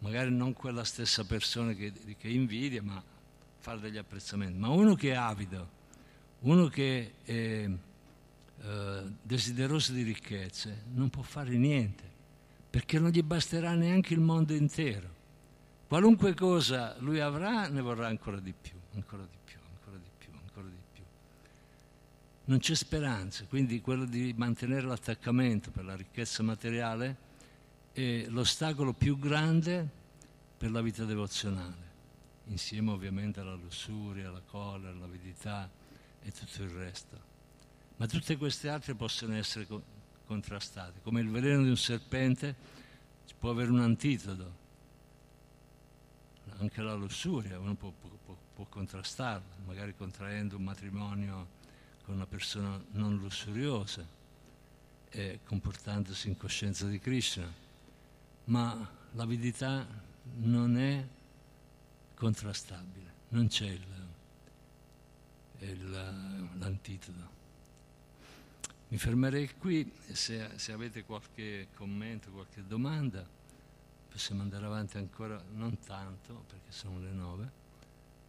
magari 0.01 0.31
non 0.31 0.53
quella 0.53 0.85
stessa 0.85 1.25
persona 1.25 1.73
che, 1.73 1.93
che 2.19 2.29
invidia, 2.29 2.83
ma 2.83 3.03
fare 3.59 3.81
degli 3.81 3.97
apprezzamenti. 3.99 4.59
Ma 4.59 4.69
uno 4.69 4.95
che 4.95 5.11
è 5.11 5.17
avido, 5.17 5.69
uno 6.41 6.69
che 6.69 7.15
è 7.25 7.69
eh, 8.59 9.03
desideroso 9.23 9.93
di 9.93 10.03
ricchezze, 10.03 10.85
non 10.93 11.11
può 11.11 11.23
fare 11.23 11.57
niente, 11.57 12.05
perché 12.71 12.99
non 12.99 13.11
gli 13.11 13.23
basterà 13.23 13.75
neanche 13.75 14.15
il 14.15 14.21
mondo 14.21 14.55
intero. 14.55 15.15
Qualunque 15.89 16.35
cosa 16.35 16.97
lui 16.99 17.21
avrà, 17.21 17.69
ne 17.69 17.81
vorrà 17.81 18.09
ancora 18.09 18.39
di 18.41 18.53
più, 18.53 18.75
ancora 18.95 19.23
di 19.23 19.39
più, 19.45 19.59
ancora 19.73 19.97
di 19.97 20.11
più, 20.19 20.31
ancora 20.33 20.67
di 20.67 20.83
più. 20.93 21.03
Non 22.49 22.59
c'è 22.59 22.75
speranza, 22.75 23.45
quindi 23.47 23.81
quello 23.81 24.05
di 24.05 24.33
mantenere 24.37 24.87
l'attaccamento 24.87 25.73
per 25.73 25.85
la 25.85 25.97
ricchezza 25.97 26.45
materiale 26.45 27.17
è 27.93 28.27
l'ostacolo 28.29 28.93
più 28.93 29.19
grande 29.19 29.89
per 30.57 30.71
la 30.71 30.81
vita 30.81 31.05
devozionale, 31.05 31.91
insieme 32.45 32.93
ovviamente 32.93 33.41
alla 33.41 33.55
lussuria, 33.55 34.29
alla 34.29 34.43
collera, 34.47 34.93
all'avidità 34.93 35.69
e 36.23 36.31
tutto 36.31 36.63
il 36.63 36.71
resto. 36.71 37.21
Ma 37.97 38.07
tutte 38.07 38.37
queste 38.37 38.69
altre 38.69 38.95
possono 38.95 39.35
essere 39.35 39.67
contrastate, 40.25 41.01
come 41.03 41.21
il 41.21 41.29
veleno 41.29 41.65
di 41.65 41.71
un 41.71 41.77
serpente 41.77 42.55
può 43.39 43.51
avere 43.51 43.71
un 43.71 43.81
antidoto 43.81 44.65
anche 46.59 46.81
la 46.81 46.95
lussuria, 46.95 47.59
uno 47.59 47.75
può, 47.75 47.91
può, 47.91 48.37
può 48.55 48.65
contrastarla, 48.67 49.57
magari 49.67 49.95
contraendo 49.95 50.57
un 50.57 50.63
matrimonio 50.63 51.56
con 52.07 52.15
una 52.15 52.27
persona 52.27 52.81
non 52.93 53.17
lussuriosa 53.17 54.07
e 55.11 55.41
comportandosi 55.45 56.29
in 56.29 56.37
coscienza 56.37 56.87
di 56.87 57.01
Krishna, 57.01 57.53
ma 58.45 58.89
l'avidità 59.13 59.85
non 60.37 60.79
è 60.79 61.05
contrastabile, 62.15 63.13
non 63.31 63.49
c'è 63.49 63.67
il, 63.67 64.07
il, 65.59 65.91
l'antitodo. 66.59 67.35
Mi 68.89 68.99
fermerei 68.99 69.53
qui, 69.59 69.93
se, 70.13 70.51
se 70.55 70.71
avete 70.71 71.03
qualche 71.03 71.69
commento, 71.75 72.31
qualche 72.31 72.65
domanda 72.65 73.27
possiamo 74.09 74.43
andare 74.43 74.65
avanti 74.65 74.97
ancora, 74.97 75.43
non 75.55 75.77
tanto 75.81 76.45
perché 76.47 76.71
sono 76.71 77.01
le 77.01 77.11
nove, 77.11 77.51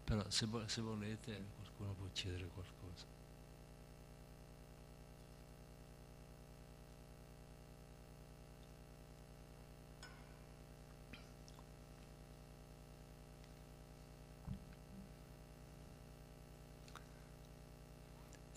però 0.03 0.27
se, 0.29 0.47
se 0.65 0.81
volete 0.81 1.45
qualcuno 1.57 1.93
può 1.93 2.07
chiedere 2.11 2.47
qualcosa. 2.47 2.76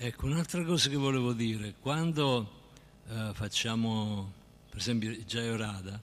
Ecco, 0.03 0.24
un'altra 0.24 0.64
cosa 0.64 0.88
che 0.88 0.96
volevo 0.96 1.34
dire, 1.34 1.74
quando 1.78 2.70
eh, 3.07 3.32
facciamo, 3.34 4.32
per 4.70 4.78
esempio, 4.78 5.11
Jayorada, 5.11 6.01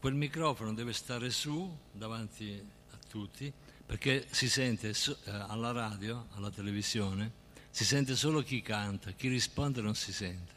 quel 0.00 0.14
microfono 0.14 0.72
deve 0.72 0.94
stare 0.94 1.28
su 1.28 1.76
davanti 1.92 2.58
a 2.90 2.96
tutti 3.06 3.52
perché 3.84 4.26
si 4.30 4.48
sente 4.48 4.94
so, 4.94 5.18
eh, 5.24 5.30
alla 5.30 5.72
radio, 5.72 6.28
alla 6.36 6.48
televisione, 6.48 7.30
si 7.68 7.84
sente 7.84 8.16
solo 8.16 8.40
chi 8.40 8.62
canta, 8.62 9.10
chi 9.10 9.28
risponde 9.28 9.82
non 9.82 9.94
si 9.94 10.10
sente. 10.10 10.52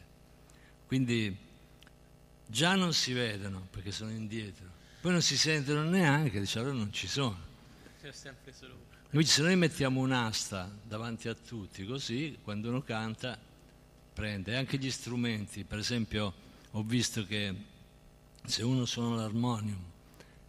Quindi 0.86 1.36
già 2.46 2.74
non 2.74 2.94
si 2.94 3.12
vedono 3.12 3.68
perché 3.70 3.92
sono 3.92 4.12
indietro, 4.12 4.66
poi 5.02 5.12
non 5.12 5.20
si 5.20 5.36
sentono 5.36 5.82
neanche, 5.82 6.40
diciamo, 6.40 6.72
non 6.72 6.90
ci 6.90 7.06
sono. 7.06 7.38
C'è 8.00 8.12
sempre 8.12 8.50
solo 8.54 8.86
Invece 9.16 9.32
se 9.32 9.42
noi 9.44 9.56
mettiamo 9.56 10.00
un'asta 10.00 10.70
davanti 10.86 11.28
a 11.28 11.34
tutti, 11.34 11.86
così 11.86 12.36
quando 12.42 12.68
uno 12.68 12.82
canta 12.82 13.38
prende 14.12 14.58
anche 14.58 14.76
gli 14.76 14.90
strumenti, 14.90 15.64
per 15.64 15.78
esempio 15.78 16.34
ho 16.72 16.82
visto 16.82 17.24
che 17.24 17.54
se 18.44 18.62
uno 18.62 18.84
suona 18.84 19.16
l'armonium 19.16 19.82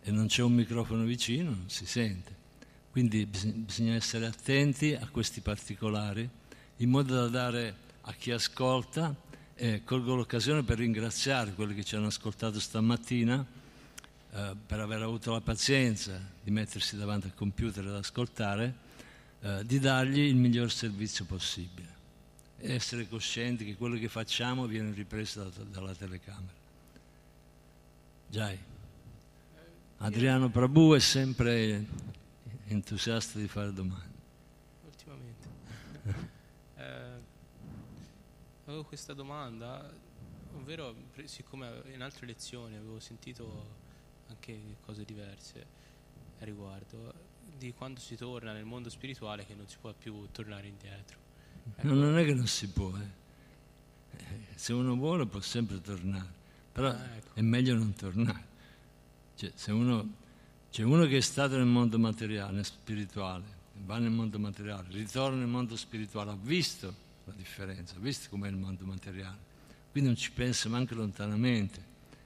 e 0.01 0.11
non 0.11 0.28
c'è 0.28 0.43
un 0.43 0.51
microfono 0.51 1.05
vicino 1.05 1.51
non 1.51 1.70
si 1.70 1.86
sente, 1.86 2.36
quindi 2.91 3.26
bisogna 3.26 3.93
essere 3.93 4.26
attenti 4.26 4.93
a 4.93 5.07
questi 5.07 5.39
particolari 5.39 6.30
in 6.76 6.89
modo 6.89 7.15
da 7.15 7.28
dare 7.30 7.76
a 8.01 8.13
chi 8.15 8.32
ascolta 8.32 9.15
e 9.55 9.86
colgo 9.86 10.13
l'occasione 10.13 10.63
per 10.63 10.80
ringraziare 10.80 11.53
quelli 11.53 11.74
che 11.74 11.86
ci 11.86 11.95
hanno 11.95 12.07
ascoltato 12.07 12.59
stamattina 12.59 13.45
eh, 14.32 14.56
per 14.66 14.80
aver 14.80 15.02
avuto 15.02 15.32
la 15.32 15.42
pazienza 15.42 16.20
di 16.44 16.52
mettersi 16.52 16.98
davanti 16.98 17.28
al 17.28 17.36
computer 17.36 17.86
ad 17.86 17.96
ascoltare, 17.96 18.76
eh, 19.42 19.66
di 19.66 19.80
dargli 19.80 20.20
il 20.20 20.36
miglior 20.36 20.72
servizio 20.72 21.26
possibile 21.26 21.96
essere 22.60 23.08
coscienti 23.08 23.66
che 23.66 23.76
quello 23.76 23.98
che 23.98 24.10
facciamo 24.10 24.66
viene 24.66 24.92
ripreso 24.92 25.44
da, 25.44 25.64
dalla 25.64 25.94
telecamera. 25.94 26.54
Giai. 28.28 28.58
Adriano 29.98 30.50
Prabhu 30.50 30.94
è 30.94 31.00
sempre 31.00 31.86
entusiasta 32.68 33.40
di 33.40 33.48
fare 33.48 33.74
domande. 33.74 34.16
Ultimamente. 34.86 35.48
eh, 36.76 37.22
avevo 38.66 38.84
questa 38.84 39.14
domanda, 39.14 39.92
ovvero 40.56 40.96
siccome 41.26 41.84
in 41.94 42.02
altre 42.02 42.26
lezioni 42.26 42.76
avevo 42.76 43.00
sentito 43.00 43.86
anche 44.30 44.60
cose 44.86 45.04
diverse 45.04 45.66
a 46.40 46.46
riguardo 46.46 47.14
di 47.58 47.74
quando 47.74 48.00
si 48.00 48.16
torna 48.16 48.54
nel 48.54 48.66
mondo 48.66 48.90
spirituale 48.90 49.46
che 49.46 49.56
non 49.56 49.68
si 49.68 49.78
può 49.80 49.94
più 49.94 50.28
tornare 50.32 50.68
indietro. 50.68 51.18
Ecco. 51.76 51.88
No, 51.88 51.94
non 51.96 52.18
è 52.18 52.26
che 52.26 52.34
non 52.34 52.48
si 52.48 52.70
può, 52.70 52.92
eh. 52.98 54.18
eh 54.18 54.46
se 54.56 54.74
uno 54.74 54.96
vuole 54.96 55.26
può 55.26 55.42
sempre 55.42 55.82
tornare, 55.82 56.32
però 56.72 56.90
ah, 56.90 57.16
ecco. 57.16 57.34
è 57.34 57.42
meglio 57.42 57.76
non 57.76 57.94
tornare. 57.94 58.56
Cioè, 59.36 59.52
se 59.54 59.72
uno, 59.72 60.14
c'è 60.72 60.84
uno 60.84 61.06
che 61.06 61.18
è 61.18 61.22
stato 61.22 61.58
nel 61.58 61.66
mondo 61.66 62.00
materiale, 62.00 62.64
spirituale, 62.64 63.46
va 63.86 63.98
nel 63.98 64.12
mondo 64.12 64.40
materiale, 64.40 64.88
ritorna 64.92 65.38
nel 65.38 65.48
mondo 65.48 65.76
spirituale, 65.76 66.32
ha 66.32 66.38
visto 66.40 67.06
la 67.26 67.34
differenza, 67.34 67.96
ha 67.96 68.00
visto 68.00 68.30
com'è 68.30 68.48
il 68.48 68.56
mondo 68.56 68.86
materiale, 68.86 69.38
quindi 69.92 70.10
non 70.10 70.18
ci 70.18 70.32
pensa 70.32 70.70
neanche 70.70 70.96
lontanamente 70.96 71.84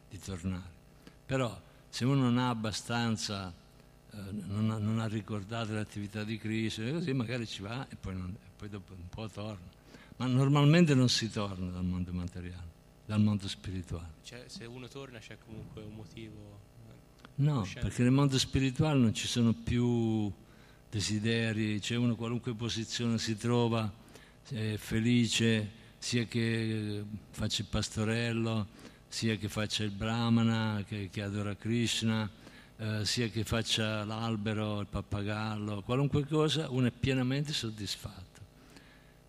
di 0.09 0.19
tornare. 0.19 0.79
Però 1.25 1.59
se 1.91 2.05
uno 2.05 2.21
non 2.21 2.37
ha 2.37 2.47
abbastanza, 2.47 3.53
eh, 4.11 4.17
non, 4.31 4.71
ha, 4.71 4.77
non, 4.77 4.99
ha, 4.99 5.07
ricordato 5.07 5.73
l'attività 5.73 6.23
di 6.23 6.37
Cristo, 6.37 6.89
così 6.89 7.11
magari 7.11 7.45
ci 7.45 7.61
va 7.61 7.85
e 7.89 7.97
poi, 7.97 8.15
non, 8.15 8.33
e 8.33 8.49
poi 8.55 8.69
dopo 8.69 8.93
un 8.93 9.09
po' 9.09 9.27
torna. 9.27 9.79
Ma 10.15 10.25
normalmente 10.25 10.95
non 10.95 11.09
si 11.09 11.29
torna 11.29 11.69
dal 11.69 11.83
mondo 11.83 12.13
materiale, 12.13 12.69
dal 13.05 13.19
mondo 13.19 13.49
spirituale. 13.49 14.13
Cioè, 14.23 14.45
se 14.47 14.63
uno 14.63 14.87
torna 14.87 15.19
c'è 15.19 15.37
comunque 15.45 15.81
un 15.81 15.93
motivo? 15.93 16.59
Eh, 16.87 17.41
no, 17.43 17.67
perché 17.73 18.03
nel 18.03 18.13
mondo 18.13 18.39
spirituale 18.39 18.97
non 18.97 19.13
ci 19.13 19.27
sono 19.27 19.51
più 19.51 20.31
desideri, 20.89 21.81
c'è 21.81 21.95
uno 21.95 22.15
qualunque 22.15 22.53
posizione 22.53 23.17
si 23.17 23.35
trova, 23.35 23.91
è 24.47 24.75
felice, 24.77 25.69
sia 25.97 26.23
che 26.23 27.03
faccia 27.31 27.63
il 27.63 27.67
pastorello, 27.67 28.67
sia 29.11 29.35
che 29.35 29.49
faccia 29.49 29.83
il 29.83 29.91
brahmana, 29.91 30.83
che, 30.87 31.09
che 31.11 31.21
adora 31.21 31.53
Krishna, 31.53 32.29
eh, 32.77 33.05
sia 33.05 33.27
che 33.27 33.43
faccia 33.43 34.05
l'albero, 34.05 34.79
il 34.79 34.87
pappagallo, 34.87 35.81
qualunque 35.81 36.25
cosa, 36.25 36.69
uno 36.69 36.87
è 36.87 36.91
pienamente 36.91 37.51
soddisfatto. 37.51 38.39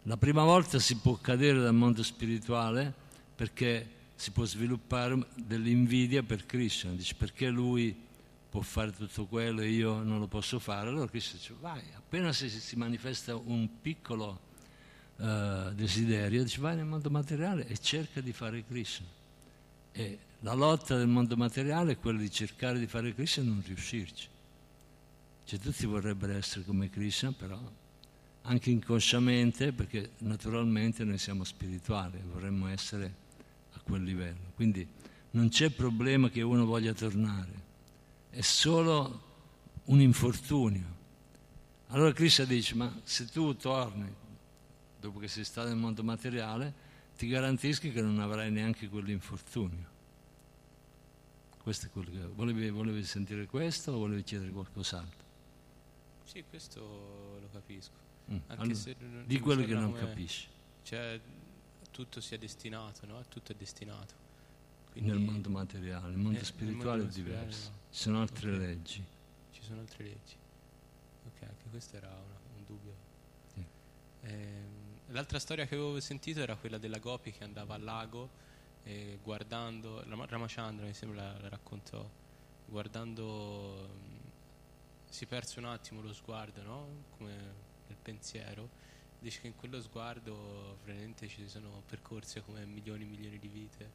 La 0.05 0.17
prima 0.17 0.45
volta 0.45 0.79
si 0.79 0.97
può 0.99 1.17
cadere 1.17 1.59
dal 1.59 1.75
mondo 1.75 2.05
spirituale 2.05 2.95
perché 3.35 3.89
si 4.15 4.31
può 4.31 4.45
sviluppare 4.45 5.27
dell'invidia 5.35 6.23
per 6.23 6.47
Krishna, 6.47 6.93
dice 6.93 7.17
perché 7.17 7.49
lui 7.49 7.95
può 8.49 8.61
fare 8.61 8.93
tutto 8.93 9.27
quello 9.27 9.63
e 9.63 9.69
io 9.69 10.01
non 10.03 10.21
lo 10.21 10.29
posso 10.29 10.61
fare, 10.61 10.91
allora 10.91 11.09
Krishna 11.09 11.39
dice 11.39 11.55
vai, 11.61 11.83
appena 11.97 12.33
si, 12.33 12.49
si 12.49 12.77
manifesta 12.77 13.35
un 13.35 13.69
piccolo 13.81 14.41
uh, 15.17 15.73
desiderio, 15.73 16.45
dice 16.45 16.61
vai 16.61 16.77
nel 16.77 16.85
mondo 16.85 17.11
materiale 17.11 17.67
e 17.67 17.79
cerca 17.79 18.21
di 18.21 18.33
fare 18.33 18.65
Krishna. 18.65 19.21
E 19.93 20.19
la 20.41 20.55
lotta 20.55 20.97
del 20.97 21.07
mondo 21.07 21.37
materiale 21.37 21.93
è 21.93 21.99
quella 21.99 22.19
di 22.19 22.31
cercare 22.31 22.79
di 22.79 22.87
fare 22.87 23.15
Krishna 23.15 23.43
e 23.43 23.47
non 23.47 23.63
riuscirci. 23.65 24.29
Cioè 25.45 25.59
tutti 25.59 25.87
vorrebbero 25.87 26.33
essere 26.33 26.65
come 26.65 26.89
Krishna, 26.89 27.33
però 27.33 27.61
anche 28.43 28.71
inconsciamente, 28.71 29.73
perché 29.73 30.13
naturalmente 30.19 31.05
noi 31.05 31.19
siamo 31.19 31.45
spirituali 31.45 32.21
vorremmo 32.25 32.69
essere 32.69 33.15
a 33.73 33.81
quel 33.81 34.03
livello. 34.03 34.53
Quindi 34.55 34.87
non 35.33 35.49
c'è 35.49 35.71
problema 35.71 36.29
che 36.29 36.43
uno 36.43 36.65
voglia 36.65 36.93
tornare, 36.93 37.71
è 38.31 38.41
solo 38.41 39.31
un 39.85 40.01
infortunio. 40.01 41.01
Allora 41.89 42.13
Krishna 42.13 42.45
dice, 42.45 42.75
ma 42.75 43.01
se 43.05 43.27
tu 43.27 43.55
torni 43.57 44.11
dopo 44.99 45.19
che 45.19 45.29
sei 45.29 45.45
stato 45.45 45.69
nel 45.69 45.77
mondo 45.77 46.03
materiale, 46.03 46.91
ti 47.23 47.29
garantisco 47.29 47.89
che 47.89 48.03
non 48.03 48.19
avrai 48.19 48.51
neanche 48.51 48.89
quell'infortunio. 48.89 49.87
Questo 51.63 51.87
è 51.87 51.91
quello 51.91 52.11
che... 52.11 52.19
Volevi, 52.27 52.69
volevi 52.69 53.05
sentire 53.05 53.47
questo 53.47 53.93
o 53.93 53.99
volevi 53.99 54.25
chiedere 54.25 54.51
qualcos'altro? 54.51 55.25
Sì, 56.25 56.43
questo 56.51 56.81
lo 56.81 57.49
capisco. 57.53 57.95
Mm. 58.29 58.39
Allora, 58.49 58.67
non, 58.67 59.25
di 59.25 59.39
quello 59.39 59.65
che 59.65 59.75
non 59.75 59.93
capisci. 59.93 60.49
Cioè, 60.83 61.21
tutto 61.93 62.21
sia 62.21 62.39
destinato, 62.39 63.07
no? 63.07 63.25
Tutto 63.29 63.53
è 63.53 63.55
destinato. 63.55 64.15
Quindi, 64.91 65.11
nel 65.11 65.21
mondo 65.21 65.49
materiale, 65.49 66.11
il 66.11 66.19
mondo 66.19 66.41
eh, 66.41 66.45
spirituale 66.45 67.03
mondo 67.03 67.13
è 67.13 67.15
diverso. 67.15 67.71
No. 67.71 67.77
Ci 67.89 68.01
sono 68.01 68.21
altre 68.21 68.51
okay. 68.53 68.67
leggi. 68.67 69.05
Ci 69.53 69.63
sono 69.63 69.79
altre 69.79 70.03
leggi. 70.03 70.35
Ok, 71.27 71.43
anche 71.43 71.69
questo 71.71 71.97
era 71.99 72.09
una, 72.09 72.39
un 72.57 72.65
dubbio. 72.67 72.95
Sì. 73.55 73.65
Eh, 74.23 74.82
L'altra 75.13 75.39
storia 75.39 75.67
che 75.67 75.75
avevo 75.75 76.01
sentito 76.01 76.41
era 76.41 76.57
quella 76.57 76.79
della 76.79 76.99
Gopi 76.99 77.33
che 77.33 77.45
andava 77.45 77.75
al 77.75 77.83
lago 77.83 78.31
e 78.83 79.19
guardando, 79.23 80.03
Ramachandra 80.27 80.87
mi 80.87 80.95
sembra 80.95 81.39
la 81.39 81.49
raccontò, 81.51 82.09
guardando 82.65 83.91
si 85.11 85.27
perse 85.27 85.59
un 85.59 85.67
attimo 85.67 86.01
lo 86.01 86.15
sguardo, 86.15 86.63
no? 86.63 86.87
Come 87.19 87.35
nel 87.89 87.97
pensiero. 88.01 88.71
Dice 89.19 89.43
che 89.43 89.49
in 89.49 89.57
quello 89.57 89.83
sguardo 89.83 90.79
veramente 90.83 91.29
ci 91.29 91.47
sono 91.47 91.83
percorse 91.87 92.41
come 92.41 92.65
milioni 92.65 93.03
e 93.03 93.07
milioni 93.07 93.39
di 93.39 93.49
vite. 93.49 93.91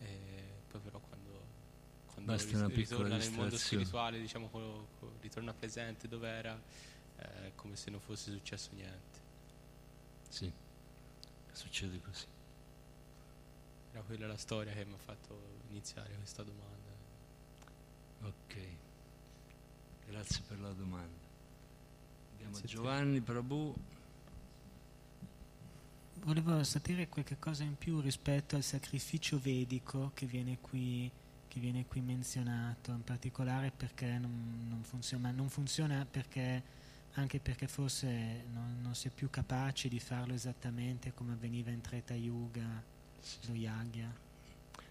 E 0.00 0.44
poi 0.68 0.80
però 0.80 0.98
quando, 0.98 1.44
quando 2.06 2.32
ris- 2.32 2.66
ritorna 2.74 3.16
nel 3.16 3.30
mondo 3.30 3.56
spirituale, 3.56 4.18
diciamo, 4.18 4.50
ritorna 5.20 5.54
presente 5.54 6.08
dove 6.08 6.28
era, 6.28 6.60
è 7.14 7.52
come 7.54 7.76
se 7.76 7.90
non 7.90 8.00
fosse 8.00 8.32
successo 8.32 8.70
niente. 8.72 9.19
Sì, 10.30 10.50
succede 11.50 12.00
così. 12.00 12.24
Era 13.90 14.02
quella 14.02 14.28
la 14.28 14.36
storia 14.36 14.72
che 14.72 14.84
mi 14.84 14.94
ha 14.94 14.98
fatto 14.98 15.58
iniziare 15.70 16.14
questa 16.14 16.44
domanda. 16.44 16.88
Ok, 18.22 18.56
grazie 20.06 20.40
per 20.46 20.60
la 20.60 20.72
domanda. 20.72 21.18
Andiamo 22.30 22.56
a 22.56 22.60
Giovanni 22.62 23.20
Prabhu. 23.20 23.74
Volevo 26.22 26.62
sapere 26.62 27.08
qualche 27.08 27.38
cosa 27.40 27.64
in 27.64 27.76
più 27.76 28.00
rispetto 28.00 28.54
al 28.54 28.62
sacrificio 28.62 29.40
vedico 29.40 30.12
che 30.14 30.26
viene 30.26 30.58
qui, 30.60 31.10
che 31.48 31.58
viene 31.58 31.86
qui 31.86 32.00
menzionato, 32.02 32.92
in 32.92 33.02
particolare 33.02 33.72
perché 33.76 34.06
non, 34.18 34.66
non, 34.68 34.84
funziona, 34.84 35.32
non 35.32 35.48
funziona 35.48 36.06
perché 36.08 36.62
anche 37.14 37.40
perché 37.40 37.66
forse 37.66 38.44
non, 38.52 38.78
non, 38.80 38.94
si 38.94 39.08
è 39.08 39.10
più 39.10 39.30
capaci 39.30 39.88
di 39.88 39.98
farlo 39.98 40.34
esattamente 40.34 41.12
come 41.12 41.32
avveniva 41.32 41.70
in 41.70 41.80
Treta 41.80 42.14
Yuga, 42.14 42.82
lo 43.46 43.54
Yagya. 43.54 44.12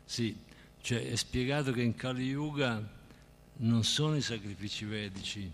Sì, 0.04 0.38
cioè 0.82 1.10
è 1.10 1.16
spiegato 1.16 1.72
che 1.72 1.82
in 1.82 1.96
Kali 1.96 2.26
Yuga 2.26 2.98
non 3.58 3.84
sono 3.84 4.16
i 4.16 4.22
sacrifici 4.22 4.86
vedici 4.86 5.52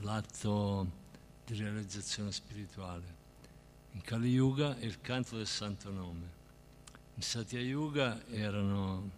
l'atto 0.00 0.90
di 1.46 1.54
realizzazione 1.54 2.32
spirituale. 2.32 3.20
In 3.92 4.02
Kali 4.02 4.30
Yuga 4.30 4.76
è 4.78 4.84
il 4.84 5.00
canto 5.00 5.36
del 5.36 5.46
santo 5.46 5.90
nome. 5.90 6.40
In 7.14 7.22
Satya 7.22 7.60
Yuga 7.60 8.26
erano 8.28 9.10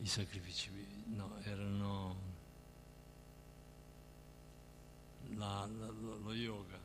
i 0.00 0.06
sacrifici, 0.06 0.70
no, 1.06 1.38
erano 1.42 2.27
la, 5.38 5.68
la, 5.78 5.86
lo, 5.86 6.34
yoga, 6.34 6.78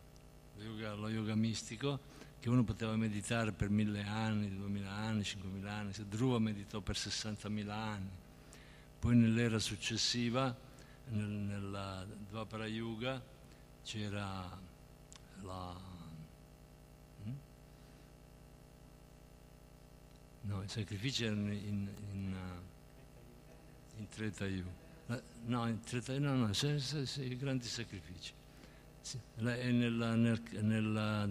lo 0.56 0.64
yoga, 0.64 0.94
lo 0.94 1.10
yoga 1.10 1.36
mistico 1.36 2.00
che 2.40 2.50
uno 2.50 2.64
poteva 2.64 2.96
meditare 2.96 3.52
per 3.52 3.70
mille 3.70 4.04
anni, 4.04 4.56
duemila 4.56 4.92
anni, 4.92 5.24
cinquemila 5.24 5.72
anni, 5.72 5.94
Dhruva 6.08 6.40
meditò 6.40 6.82
per 6.82 6.98
sessantamila 6.98 7.74
anni, 7.74 8.12
poi 9.00 9.16
nell'era 9.16 9.60
successiva, 9.60 10.56
nel, 11.10 11.26
nella 11.26 12.06
Dvapara 12.30 12.68
Yuga, 12.68 13.22
c'era 13.84 14.60
la... 15.42 15.82
Hm? 17.24 17.34
No, 20.42 20.64
i 20.64 20.68
sacrifici 20.68 21.24
erano 21.24 21.52
in, 21.52 21.90
in, 22.12 22.36
in 23.96 24.08
Treta 24.10 24.46
Yuga. 24.46 24.82
No, 25.46 25.68
in 25.68 25.82
Treta 25.82 26.18
no, 26.20 26.36
no, 26.36 26.50
i 26.52 27.38
grandi 27.38 27.68
sacrifici. 27.68 28.34
Nella, 29.36 30.16
nel, 30.16 30.42
nella 30.62 31.28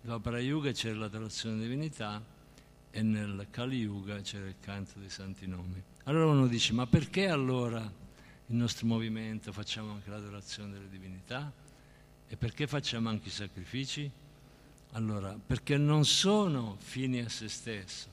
Dvapara 0.00 0.38
Yuga 0.38 0.70
c'era 0.70 0.96
l'adorazione 0.96 1.56
della 1.56 1.68
divinità 1.68 2.22
e 2.90 3.02
nel 3.02 3.48
Kali 3.50 3.78
Yuga 3.78 4.20
c'era 4.20 4.46
il 4.46 4.56
canto 4.60 5.00
dei 5.00 5.08
santi 5.08 5.46
nomi. 5.46 5.82
Allora 6.04 6.26
uno 6.26 6.46
dice, 6.46 6.72
ma 6.72 6.86
perché 6.86 7.28
allora 7.28 7.80
il 7.80 8.54
nostro 8.54 8.86
movimento 8.86 9.50
facciamo 9.50 9.92
anche 9.92 10.10
l'adorazione 10.10 10.72
delle 10.74 10.88
divinità? 10.88 11.50
E 12.28 12.36
perché 12.36 12.66
facciamo 12.66 13.08
anche 13.08 13.28
i 13.28 13.32
sacrifici? 13.32 14.10
Allora, 14.92 15.36
perché 15.44 15.76
non 15.76 16.04
sono 16.04 16.76
fini 16.78 17.20
a 17.20 17.28
se 17.28 17.48
stesso. 17.48 18.08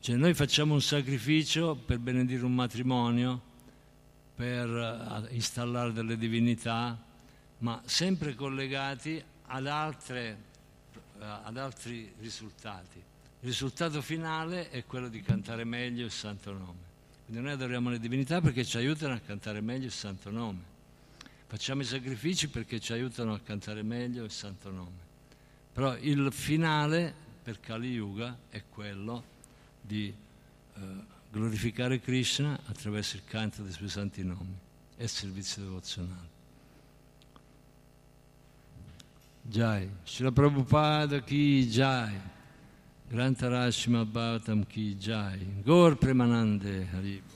Cioè 0.00 0.16
noi 0.16 0.34
facciamo 0.34 0.74
un 0.74 0.82
sacrificio 0.82 1.76
per 1.76 1.98
benedire 1.98 2.44
un 2.44 2.54
matrimonio, 2.54 3.40
per 4.34 4.68
eh, 5.30 5.34
installare 5.34 5.92
delle 5.92 6.18
divinità, 6.18 7.05
ma 7.58 7.80
sempre 7.84 8.34
collegati 8.34 9.22
ad, 9.46 9.66
altre, 9.66 10.38
eh, 11.18 11.24
ad 11.24 11.56
altri 11.56 12.12
risultati. 12.18 12.98
Il 13.40 13.48
risultato 13.48 14.02
finale 14.02 14.70
è 14.70 14.84
quello 14.84 15.08
di 15.08 15.22
cantare 15.22 15.64
meglio 15.64 16.04
il 16.04 16.10
santo 16.10 16.52
nome. 16.52 16.84
Quindi 17.24 17.42
noi 17.42 17.52
adoriamo 17.52 17.90
le 17.90 17.98
divinità 17.98 18.40
perché 18.40 18.64
ci 18.64 18.76
aiutano 18.76 19.14
a 19.14 19.18
cantare 19.18 19.60
meglio 19.60 19.86
il 19.86 19.92
santo 19.92 20.30
nome. 20.30 20.74
Facciamo 21.46 21.82
i 21.82 21.84
sacrifici 21.84 22.48
perché 22.48 22.80
ci 22.80 22.92
aiutano 22.92 23.32
a 23.34 23.40
cantare 23.40 23.82
meglio 23.82 24.24
il 24.24 24.30
santo 24.30 24.70
nome. 24.70 25.04
Però 25.72 25.96
il 25.96 26.32
finale 26.32 27.14
per 27.42 27.60
Kali 27.60 27.92
Yuga 27.92 28.36
è 28.48 28.64
quello 28.68 29.22
di 29.80 30.12
eh, 30.74 30.80
glorificare 31.30 32.00
Krishna 32.00 32.58
attraverso 32.66 33.16
il 33.16 33.24
canto 33.24 33.62
dei 33.62 33.72
suoi 33.72 33.88
santi 33.88 34.24
nomi 34.24 34.56
e 34.96 35.04
il 35.04 35.08
servizio 35.08 35.62
devozionale. 35.62 36.35
Jai, 39.50 39.88
Srila 40.04 40.32
Prabhupada 40.32 41.24
ki 41.24 41.68
Jai, 41.70 42.12
Grantarashima 43.12 44.04
Bhattam 44.04 44.68
ki 44.68 44.94
Jai, 44.98 45.38
Gaur 45.64 45.94
Premanande 45.94 46.86
Haribo. 46.92 47.35